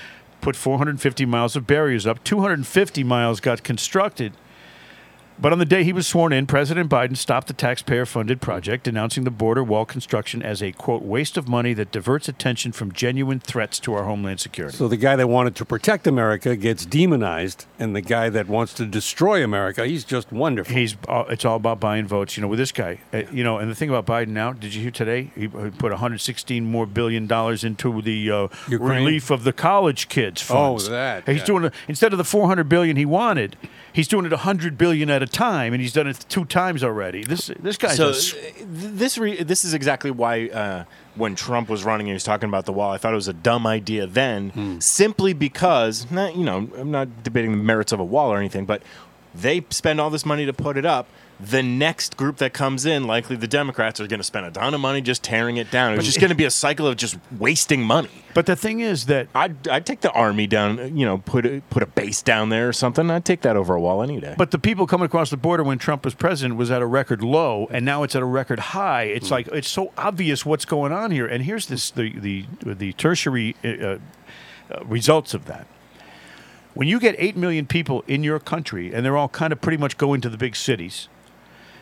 put 0.42 0.56
450 0.56 1.26
miles 1.26 1.56
of 1.56 1.66
barriers 1.66 2.06
up. 2.06 2.24
250 2.24 3.04
miles 3.04 3.40
got 3.40 3.64
constructed. 3.64 4.34
But 5.40 5.54
on 5.54 5.60
the 5.60 5.66
day 5.66 5.84
he 5.84 5.94
was 5.94 6.08
sworn 6.08 6.34
in, 6.34 6.48
President 6.48 6.90
Biden 6.90 7.16
stopped 7.16 7.48
the 7.48 7.54
taxpayer 7.54 8.08
funded 8.08 8.42
project, 8.42 8.86
denouncing 8.86 9.24
the 9.24 9.32
border 9.32 9.64
wall 9.64 9.86
construction 9.86 10.42
as 10.42 10.64
a, 10.64 10.72
quote, 10.72 11.04
waste 11.04 11.38
of 11.38 11.48
money 11.48 11.74
that 11.74 11.92
diverts 11.92 12.28
attention 12.28 12.72
from 12.72 12.92
genuine 12.92 13.40
threats 13.40 13.80
to 13.82 13.94
our 13.94 14.06
homeland 14.06 14.40
security. 14.40 14.76
So 14.76 14.88
the 14.88 14.98
guy 14.98 15.16
that 15.16 15.28
wanted 15.28 15.56
to 15.58 15.66
protect 15.66 16.08
America 16.08 16.56
gets 16.56 16.86
demonized, 16.86 17.66
and 17.78 17.96
the 17.96 18.02
guy 18.02 18.30
that 18.30 18.48
wants 18.48 18.74
to 18.76 18.86
destroy 18.86 19.44
America, 19.44 19.86
he's 19.86 20.04
just 20.04 20.32
wonderful. 20.32 20.76
He's 20.76 20.98
uh, 21.08 21.26
it's 21.30 21.46
all 21.46 21.58
about 21.58 21.80
buying 21.80 22.08
votes. 22.08 22.36
You 22.36 22.42
know, 22.42 22.48
with 22.48 22.60
this 22.60 22.72
guy, 22.72 23.00
uh, 23.14 23.24
you 23.32 23.44
know, 23.44 23.60
and 23.60 23.70
the 23.70 23.76
thing 23.76 23.90
about 23.90 24.08
Biden 24.08 24.30
now, 24.30 24.54
did 24.54 24.74
you 24.74 24.82
hear 24.82 24.92
today? 24.92 25.32
He, 25.36 25.48
put 25.48 25.92
116 25.92 26.66
more 26.66 26.86
billion 26.86 27.28
dollars 27.28 27.64
into 27.64 28.02
the 28.02 28.32
uh, 28.32 28.48
relief 28.70 29.30
of 29.30 29.44
the 29.44 29.54
college 29.54 30.08
kids 30.10 30.42
funds. 30.42 30.86
Oh, 30.86 30.88
funds. 30.88 30.90
that, 30.90 31.28
He's 31.28 31.42
yeah. 31.42 31.46
doing 31.46 31.72
instead 31.88 32.14
of 32.14 32.18
the 32.18 32.24
400 32.24 32.68
billion 32.68 32.98
he 32.98 33.06
wanted. 33.06 33.56
He's 33.98 34.08
doing 34.08 34.28
it 34.28 34.32
100 34.32 34.78
billion 34.78 35.10
at 35.10 35.24
a 35.24 35.26
time, 35.26 35.74
and 35.74 35.82
he's 35.82 35.92
done 35.92 36.06
it 36.06 36.24
two 36.30 36.46
times 36.46 36.84
already. 36.84 37.24
This 37.24 37.50
this 37.60 37.78
guy's 37.78 37.96
So 37.96 38.10
uh, 38.10 38.14
this 38.64 39.18
re- 39.18 39.42
this 39.42 39.66
is 39.66 39.74
exactly 39.74 40.12
why 40.12 40.50
uh, 40.50 40.84
when 41.16 41.34
Trump 41.34 41.68
was 41.68 41.84
running 41.84 42.06
and 42.06 42.10
he 42.10 42.14
was 42.14 42.24
talking 42.24 42.48
about 42.48 42.68
the 42.68 42.74
wall, 42.74 42.92
I 42.92 43.00
thought 43.00 43.14
it 43.14 43.16
was 43.16 43.28
a 43.28 43.34
dumb 43.34 43.66
idea 43.66 44.06
then, 44.06 44.80
simply 44.82 45.34
because 45.34 46.12
not, 46.12 46.36
you 46.36 46.44
know 46.44 46.70
I'm 46.78 46.92
not 46.92 47.24
debating 47.24 47.50
the 47.50 47.58
merits 47.58 47.92
of 47.92 48.00
a 48.00 48.06
wall 48.06 48.32
or 48.32 48.38
anything, 48.38 48.66
but 48.66 48.84
they 49.34 49.66
spend 49.72 50.00
all 50.00 50.12
this 50.12 50.28
money 50.28 50.46
to 50.46 50.54
put 50.54 50.78
it 50.78 50.86
up. 50.86 51.08
The 51.40 51.62
next 51.62 52.18
group 52.18 52.38
that 52.38 52.54
comes 52.54 52.86
in, 52.88 53.06
likely 53.06 53.36
the 53.36 53.48
Democrats, 53.48 54.00
are 54.00 54.08
going 54.08 54.20
to 54.20 54.24
spend 54.24 54.48
a 54.48 54.52
ton 54.52 54.74
of 54.74 54.80
money 54.80 55.02
just 55.02 55.22
tearing 55.24 55.58
it 55.58 55.70
down. 55.70 55.94
It's 55.94 56.06
just 56.06 56.20
going 56.20 56.30
to 56.32 56.36
be 56.36 56.46
a 56.46 56.50
cycle 56.52 56.88
of 56.88 56.98
just 56.98 57.16
wasting 57.38 57.84
money. 57.84 58.10
but 58.34 58.48
the 58.48 58.56
thing 58.56 58.80
is 58.80 59.06
that 59.06 59.28
I'd, 59.36 59.68
I'd 59.68 59.86
take 59.86 60.02
the 60.02 60.12
army 60.14 60.48
down, 60.48 60.98
you 60.98 61.06
know, 61.06 61.20
put 61.20 61.46
a, 61.46 61.62
put 61.70 61.84
a 61.84 61.86
base 61.86 62.24
down 62.24 62.50
there 62.50 62.68
or 62.68 62.74
something. 62.74 63.12
I'd 63.12 63.24
take 63.24 63.42
that 63.42 63.56
over 63.56 63.76
a 63.76 63.80
wall 63.80 64.02
any 64.02 64.20
day. 64.20 64.34
But 64.36 64.50
the 64.50 64.58
people 64.58 64.88
coming 64.88 65.06
across 65.06 65.30
the 65.30 65.38
border 65.38 65.64
when 65.64 65.78
Trump 65.78 66.06
was 66.06 66.16
president 66.16 66.58
was 66.58 66.72
at 66.72 66.82
a 66.82 66.88
record 66.88 67.22
low, 67.22 67.68
and 67.70 67.86
now 67.86 68.02
it's 68.02 68.16
at 68.16 68.24
a 68.24 68.26
record 68.26 68.60
high. 68.60 69.04
It's 69.04 69.30
like 69.30 69.48
it's 69.50 69.70
so 69.70 69.94
obvious 69.96 70.44
what's 70.44 70.66
going 70.66 70.92
on 70.92 71.12
here. 71.12 71.28
And 71.28 71.44
here's 71.44 71.68
this 71.68 71.92
the 71.92 72.18
the 72.18 72.46
the 72.64 72.94
tertiary 72.94 73.56
uh, 73.64 73.68
uh, 73.68 73.98
results 74.86 75.36
of 75.36 75.46
that. 75.46 75.68
When 76.74 76.88
you 76.88 77.00
get 77.00 77.16
eight 77.20 77.36
million 77.38 77.66
people 77.68 78.04
in 78.08 78.24
your 78.24 78.40
country, 78.40 78.92
and 78.94 79.06
they're 79.06 79.18
all 79.18 79.30
kind 79.30 79.54
of 79.54 79.62
pretty 79.62 79.78
much 79.78 79.98
going 79.98 80.22
to 80.22 80.30
the 80.30 80.38
big 80.38 80.56
cities, 80.56 81.10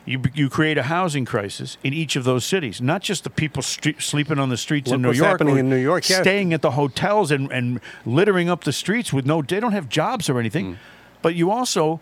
you 0.06 0.22
you 0.34 0.50
create 0.50 0.78
a 0.78 0.84
housing 0.84 1.26
crisis 1.26 1.78
in 1.84 1.94
each 1.94 2.16
of 2.16 2.24
those 2.24 2.46
cities. 2.46 2.80
Not 2.80 3.02
just 3.02 3.24
the 3.24 3.30
people 3.30 3.64
stre- 3.64 4.02
sleeping 4.02 4.40
on 4.40 4.50
the 4.50 4.58
streets 4.58 4.88
Look 4.88 4.96
in 4.96 5.02
New 5.02 5.10
what's 5.10 5.20
York, 5.20 5.32
happening 5.32 5.58
in 5.58 5.70
New 5.70 5.76
York, 5.76 6.08
yeah. 6.08 6.22
staying 6.22 6.54
at 6.54 6.62
the 6.62 6.72
hotels 6.72 7.32
and, 7.32 7.52
and 7.52 7.80
littering 8.06 8.50
up 8.50 8.64
the 8.64 8.74
streets 8.74 9.12
with 9.12 9.26
no. 9.26 9.42
They 9.42 9.60
don't 9.60 9.72
have 9.72 9.90
jobs 9.90 10.30
or 10.30 10.40
anything. 10.40 10.74
Mm. 10.74 10.78
But 11.22 11.34
you 11.34 11.50
also, 11.50 12.00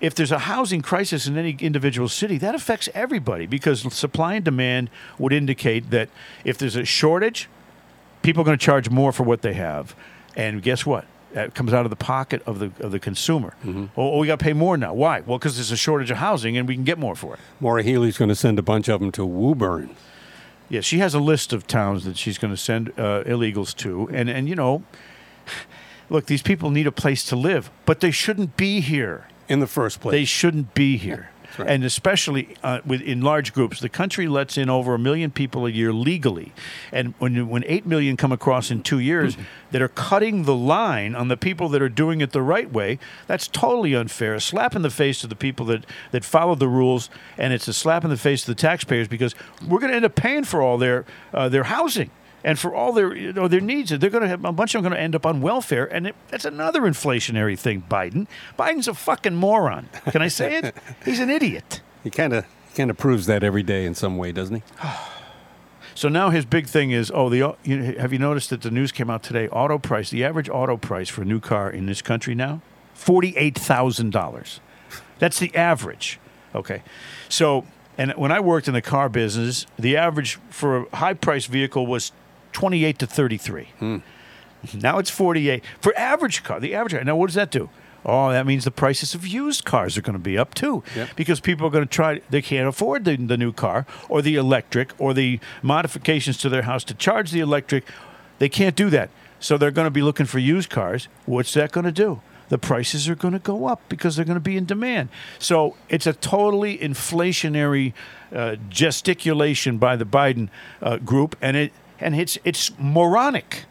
if 0.00 0.14
there's 0.14 0.32
a 0.32 0.40
housing 0.40 0.82
crisis 0.82 1.26
in 1.26 1.38
any 1.38 1.56
individual 1.60 2.08
city, 2.08 2.36
that 2.38 2.54
affects 2.54 2.90
everybody 2.94 3.46
because 3.46 3.80
supply 3.94 4.34
and 4.34 4.44
demand 4.44 4.90
would 5.18 5.32
indicate 5.32 5.90
that 5.90 6.10
if 6.44 6.58
there's 6.58 6.76
a 6.76 6.84
shortage, 6.84 7.48
people 8.20 8.42
are 8.42 8.44
going 8.44 8.58
to 8.58 8.64
charge 8.64 8.90
more 8.90 9.12
for 9.12 9.22
what 9.22 9.40
they 9.40 9.54
have. 9.54 9.96
And 10.36 10.62
guess 10.62 10.84
what? 10.84 11.06
That 11.32 11.54
comes 11.54 11.72
out 11.74 11.84
of 11.84 11.90
the 11.90 11.96
pocket 11.96 12.42
of 12.46 12.58
the 12.60 12.70
of 12.80 12.92
the 12.92 12.98
consumer. 12.98 13.54
Oh, 13.66 13.88
oh, 13.96 14.18
we 14.18 14.26
got 14.26 14.38
to 14.38 14.44
pay 14.44 14.52
more 14.54 14.76
now. 14.78 14.94
Why? 14.94 15.20
Well, 15.20 15.38
because 15.38 15.56
there's 15.56 15.70
a 15.72 15.76
shortage 15.76 16.10
of 16.10 16.16
housing 16.18 16.56
and 16.56 16.66
we 16.68 16.74
can 16.74 16.84
get 16.84 16.98
more 16.98 17.14
for 17.14 17.34
it. 17.34 17.40
Maura 17.60 17.82
Healey's 17.82 18.16
going 18.16 18.28
to 18.30 18.34
send 18.34 18.58
a 18.58 18.62
bunch 18.62 18.88
of 18.88 19.00
them 19.00 19.12
to 19.12 19.24
Woburn. 19.26 19.90
Yeah, 20.68 20.80
she 20.80 20.98
has 20.98 21.14
a 21.14 21.20
list 21.20 21.52
of 21.52 21.66
towns 21.66 22.04
that 22.04 22.16
she's 22.16 22.38
going 22.38 22.52
to 22.52 22.56
send 22.56 22.88
uh, 22.98 23.22
illegals 23.24 23.74
to, 23.76 24.08
and 24.12 24.30
and 24.30 24.48
you 24.48 24.54
know, 24.54 24.82
look, 26.10 26.26
these 26.26 26.42
people 26.42 26.70
need 26.70 26.86
a 26.86 26.92
place 26.92 27.24
to 27.24 27.36
live, 27.36 27.70
but 27.84 28.00
they 28.00 28.10
shouldn't 28.10 28.56
be 28.56 28.80
here. 28.80 29.26
in 29.48 29.60
the 29.60 29.66
first 29.66 30.00
place. 30.00 30.12
They 30.12 30.24
shouldn't 30.24 30.74
be 30.74 30.96
here. 30.96 31.30
Right. 31.58 31.68
And 31.68 31.84
especially 31.84 32.56
uh, 32.62 32.80
with, 32.84 33.00
in 33.00 33.20
large 33.20 33.52
groups, 33.52 33.80
the 33.80 33.88
country 33.88 34.28
lets 34.28 34.56
in 34.56 34.68
over 34.68 34.94
a 34.94 34.98
million 34.98 35.30
people 35.30 35.66
a 35.66 35.70
year 35.70 35.92
legally, 35.92 36.52
and 36.92 37.14
when 37.18 37.48
when 37.48 37.64
eight 37.66 37.86
million 37.86 38.16
come 38.16 38.32
across 38.32 38.70
in 38.70 38.82
two 38.82 38.98
years 38.98 39.36
that 39.70 39.82
are 39.82 39.88
cutting 39.88 40.44
the 40.44 40.54
line 40.54 41.14
on 41.14 41.28
the 41.28 41.36
people 41.36 41.68
that 41.70 41.82
are 41.82 41.88
doing 41.88 42.20
it 42.20 42.32
the 42.32 42.42
right 42.42 42.72
way, 42.72 42.98
that's 43.26 43.48
totally 43.48 43.94
unfair. 43.94 44.34
A 44.34 44.40
slap 44.40 44.74
in 44.76 44.82
the 44.82 44.90
face 44.90 45.20
to 45.20 45.26
the 45.26 45.36
people 45.36 45.66
that 45.66 45.84
that 46.10 46.24
follow 46.24 46.54
the 46.54 46.68
rules, 46.68 47.10
and 47.38 47.52
it's 47.52 47.68
a 47.68 47.72
slap 47.72 48.04
in 48.04 48.10
the 48.10 48.16
face 48.16 48.42
to 48.42 48.50
the 48.50 48.54
taxpayers 48.54 49.08
because 49.08 49.34
we're 49.66 49.80
going 49.80 49.90
to 49.90 49.96
end 49.96 50.04
up 50.04 50.14
paying 50.14 50.44
for 50.44 50.62
all 50.62 50.78
their 50.78 51.04
uh, 51.32 51.48
their 51.48 51.64
housing 51.64 52.10
and 52.46 52.60
for 52.60 52.72
all 52.72 52.92
their 52.92 53.14
you 53.14 53.32
know, 53.32 53.48
their 53.48 53.60
needs. 53.60 53.90
They're 53.90 54.08
going 54.08 54.22
to 54.22 54.28
have 54.28 54.44
a 54.44 54.52
bunch 54.52 54.74
of 54.74 54.82
them 54.82 54.90
going 54.90 54.96
to 54.96 55.02
end 55.02 55.16
up 55.16 55.26
on 55.26 55.42
welfare, 55.42 55.84
and 55.84 56.06
it, 56.06 56.14
that's 56.28 56.44
another 56.44 56.82
inflationary 56.82 57.58
thing. 57.58 57.84
Biden, 57.90 58.28
Biden's 58.56 58.86
a 58.86 58.94
fucking 58.94 59.34
moron. 59.34 59.88
Can 60.12 60.22
I 60.22 60.28
say 60.28 60.58
it? 60.58 60.74
He's 61.04 61.18
an 61.18 61.28
idiot. 61.28 61.82
he 62.04 62.08
kind 62.08 62.32
of 62.32 62.46
kind 62.76 62.88
of 62.88 62.96
proves 62.96 63.26
that 63.26 63.42
every 63.42 63.64
day 63.64 63.84
in 63.84 63.94
some 63.94 64.16
way, 64.16 64.32
doesn't 64.32 64.56
he? 64.56 64.62
So 65.94 66.10
now 66.10 66.28
his 66.28 66.44
big 66.44 66.66
thing 66.66 66.90
is, 66.90 67.10
oh, 67.14 67.30
the 67.30 67.56
you 67.64 67.78
know, 67.78 67.98
have 67.98 68.12
you 68.12 68.18
noticed 68.18 68.50
that 68.50 68.60
the 68.60 68.70
news 68.70 68.92
came 68.92 69.08
out 69.08 69.22
today? 69.22 69.48
Auto 69.48 69.78
price, 69.78 70.10
the 70.10 70.24
average 70.24 70.50
auto 70.50 70.76
price 70.76 71.08
for 71.08 71.22
a 71.22 71.24
new 71.24 71.40
car 71.40 71.70
in 71.70 71.86
this 71.86 72.02
country 72.02 72.34
now, 72.34 72.60
forty-eight 72.92 73.58
thousand 73.58 74.10
dollars. 74.12 74.60
That's 75.18 75.38
the 75.38 75.56
average. 75.56 76.20
Okay, 76.54 76.82
so 77.30 77.64
and 77.96 78.12
when 78.12 78.30
I 78.30 78.40
worked 78.40 78.68
in 78.68 78.74
the 78.74 78.82
car 78.82 79.08
business, 79.08 79.64
the 79.78 79.96
average 79.96 80.38
for 80.50 80.80
a 80.92 80.96
high-priced 80.96 81.48
vehicle 81.48 81.86
was 81.86 82.12
twenty-eight 82.52 82.98
to 83.00 83.06
thirty-three. 83.06 83.68
Now 84.74 84.98
it's 84.98 85.10
48 85.10 85.62
for 85.80 85.96
average 85.96 86.42
car. 86.42 86.58
The 86.58 86.74
average. 86.74 87.04
Now 87.04 87.16
what 87.16 87.26
does 87.26 87.34
that 87.36 87.50
do? 87.50 87.68
Oh, 88.04 88.30
that 88.30 88.46
means 88.46 88.64
the 88.64 88.70
prices 88.70 89.14
of 89.14 89.26
used 89.26 89.64
cars 89.64 89.96
are 89.98 90.00
going 90.02 90.14
to 90.14 90.18
be 90.22 90.38
up 90.38 90.54
too, 90.54 90.84
Yep. 90.94 91.08
because 91.16 91.40
people 91.40 91.66
are 91.66 91.70
going 91.70 91.84
to 91.84 91.90
try. 91.90 92.20
They 92.30 92.40
can't 92.42 92.68
afford 92.68 93.04
the, 93.04 93.16
the 93.16 93.36
new 93.36 93.52
car 93.52 93.84
or 94.08 94.22
the 94.22 94.36
electric 94.36 94.92
or 94.98 95.12
the 95.12 95.40
modifications 95.62 96.38
to 96.38 96.48
their 96.48 96.62
house 96.62 96.84
to 96.84 96.94
charge 96.94 97.32
the 97.32 97.40
electric. 97.40 97.84
They 98.38 98.48
can't 98.48 98.76
do 98.76 98.90
that, 98.90 99.10
so 99.40 99.58
they're 99.58 99.70
going 99.72 99.86
to 99.86 99.90
be 99.90 100.02
looking 100.02 100.26
for 100.26 100.38
used 100.38 100.70
cars. 100.70 101.08
What's 101.26 101.52
that 101.54 101.72
going 101.72 101.84
to 101.86 101.92
do? 101.92 102.20
The 102.48 102.58
prices 102.58 103.08
are 103.08 103.16
going 103.16 103.32
to 103.34 103.40
go 103.40 103.66
up 103.66 103.80
because 103.88 104.14
they're 104.14 104.24
going 104.24 104.36
to 104.36 104.40
be 104.40 104.56
in 104.56 104.66
demand. 104.66 105.08
So 105.40 105.76
it's 105.88 106.06
a 106.06 106.12
totally 106.12 106.78
inflationary 106.78 107.92
uh, 108.32 108.54
gesticulation 108.68 109.78
by 109.78 109.96
the 109.96 110.04
Biden 110.06 110.48
uh, 110.80 110.98
group, 110.98 111.34
and 111.42 111.56
it 111.56 111.72
and 112.00 112.14
it's 112.14 112.38
it's 112.44 112.70
moronic. 112.78 113.64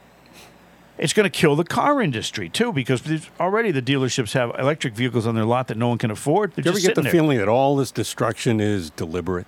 It's 0.98 1.12
going 1.12 1.26
to 1.26 1.30
kill 1.30 1.58
the 1.58 1.66
car 1.66 2.02
industry 2.02 2.48
too, 2.48 2.72
because 2.72 3.02
already 3.40 3.72
the 3.72 3.82
dealerships 3.82 4.32
have 4.34 4.58
electric 4.58 4.94
vehicles 4.94 5.28
on 5.28 5.36
their 5.36 5.44
lot 5.44 5.68
that 5.68 5.78
no 5.78 5.90
one 5.90 5.98
can 5.98 6.10
afford. 6.10 6.54
They're 6.54 6.64
Do 6.64 6.70
you 6.70 6.78
ever 6.78 6.80
get 6.88 6.96
the 6.96 7.02
there. 7.02 7.12
feeling 7.12 7.38
that 7.38 7.50
all 7.50 7.76
this 7.76 7.92
destruction 7.92 8.62
is 8.62 8.92
deliberate? 8.92 9.46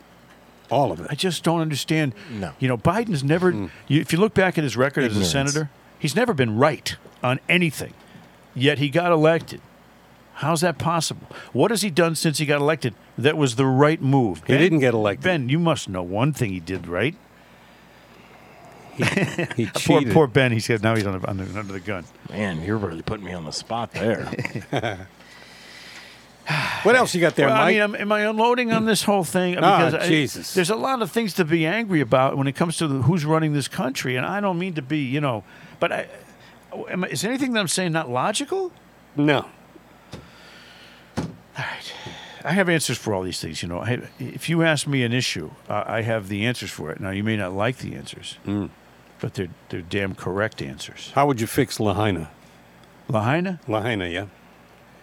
All 0.69 0.91
of 0.91 0.99
it. 0.99 1.07
I 1.09 1.15
just 1.15 1.45
don't 1.45 1.61
understand. 1.61 2.13
No. 2.29 2.51
You 2.59 2.67
know, 2.67 2.77
Biden's 2.77 3.23
never. 3.23 3.51
Hmm. 3.51 3.67
You, 3.87 4.01
if 4.01 4.11
you 4.11 4.19
look 4.19 4.33
back 4.33 4.57
at 4.57 4.65
his 4.65 4.75
record 4.75 5.05
as 5.05 5.15
a 5.15 5.23
senator, 5.23 5.69
he's 5.97 6.15
never 6.15 6.33
been 6.33 6.57
right 6.57 6.97
on 7.23 7.39
anything. 7.47 7.93
Yet 8.53 8.79
he 8.79 8.89
got 8.89 9.13
elected. 9.13 9.61
How's 10.35 10.61
that 10.61 10.77
possible? 10.77 11.27
What 11.53 11.71
has 11.71 11.81
he 11.81 11.89
done 11.89 12.15
since 12.15 12.37
he 12.39 12.45
got 12.45 12.59
elected 12.59 12.93
that 13.17 13.37
was 13.37 13.55
the 13.55 13.65
right 13.65 14.01
move? 14.01 14.43
He 14.45 14.57
didn't 14.57 14.79
get 14.79 14.93
elected. 14.93 15.23
Ben, 15.23 15.47
you 15.49 15.57
must 15.59 15.87
know 15.87 16.03
one 16.03 16.33
thing 16.33 16.51
he 16.51 16.59
did 16.59 16.87
right. 16.87 17.15
He 19.55 19.65
Poor, 19.73 19.99
cheated. 19.99 20.13
poor 20.13 20.27
Ben. 20.27 20.51
He 20.51 20.59
said 20.59 20.81
now 20.83 20.95
he's 20.95 21.05
under, 21.05 21.27
under, 21.29 21.43
under 21.57 21.73
the 21.73 21.79
gun. 21.79 22.03
Man, 22.29 22.61
you're 22.63 22.77
really 22.77 23.01
putting 23.01 23.25
me 23.25 23.33
on 23.33 23.45
the 23.45 23.51
spot 23.53 23.91
there. 23.93 24.27
What 26.83 26.95
else 26.95 27.13
you 27.13 27.19
got 27.19 27.35
there, 27.35 27.47
Well, 27.47 27.55
I 27.57 27.59
Mike? 27.59 27.73
mean, 27.73 27.81
am, 27.81 27.95
am 27.95 28.11
I 28.13 28.21
unloading 28.21 28.71
on 28.71 28.85
this 28.85 29.03
whole 29.03 29.25
thing? 29.25 29.57
Ah, 29.57 29.77
Because 29.89 29.93
I- 29.95 30.07
Jesus. 30.07 30.53
there's 30.53 30.69
a 30.69 30.77
lot 30.77 31.01
of 31.01 31.11
things 31.11 31.33
to 31.33 31.43
be 31.43 31.65
angry 31.65 31.99
about 31.99 32.37
when 32.37 32.47
it 32.47 32.53
comes 32.55 32.77
to 32.77 32.87
the, 32.87 33.01
who's 33.01 33.25
running 33.25 33.51
this 33.51 33.67
country, 33.67 34.15
and 34.15 34.25
I 34.25 34.39
don't 34.39 34.57
mean 34.57 34.73
to 34.75 34.81
be, 34.81 34.99
you 34.99 35.19
know, 35.19 35.43
but 35.81 35.91
I, 35.91 36.07
am, 36.89 37.03
is 37.03 37.25
anything 37.25 37.51
that 37.53 37.59
I'm 37.59 37.67
saying 37.67 37.91
not 37.91 38.09
logical? 38.09 38.71
no. 39.17 39.45
All 41.17 41.25
right. 41.57 41.93
I 42.45 42.51
have 42.51 42.69
answers 42.69 42.97
for 42.97 43.13
all 43.13 43.23
these 43.23 43.41
things. 43.41 43.61
You 43.61 43.67
know, 43.67 43.79
I, 43.79 43.99
if 44.19 44.47
you 44.47 44.61
ask 44.63 44.87
me 44.87 45.03
an 45.03 45.11
issue, 45.11 45.51
uh, 45.67 45.83
I 45.85 46.01
have 46.03 46.29
the 46.29 46.45
answers 46.45 46.69
for 46.71 46.91
it. 46.91 47.01
Now, 47.01 47.09
you 47.09 47.23
may 47.23 47.35
not 47.35 47.51
like 47.51 47.79
the 47.79 47.93
answers, 47.95 48.37
Hmm. 48.45 48.67
But 49.19 49.33
they're 49.35 49.49
they're 49.69 49.81
damn 49.81 50.15
correct 50.15 50.61
answers. 50.61 51.11
How 51.15 51.25
would 51.27 51.39
you 51.41 51.47
fix 51.47 51.79
Lahaina? 51.79 52.29
Lahaina, 53.09 53.59
Lahaina, 53.67 54.07
yeah. 54.07 54.25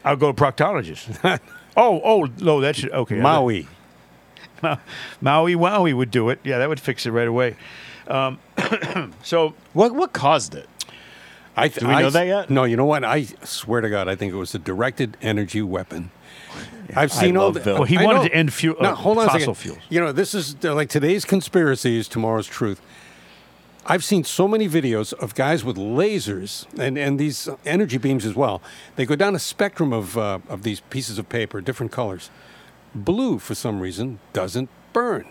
I'll 0.05 0.17
go 0.17 0.31
to 0.33 0.43
proctologist. 0.43 1.41
oh, 1.77 2.01
oh, 2.05 2.29
no, 2.41 2.61
that 2.61 2.77
should 2.77 2.93
okay. 2.93 3.17
Maui. 3.21 3.67
Ma- 4.63 4.77
Maui 5.23 5.55
Wowie 5.55 5.95
would 5.97 6.11
do 6.11 6.29
it. 6.29 6.39
Yeah, 6.45 6.59
that 6.59 6.69
would 6.69 6.81
fix 6.81 7.07
it 7.07 7.11
right 7.13 7.29
away. 7.29 7.57
Um, 8.07 8.39
so 9.23 9.55
what 9.73 9.95
what 9.95 10.13
caused 10.13 10.55
it? 10.55 10.69
I 11.57 11.69
th- 11.69 11.81
Do 11.81 11.87
we 11.89 11.95
know 11.95 12.09
s- 12.09 12.13
that 12.13 12.27
yet? 12.27 12.51
No, 12.51 12.65
you 12.65 12.77
know 12.77 12.85
what? 12.85 13.05
I 13.05 13.23
swear 13.45 13.81
to 13.81 13.89
God, 13.89 14.09
I 14.09 14.17
think 14.17 14.33
it 14.33 14.37
was 14.37 14.55
a 14.55 14.59
directed 14.59 15.17
energy 15.23 15.63
weapon. 15.63 16.11
I've 16.97 17.13
I 17.13 17.15
seen 17.15 17.37
all 17.37 17.45
love 17.47 17.55
the. 17.55 17.61
Bill. 17.61 17.75
Well, 17.77 17.85
he 17.85 17.97
I 17.97 18.05
wanted 18.05 18.19
know. 18.23 18.29
to 18.29 18.35
end 18.35 18.53
fu- 18.53 18.77
No, 18.81 18.91
uh, 18.91 18.95
hold 18.95 19.19
on 19.19 19.25
a 19.25 19.27
fossil 19.29 19.41
second. 19.41 19.55
fuels. 19.55 19.79
You 19.89 20.01
know, 20.01 20.13
this 20.13 20.35
is 20.35 20.63
like 20.63 20.89
today's 20.91 21.25
conspiracy 21.25 21.97
is 21.99 22.09
tomorrow's 22.09 22.47
truth. 22.47 22.83
I've 23.87 24.03
seen 24.03 24.25
so 24.25 24.49
many 24.49 24.67
videos 24.67 25.13
of 25.13 25.35
guys 25.35 25.63
with 25.63 25.77
lasers 25.77 26.67
and, 26.79 26.97
and 26.97 27.19
these 27.19 27.51
energy 27.67 27.99
beams 27.99 28.25
as 28.25 28.35
well. 28.35 28.63
They 28.97 29.05
go 29.05 29.15
down 29.15 29.35
a 29.35 29.39
spectrum 29.39 29.93
of, 29.93 30.17
uh, 30.17 30.39
of 30.49 30.63
these 30.63 30.81
pieces 30.81 31.19
of 31.19 31.29
paper, 31.29 31.61
different 31.61 31.93
colors. 31.93 32.31
Blue, 32.95 33.39
for 33.39 33.55
some 33.55 33.81
reason, 33.81 34.21
doesn't 34.33 34.71
burn. 34.95 35.27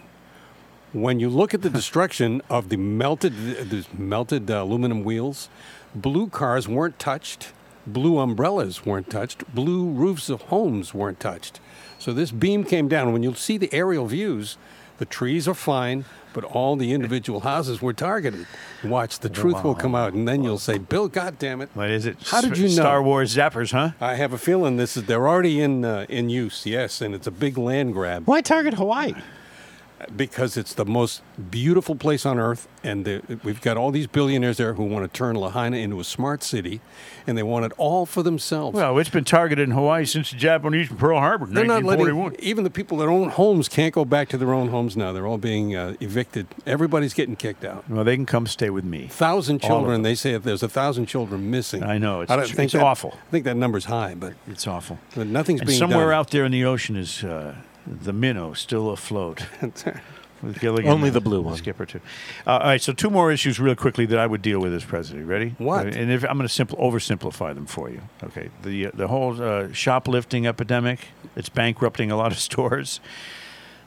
When 0.92 1.20
you 1.20 1.30
look 1.30 1.56
at 1.56 1.63
the 1.63 1.70
destruction 1.72 2.44
of 2.48 2.70
the 2.70 2.78
melted, 2.78 3.34
the 3.72 3.88
melted 3.98 4.52
uh, 4.52 4.62
aluminum 4.62 5.04
wheels, 5.04 5.50
blue 5.96 6.28
cars 6.28 6.68
weren't 6.68 7.00
touched, 7.00 7.54
blue 7.88 8.20
umbrellas 8.20 8.86
weren't 8.86 9.10
touched, 9.10 9.52
blue 9.56 9.89
roofs 9.89 10.30
of 10.30 10.44
homes 10.44 10.94
weren't 10.94 11.20
touched. 11.20 11.60
So 11.98 12.13
this 12.13 12.30
beam 12.30 12.66
came 12.66 12.88
down. 12.88 13.13
When 13.13 13.24
you 13.24 13.34
see 13.34 13.58
the 13.58 13.74
aerial 13.74 14.06
views, 14.06 14.58
the 15.00 15.06
trees 15.06 15.48
are 15.48 15.56
fine, 15.56 16.06
but 16.34 16.43
all 16.43 16.76
the 16.76 16.91
individual 16.93 17.41
houses 17.41 17.82
were 17.82 17.93
targeted. 17.93 18.46
Watch, 18.84 19.19
the 19.19 19.30
truth 19.30 19.63
will 19.63 19.76
come 19.76 19.96
out, 19.96 20.13
and 20.13 20.28
then 20.28 20.43
you'll 20.43 20.58
say, 20.58 20.78
"Bill, 20.78 21.08
God 21.08 21.39
damn 21.39 21.62
it!" 21.62 21.69
What 21.74 21.89
is 21.89 22.06
it? 22.06 22.17
How 22.26 22.41
did 22.41 22.58
you 22.58 22.67
know? 22.67 22.74
Star 22.74 23.02
Wars 23.02 23.36
zappers, 23.36 23.72
huh? 23.72 23.91
I 24.02 24.15
have 24.15 24.34
a 24.34 24.38
feeling 24.38 24.78
this 24.78 24.98
is 24.98 25.04
they're 25.06 25.28
already 25.28 25.62
in 25.62 25.86
uh, 25.86 26.06
in 26.10 26.30
use. 26.30 26.65
Yes, 26.65 27.02
and 27.02 27.15
it's 27.15 27.28
a 27.28 27.32
big 27.32 27.58
land 27.58 27.93
grab 27.93 28.28
Why 28.28 28.41
target 28.41 28.74
Hawaii? 28.76 29.13
Because 30.16 30.58
it's 30.58 30.74
the 30.74 30.86
most 30.86 31.22
beautiful 31.52 31.96
place 31.96 32.26
on 32.26 32.39
earth, 32.39 32.68
and 32.84 33.06
the, 33.06 33.39
we've 33.44 33.62
got 33.62 33.78
all 33.78 33.92
these 33.92 34.08
billionaires 34.08 34.58
there 34.58 34.74
who 34.74 34.84
want 34.84 35.04
to 35.12 35.18
turn 35.18 35.36
Lahaina 35.36 35.78
into 35.78 36.00
a 36.00 36.04
smart 36.04 36.44
city, 36.44 36.82
and 37.28 37.38
they 37.38 37.44
want 37.44 37.66
it 37.66 37.72
all 37.78 38.06
for 38.06 38.24
themselves. 38.24 38.76
Well, 38.76 38.98
it's 39.00 39.10
been 39.10 39.24
targeted 39.24 39.68
in 39.70 39.76
Hawaii 39.76 40.06
since 40.06 40.32
the 40.32 40.38
Japanese 40.38 40.88
from 40.88 40.98
Pearl 40.98 41.20
Harbor, 41.20 41.46
they're 41.46 41.66
not 41.66 41.84
letting 41.84 42.06
1941. 42.16 42.36
even 42.39 42.63
the 42.63 42.70
people 42.70 42.98
that 43.00 43.08
own 43.08 43.30
homes 43.30 43.68
can't 43.70 43.94
go 43.94 44.06
back 44.06 44.30
to 44.30 44.38
their 44.38 44.54
own 44.54 44.70
homes 44.70 44.96
now. 44.98 45.12
They're 45.13 45.28
all 45.28 45.38
being 45.38 45.76
uh, 45.76 45.96
evicted. 46.00 46.48
Everybody's 46.66 47.13
getting 47.13 47.36
kicked 47.36 47.63
out. 47.66 47.89
well, 47.89 48.04
they 48.04 48.16
can 48.16 48.26
come 48.26 48.48
stay 48.48 48.70
with 48.70 48.84
me. 48.86 49.08
Thousand 49.08 49.60
children. 49.62 50.02
They 50.02 50.16
say 50.16 50.34
if 50.34 50.44
there's 50.44 50.63
a 50.63 50.70
thousand 50.70 51.06
children 51.08 51.50
missing. 51.52 51.84
I 51.84 51.98
know, 51.98 52.22
it's 52.22 52.32
I 52.32 52.42
it's 52.42 52.74
that- 52.74 52.76
awful. 52.82 53.13
I 53.28 53.32
think 53.32 53.46
that 53.46 53.56
number's 53.58 53.86
high, 53.86 54.16
but, 54.16 54.34
It's 54.48 54.68
awful. 54.68 55.00
but 55.16 55.28
nothing's 55.28 55.62
And 55.62 55.68
being 55.68 55.80
somewhere 55.80 56.08
done. 56.10 56.13
out 56.20 56.30
there 56.32 56.46
in 56.46 56.52
the 56.52 56.66
ocean 56.66 56.96
is 56.96 57.24
uh, 57.24 57.56
the 57.86 58.13
minnow 58.13 58.54
still 58.54 58.89
afloat. 58.89 59.46
With 60.41 60.60
Gilligan 60.60 60.91
Only 60.91 61.10
the 61.10 61.22
blue 61.22 61.41
one. 61.41 61.56
Skipper 61.56 61.86
too. 61.86 62.02
Uh, 62.46 62.52
all 62.58 62.60
right, 62.60 62.82
so 62.82 62.91
two 62.91 63.10
more 63.10 63.32
issues 63.32 63.62
real 63.62 63.76
quickly 63.78 64.06
that 64.08 64.19
I 64.19 64.28
would 64.28 64.41
deal 64.41 64.60
with 64.60 64.74
as 64.74 64.84
president. 64.84 65.26
Ready? 65.26 65.56
What? 65.58 65.88
And 65.88 66.12
if, 66.12 66.26
I'm 66.26 66.38
going 66.38 66.50
to 66.50 66.65
simpl- 66.65 66.78
oversimplify 66.78 67.56
them 67.56 67.65
for 67.65 67.89
you. 67.89 68.02
Okay. 68.22 68.50
The 68.62 68.88
uh, 68.88 68.91
the 68.93 69.08
whole 69.08 69.41
uh, 69.41 69.72
shoplifting 69.72 70.46
epidemic. 70.46 71.00
It's 71.38 71.48
bankrupting 71.48 72.12
a 72.12 72.17
lot 72.17 72.34
of 72.34 72.39
stores. 72.50 73.00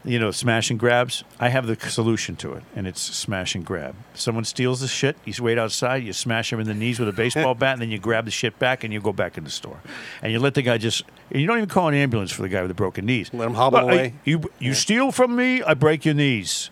You 0.07 0.21
know, 0.21 0.31
smash 0.31 0.71
and 0.71 0.79
grabs. 0.79 1.25
I 1.41 1.49
have 1.49 1.67
the 1.67 1.75
solution 1.91 2.37
to 2.37 2.53
it, 2.53 2.63
and 2.77 2.87
it's 2.87 3.01
smash 3.01 3.57
and 3.57 3.67
grab. 3.67 3.97
Someone 4.15 4.45
steals 4.45 4.81
the 4.81 4.87
shit. 4.87 5.17
You 5.25 5.35
wait 5.43 5.59
outside. 5.59 6.05
You 6.05 6.13
smash 6.13 6.53
him 6.53 6.61
in 6.61 6.67
the 6.69 6.75
knees 6.75 7.01
with 7.01 7.09
a 7.09 7.13
baseball 7.13 7.57
bat, 7.57 7.73
and 7.73 7.83
then 7.83 7.91
you 7.91 7.99
grab 7.99 8.25
the 8.25 8.31
shit 8.31 8.57
back, 8.61 8.85
and 8.85 8.93
you 8.93 9.01
go 9.01 9.13
back 9.13 9.37
in 9.37 9.43
the 9.43 9.51
store, 9.51 9.81
and 10.23 10.33
you 10.33 10.39
let 10.39 10.55
the 10.55 10.63
guy 10.63 10.79
just. 10.79 11.03
And 11.33 11.41
you 11.41 11.47
don't 11.49 11.57
even 11.59 11.69
call 11.69 11.89
an 11.89 11.95
ambulance 11.95 12.31
for 12.31 12.43
the 12.43 12.49
guy 12.49 12.61
with 12.63 12.69
the 12.69 12.75
broken 12.75 13.05
knees. 13.05 13.31
Let 13.35 13.49
him 13.49 13.55
hobble 13.55 13.81
Well, 13.81 13.89
I- 13.89 13.93
away. 13.95 14.15
you 14.25 14.43
you 14.61 14.75
steal 14.75 15.11
from 15.11 15.35
me, 15.35 15.61
I 15.65 15.75
break 15.75 16.05
your 16.05 16.15
knees. 16.15 16.71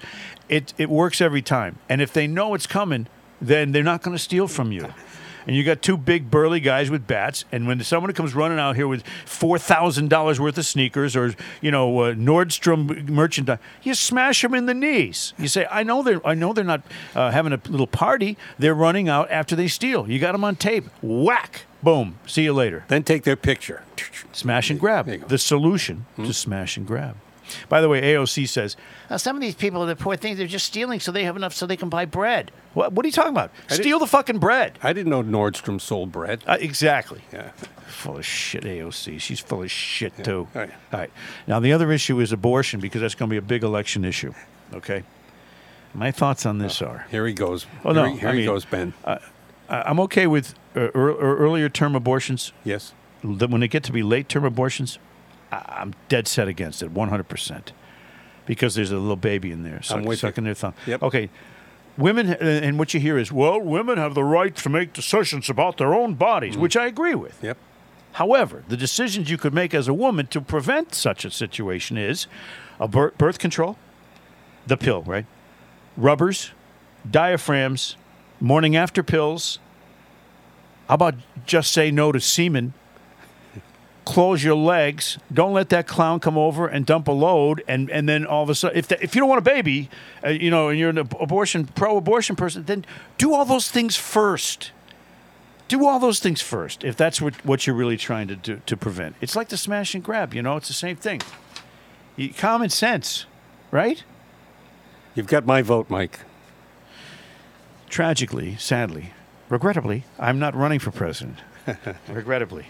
It 0.49 0.73
it 0.79 0.89
works 0.89 1.21
every 1.21 1.43
time. 1.43 1.79
And 1.89 2.01
if 2.01 2.13
they 2.13 2.29
know 2.29 2.55
it's 2.55 2.69
coming, 2.69 3.09
then 3.43 3.73
they're 3.73 3.83
not 3.83 4.03
going 4.03 4.17
to 4.17 4.23
steal 4.23 4.47
from 4.47 4.71
you. 4.71 4.95
And 5.47 5.55
you 5.55 5.63
got 5.65 5.83
two 5.83 5.97
big 5.97 6.31
burly 6.31 6.61
guys 6.61 6.91
with 6.91 7.07
bats, 7.07 7.45
and 7.53 7.67
when 7.67 7.83
someone 7.85 8.13
comes 8.13 8.35
running 8.35 8.59
out 8.59 8.77
here 8.77 8.89
with 8.89 9.07
four 9.27 9.59
thousand 9.59 10.09
dollars 10.09 10.41
worth 10.41 10.57
of 10.59 10.65
sneakers 10.67 11.15
or 11.15 11.35
you 11.61 11.71
know 11.71 11.99
uh, 12.01 12.15
Nordstrom 12.15 13.09
merchandise, 13.09 13.59
you 13.83 13.95
smash 13.95 14.43
them 14.43 14.55
in 14.55 14.67
the 14.67 14.75
knees. 14.75 15.35
You 15.39 15.49
say, 15.49 15.67
"I 15.71 15.83
know 15.83 16.03
they're 16.03 16.27
I 16.27 16.35
know 16.35 16.53
they're 16.53 16.65
not 16.65 16.83
uh, 17.15 17.31
having 17.31 17.53
a 17.53 17.61
little 17.69 17.87
party. 17.87 18.37
They're 18.59 18.75
running 18.75 19.09
out 19.09 19.31
after 19.31 19.55
they 19.55 19.69
steal. 19.69 20.09
You 20.11 20.19
got 20.19 20.33
them 20.33 20.45
on 20.45 20.57
tape. 20.57 20.85
Whack, 21.03 21.63
boom. 21.83 22.19
See 22.27 22.45
you 22.45 22.53
later." 22.53 22.85
Then 22.89 23.03
take 23.03 23.25
their 23.25 23.37
picture. 23.37 23.83
Smash 24.33 24.71
and 24.71 24.81
grab. 24.81 25.07
There 25.07 25.15
you 25.17 25.21
go. 25.21 25.27
The 25.29 25.39
solution 25.39 26.07
Hmm? 26.17 26.25
to 26.25 26.33
smash 26.33 26.77
and 26.77 26.87
grab. 26.87 27.17
By 27.69 27.81
the 27.81 27.89
way, 27.89 28.01
AOC 28.03 28.49
says 28.49 28.77
"Uh, 29.11 29.19
some 29.19 29.37
of 29.37 29.43
these 29.43 29.55
people, 29.55 29.85
the 29.87 29.97
poor 29.97 30.17
things, 30.17 30.39
they're 30.39 30.47
just 30.47 30.67
stealing 30.67 31.01
so 31.01 31.13
they 31.13 31.25
have 31.25 31.37
enough 31.37 31.55
so 31.55 31.67
they 31.67 31.77
can 31.77 31.89
buy 31.89 32.05
bread. 32.05 32.51
What, 32.75 32.93
what 32.93 33.05
are 33.05 33.09
you 33.09 33.13
talking 33.13 33.33
about? 33.33 33.51
I 33.71 33.75
Steal 33.75 33.99
the 33.99 34.07
fucking 34.07 34.39
bread. 34.39 34.79
I 34.83 34.93
didn't 34.93 35.11
know 35.11 35.23
Nordstrom 35.23 35.81
sold 35.81 36.11
bread. 36.13 36.43
Uh, 36.47 36.57
exactly. 36.61 37.23
Yeah. 37.33 37.51
Full 37.87 38.17
of 38.19 38.27
shit, 38.27 38.65
AOC. 38.65 39.21
She's 39.21 39.41
full 39.41 39.63
of 39.63 39.71
shit 39.71 40.13
too. 40.25 40.49
Oh, 40.55 40.61
yeah. 40.61 40.71
All 40.93 41.01
right. 41.01 41.11
Now 41.47 41.61
the 41.61 41.73
other 41.73 41.93
issue 41.93 42.19
is 42.21 42.33
abortion 42.33 42.81
because 42.81 43.01
that's 43.01 43.15
going 43.15 43.29
to 43.29 43.33
be 43.33 43.39
a 43.39 43.43
big 43.43 43.63
election 43.63 44.05
issue. 44.05 44.33
Okay. 44.73 45.05
My 45.95 46.11
thoughts 46.11 46.45
on 46.45 46.59
this 46.59 46.83
are: 46.83 47.07
Here 47.11 47.27
he 47.27 47.33
goes. 47.33 47.67
Oh, 47.85 47.93
here 47.93 48.03
no, 48.03 48.09
he, 48.11 48.19
here 48.19 48.29
I 48.29 48.33
he 48.33 48.39
mean- 48.39 48.47
goes, 48.47 48.65
Ben. 48.65 48.95
I- 49.07 49.19
I'm 49.69 49.99
okay 50.01 50.27
with 50.27 50.55
uh, 50.77 50.81
ear- 50.81 50.91
or 51.11 51.37
earlier 51.39 51.69
term 51.71 51.95
abortions. 51.95 52.53
yes. 52.65 52.93
that 53.23 53.49
when 53.49 53.61
they 53.63 53.69
get 53.69 53.83
to 53.85 53.93
be 53.93 54.03
late 54.03 54.29
term 54.29 54.45
abortions, 54.45 54.99
I- 54.99 55.04
I'm 55.67 55.95
dead 56.09 56.29
set 56.29 56.49
against 56.49 56.83
it, 56.83 56.93
100%. 56.93 57.73
Because 58.47 58.75
there's 58.75 58.91
a 58.91 58.99
little 58.99 59.17
baby 59.17 59.51
in 59.53 59.63
there 59.63 59.83
suck, 59.83 60.05
you. 60.05 60.15
sucking 60.17 60.45
their 60.45 60.55
thumb. 60.55 60.75
Yep. 60.87 61.03
Okay. 61.03 61.31
Women, 61.97 62.31
uh, 62.31 62.37
and 62.41 62.79
what 62.79 62.93
you 62.93 63.01
hear 63.01 63.17
is, 63.17 63.31
well, 63.33 63.61
women 63.61 63.99
have 63.99 64.15
the 64.15 64.25
right 64.25 64.55
to 64.57 64.69
make 64.69 64.93
decisions 64.93 65.49
about 65.49 65.79
their 65.79 65.95
own 65.95 66.15
bodies, 66.15 66.57
which 66.57 66.77
I 66.77 66.87
agree 66.87 67.15
with. 67.15 67.39
Yep. 67.43 67.57
However, 68.15 68.63
the 68.69 68.77
decisions 68.77 69.31
you 69.31 69.39
could 69.39 69.55
make 69.55 69.75
as 69.75 69.89
a 69.89 69.95
woman 69.95 70.27
to 70.29 70.41
prevent 70.41 70.95
such 70.95 71.25
a 71.25 71.31
situation 71.31 71.97
is 71.97 72.27
a 72.79 72.87
bir- 72.87 73.13
birth 73.19 73.39
control, 73.39 73.77
the 74.67 74.77
pill, 74.77 75.03
right? 75.03 75.27
Rubbers, 75.97 76.53
diaphragms, 77.09 77.97
morning 78.41 78.77
after 78.77 79.03
pills. 79.03 79.59
How 80.89 80.95
about 80.95 81.15
just 81.47 81.73
say 81.73 81.91
no 81.91 82.13
to 82.13 82.21
semen? 82.21 82.75
Close 84.05 84.45
your 84.45 84.55
legs. 84.55 85.19
Don't 85.33 85.53
let 85.55 85.71
that 85.71 85.87
clown 85.87 86.21
come 86.21 86.37
over 86.37 86.67
and 86.67 86.85
dump 86.85 87.09
a 87.09 87.13
load, 87.13 87.65
and, 87.67 87.91
and 87.91 88.09
then 88.09 88.27
all 88.27 88.43
of 88.43 88.51
a 88.51 88.55
sudden, 88.55 88.77
if 88.77 88.89
the, 88.89 89.03
if 89.03 89.15
you 89.15 89.21
don't 89.21 89.29
want 89.29 89.39
a 89.39 89.43
baby, 89.43 89.89
uh, 90.25 90.29
you 90.29 90.51
know, 90.51 90.69
and 90.69 90.79
you're 90.79 90.91
an 90.91 90.99
ab- 90.99 91.17
abortion 91.19 91.67
pro-abortion 91.67 92.37
person, 92.37 92.65
then 92.65 92.85
do 93.17 93.33
all 93.33 93.45
those 93.45 93.71
things 93.71 93.97
first 93.97 94.73
do 95.69 95.87
all 95.87 95.99
those 95.99 96.21
things 96.21 96.43
first 96.43 96.85
if 96.85 96.97
that's 96.97 97.21
what, 97.21 97.35
what 97.45 97.67
you're 97.67 97.75
really 97.77 97.97
trying 97.97 98.29
to 98.29 98.37
do 98.37 98.61
to 98.67 98.77
prevent. 98.77 99.17
It's 99.21 99.35
like 99.35 99.49
the 99.49 99.57
smash 99.57 99.95
and 99.95 100.05
grab, 100.05 100.35
you 100.35 100.43
know, 100.43 100.57
it's 100.57 100.69
the 100.69 100.75
same 100.75 100.97
thing. 100.97 101.21
You- 102.17 102.33
Common 102.33 102.71
sense, 102.71 103.27
right? 103.71 104.05
You've 105.15 105.27
got 105.27 105.47
my 105.47 105.63
vote, 105.63 105.89
Mike. 105.89 106.21
Tragically, 107.89 108.57
sadly, 108.57 109.13
regrettably, 109.49 110.05
I'm 110.19 110.39
not 110.39 110.55
running 110.55 110.81
for 110.81 110.91
president. 110.91 111.39
regrettably. 112.09 112.67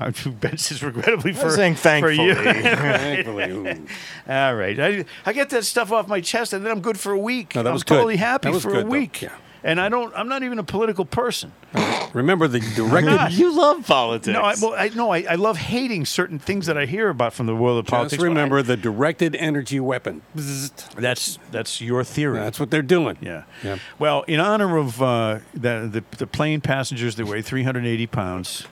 I'm 0.00 0.12
Ben 0.40 0.56
says 0.58 0.82
regrettably 0.82 1.32
for, 1.32 1.50
saying 1.50 1.74
for 1.76 2.10
you. 2.10 2.34
thankfully. 2.34 2.62
Thankfully, 2.64 3.50
ooh. 3.50 3.86
All 4.28 4.54
right. 4.54 4.78
I, 4.80 5.04
I 5.26 5.32
get 5.32 5.50
that 5.50 5.64
stuff 5.64 5.92
off 5.92 6.08
my 6.08 6.20
chest 6.20 6.52
and 6.52 6.64
then 6.64 6.72
I'm 6.72 6.80
good 6.80 6.98
for 6.98 7.12
a 7.12 7.18
week. 7.18 7.54
No, 7.54 7.62
that 7.62 7.70
was 7.70 7.70
I'm 7.70 7.74
was 7.74 7.82
good. 7.84 7.94
totally 7.96 8.16
happy 8.16 8.48
That 8.48 8.54
was 8.54 8.62
for 8.62 8.70
good, 8.70 8.80
a 8.80 8.84
though. 8.84 8.90
week. 8.90 9.22
Yeah. 9.22 9.32
And 9.62 9.78
I 9.78 9.90
don't 9.90 10.10
I'm 10.16 10.26
not 10.28 10.42
even 10.42 10.58
a 10.58 10.62
political 10.64 11.04
person. 11.04 11.52
Remember 12.14 12.48
the 12.48 12.60
directed. 12.74 13.32
You 13.32 13.54
love 13.56 13.86
politics. 13.86 14.32
No, 14.32 14.40
I, 14.40 14.54
well, 14.60 14.74
I 14.74 14.88
no, 14.88 15.10
I, 15.12 15.18
I 15.28 15.34
love 15.36 15.58
hating 15.58 16.06
certain 16.06 16.38
things 16.38 16.64
that 16.66 16.76
I 16.78 16.86
hear 16.86 17.08
about 17.10 17.34
from 17.34 17.44
the 17.46 17.54
world 17.54 17.78
of 17.78 17.86
politics. 17.86 18.12
Just 18.12 18.20
but 18.20 18.24
I- 18.24 18.28
remember 18.28 18.62
the 18.62 18.76
directed 18.78 19.36
energy 19.36 19.78
weapon. 19.78 20.22
Bzzzt. 20.36 20.94
that's 20.94 21.38
that's 21.50 21.80
your 21.82 22.02
theory. 22.04 22.38
That's 22.38 22.58
what 22.58 22.70
they're 22.70 22.80
doing. 22.82 23.18
Yeah. 23.20 23.44
Yeah. 23.62 23.76
Well, 23.98 24.22
in 24.22 24.40
honor 24.40 24.78
of 24.78 25.00
uh, 25.02 25.40
the, 25.52 25.88
the 25.92 26.16
the 26.16 26.26
plane 26.26 26.62
passengers 26.62 27.16
that 27.16 27.26
weigh 27.26 27.42
380 27.42 28.06
pounds, 28.06 28.66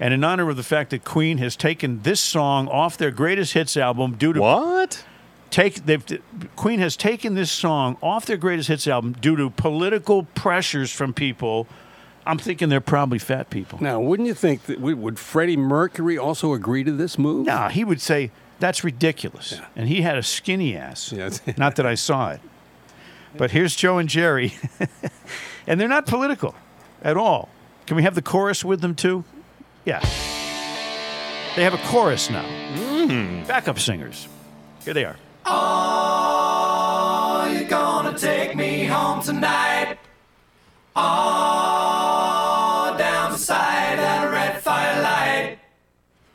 and 0.00 0.14
in 0.14 0.24
honor 0.24 0.48
of 0.48 0.56
the 0.56 0.62
fact 0.62 0.90
that 0.90 1.04
Queen 1.04 1.38
has 1.38 1.54
taken 1.54 2.02
this 2.02 2.20
song 2.20 2.66
off 2.68 2.96
their 2.96 3.10
greatest 3.10 3.52
hits 3.52 3.76
album 3.76 4.16
due 4.16 4.32
to 4.32 4.40
what? 4.40 5.04
take 5.50 5.84
they've 5.84 6.04
Queen 6.56 6.78
has 6.78 6.96
taken 6.96 7.34
this 7.34 7.52
song 7.52 7.98
off 8.02 8.24
their 8.26 8.36
greatest 8.36 8.68
hits 8.68 8.86
album 8.86 9.12
due 9.12 9.36
to 9.36 9.50
political 9.50 10.24
pressures 10.24 10.90
from 10.90 11.12
people. 11.12 11.66
I'm 12.26 12.38
thinking 12.38 12.68
they're 12.68 12.80
probably 12.80 13.18
fat 13.18 13.50
people. 13.50 13.80
Now, 13.82 13.98
wouldn't 14.00 14.26
you 14.26 14.34
think 14.34 14.62
that 14.64 14.80
would 14.80 14.98
would 14.98 15.18
Freddie 15.18 15.56
Mercury 15.56 16.16
also 16.16 16.54
agree 16.54 16.84
to 16.84 16.92
this 16.92 17.18
move? 17.18 17.46
No, 17.46 17.68
he 17.68 17.84
would 17.84 18.00
say 18.00 18.30
that's 18.58 18.82
ridiculous, 18.84 19.60
and 19.76 19.88
he 19.88 20.02
had 20.02 20.16
a 20.16 20.22
skinny 20.22 20.76
ass. 20.76 21.12
Yeah. 21.12 21.30
Not 21.56 21.76
that 21.76 21.86
I 21.86 21.94
saw 21.94 22.30
it, 22.30 22.40
but 23.36 23.50
here's 23.50 23.74
Joe 23.76 23.98
and 23.98 24.08
Jerry, 24.08 24.54
and 25.66 25.80
they're 25.80 25.88
not 25.88 26.06
political 26.06 26.54
at 27.02 27.16
all. 27.16 27.48
Can 27.86 27.96
we 27.96 28.02
have 28.02 28.14
the 28.14 28.22
chorus 28.22 28.64
with 28.64 28.80
them 28.80 28.94
too? 28.94 29.24
Yeah, 29.84 30.00
they 31.56 31.64
have 31.64 31.74
a 31.74 31.78
chorus 31.88 32.30
now. 32.30 32.44
Backup 33.46 33.78
singers. 33.78 34.28
Here 34.84 34.94
they 34.94 35.04
are. 35.04 35.16
Oh, 35.46 37.50
you're 37.52 37.68
gonna 37.68 38.16
take 38.16 38.54
me 38.54 38.84
home 38.84 39.22
tonight. 39.22 39.98
Oh, 40.94 42.94
down 42.98 43.32
beside 43.32 43.98
that 43.98 44.30
red 44.30 44.60
firelight. 44.60 45.58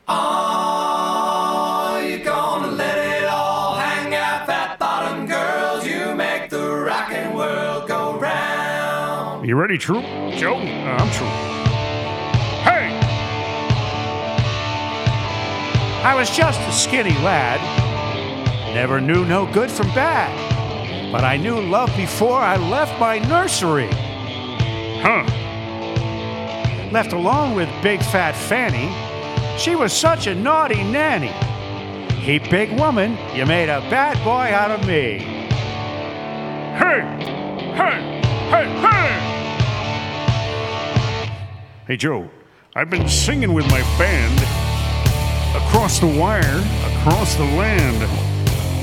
Oh, 0.08 2.04
you're 2.06 2.24
gonna 2.24 2.72
let 2.72 2.98
it 2.98 3.24
all 3.28 3.76
hang 3.76 4.14
out, 4.14 4.46
fat 4.46 4.78
bottom 4.78 5.26
girls. 5.26 5.86
You 5.86 6.14
make 6.14 6.50
the 6.50 6.68
rockin' 6.68 7.34
world 7.34 7.88
go 7.88 8.18
round. 8.18 9.46
You 9.46 9.56
ready, 9.56 9.78
True? 9.78 10.02
Joe? 10.36 10.56
Uh, 10.56 10.96
I'm 10.98 11.10
Troop. 11.12 11.55
I 16.06 16.14
was 16.14 16.30
just 16.30 16.60
a 16.60 16.70
skinny 16.70 17.18
lad. 17.24 17.60
Never 18.72 19.00
knew 19.00 19.24
no 19.24 19.44
good 19.52 19.68
from 19.68 19.88
bad. 19.88 20.30
But 21.10 21.24
I 21.24 21.36
knew 21.36 21.60
love 21.60 21.90
before 21.96 22.38
I 22.38 22.56
left 22.58 23.00
my 23.00 23.18
nursery. 23.18 23.88
Huh. 25.02 25.24
Left 26.92 27.12
alone 27.12 27.56
with 27.56 27.68
big 27.82 28.00
fat 28.04 28.36
Fanny. 28.36 28.88
She 29.58 29.74
was 29.74 29.92
such 29.92 30.28
a 30.28 30.34
naughty 30.36 30.84
nanny. 30.84 31.32
He 32.20 32.38
big 32.38 32.78
woman, 32.78 33.18
you 33.34 33.44
made 33.44 33.68
a 33.68 33.80
bad 33.90 34.16
boy 34.22 34.54
out 34.54 34.70
of 34.70 34.86
me. 34.86 35.18
Hey! 36.78 37.00
Hey! 37.74 38.20
Hey! 38.52 38.66
Hey! 38.80 39.10
Hey, 41.88 41.96
Joe, 41.96 42.30
I've 42.76 42.90
been 42.90 43.08
singing 43.08 43.52
with 43.52 43.68
my 43.72 43.80
band 43.98 44.65
across 45.56 45.98
the 45.98 46.06
wire, 46.06 46.62
across 46.98 47.34
the 47.36 47.44
land. 47.44 48.02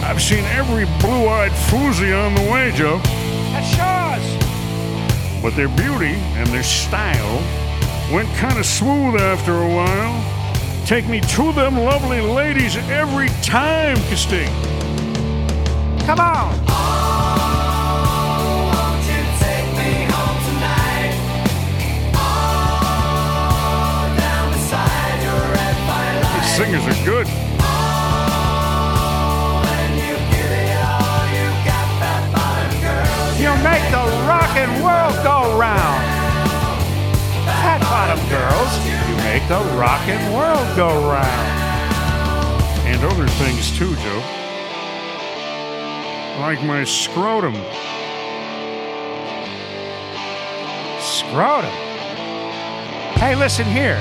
I've 0.03 0.21
seen 0.21 0.43
every 0.45 0.86
blue 0.99 1.28
eyed 1.28 1.51
floozy 1.51 2.11
on 2.13 2.36
the 2.36 2.51
way, 2.51 2.71
Joe. 2.71 2.99
That's 3.51 3.76
Shaw's! 3.76 5.41
But 5.41 5.55
their 5.55 5.69
beauty 5.69 6.15
and 6.36 6.47
their 6.49 6.63
style 6.63 7.38
went 8.11 8.30
kind 8.36 8.57
of 8.57 8.65
smooth 8.65 9.19
after 9.21 9.53
a 9.53 9.67
while. 9.67 10.86
Take 10.86 11.07
me 11.07 11.21
to 11.21 11.53
them 11.53 11.78
lovely 11.78 12.21
ladies 12.21 12.76
every 12.76 13.30
time, 13.41 13.95
Casting. 14.09 14.49
Come 16.05 16.19
on! 16.19 16.62
Singers 26.54 26.86
are 26.86 27.04
good. 27.04 27.26
You 29.97 30.14
give 30.30 30.51
it 30.54 30.78
all, 30.86 31.26
you 31.34 31.49
got 31.66 31.86
fat 31.97 32.30
bottom 32.30 32.78
girls. 32.78 33.39
You 33.41 33.49
make 33.66 33.82
the 33.89 34.06
rockin' 34.30 34.84
world 34.84 35.16
go 35.26 35.58
round. 35.58 36.04
Fat 37.58 37.82
bottom 37.82 38.22
girls, 38.30 38.72
you 38.86 39.16
make 39.26 39.41
the 39.47 39.62
rockin' 39.76 40.32
world 40.32 40.68
go 40.76 41.10
round. 41.10 41.49
And 42.86 43.04
other 43.04 43.28
things 43.28 43.72
too, 43.76 43.95
Joe. 43.95 44.22
Like 46.39 46.62
my 46.64 46.84
scrotum. 46.84 47.56
Scrotum? 51.01 51.72
Hey, 53.18 53.36
listen 53.36 53.66
here. 53.66 53.99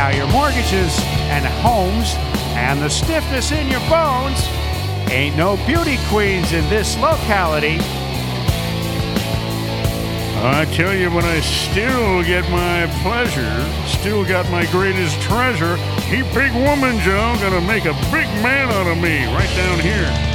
Now, 0.00 0.08
your 0.08 0.28
mortgages 0.28 0.98
and 1.28 1.44
homes 1.44 2.14
and 2.56 2.80
the 2.80 2.88
stiffness 2.88 3.52
in 3.52 3.68
your 3.68 3.80
bones 3.80 4.48
ain't 5.12 5.36
no 5.36 5.58
beauty 5.66 5.98
queens 6.08 6.54
in 6.54 6.66
this 6.70 6.96
locality. 6.96 7.76
I 10.40 10.66
tell 10.72 10.94
you, 10.94 11.10
but 11.10 11.24
I 11.24 11.40
still 11.40 12.22
get 12.22 12.50
my 12.50 12.86
pleasure, 13.02 13.60
still 13.86 14.24
got 14.24 14.50
my 14.50 14.64
greatest 14.72 15.20
treasure. 15.20 15.76
He 16.08 16.22
big 16.32 16.54
woman, 16.54 16.98
Joe, 17.00 17.36
gonna 17.38 17.60
make 17.60 17.84
a 17.84 17.92
big 18.10 18.26
man 18.40 18.70
out 18.70 18.86
of 18.86 18.96
me 18.96 19.26
right 19.26 19.54
down 19.54 19.80
here. 19.80 20.29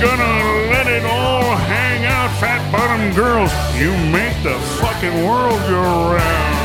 Gonna 0.00 0.70
let 0.70 0.86
it 0.86 1.04
all 1.04 1.56
hang 1.56 2.04
out, 2.04 2.30
fat 2.38 2.62
bottom 2.70 3.12
girls? 3.14 3.50
You 3.74 3.90
make 4.12 4.34
the 4.42 4.58
fucking 4.78 5.26
world 5.26 5.58
go 5.68 6.14
round. 6.14 6.56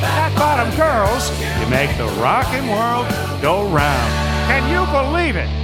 Fat 0.00 0.32
bottom 0.36 0.68
girls, 0.76 1.30
you 1.58 1.66
make 1.68 1.96
the 1.96 2.08
rockin' 2.20 2.68
world 2.68 3.06
go 3.40 3.66
round. 3.68 4.12
Can 4.48 4.68
you 4.68 4.84
believe 4.92 5.36
it? 5.36 5.61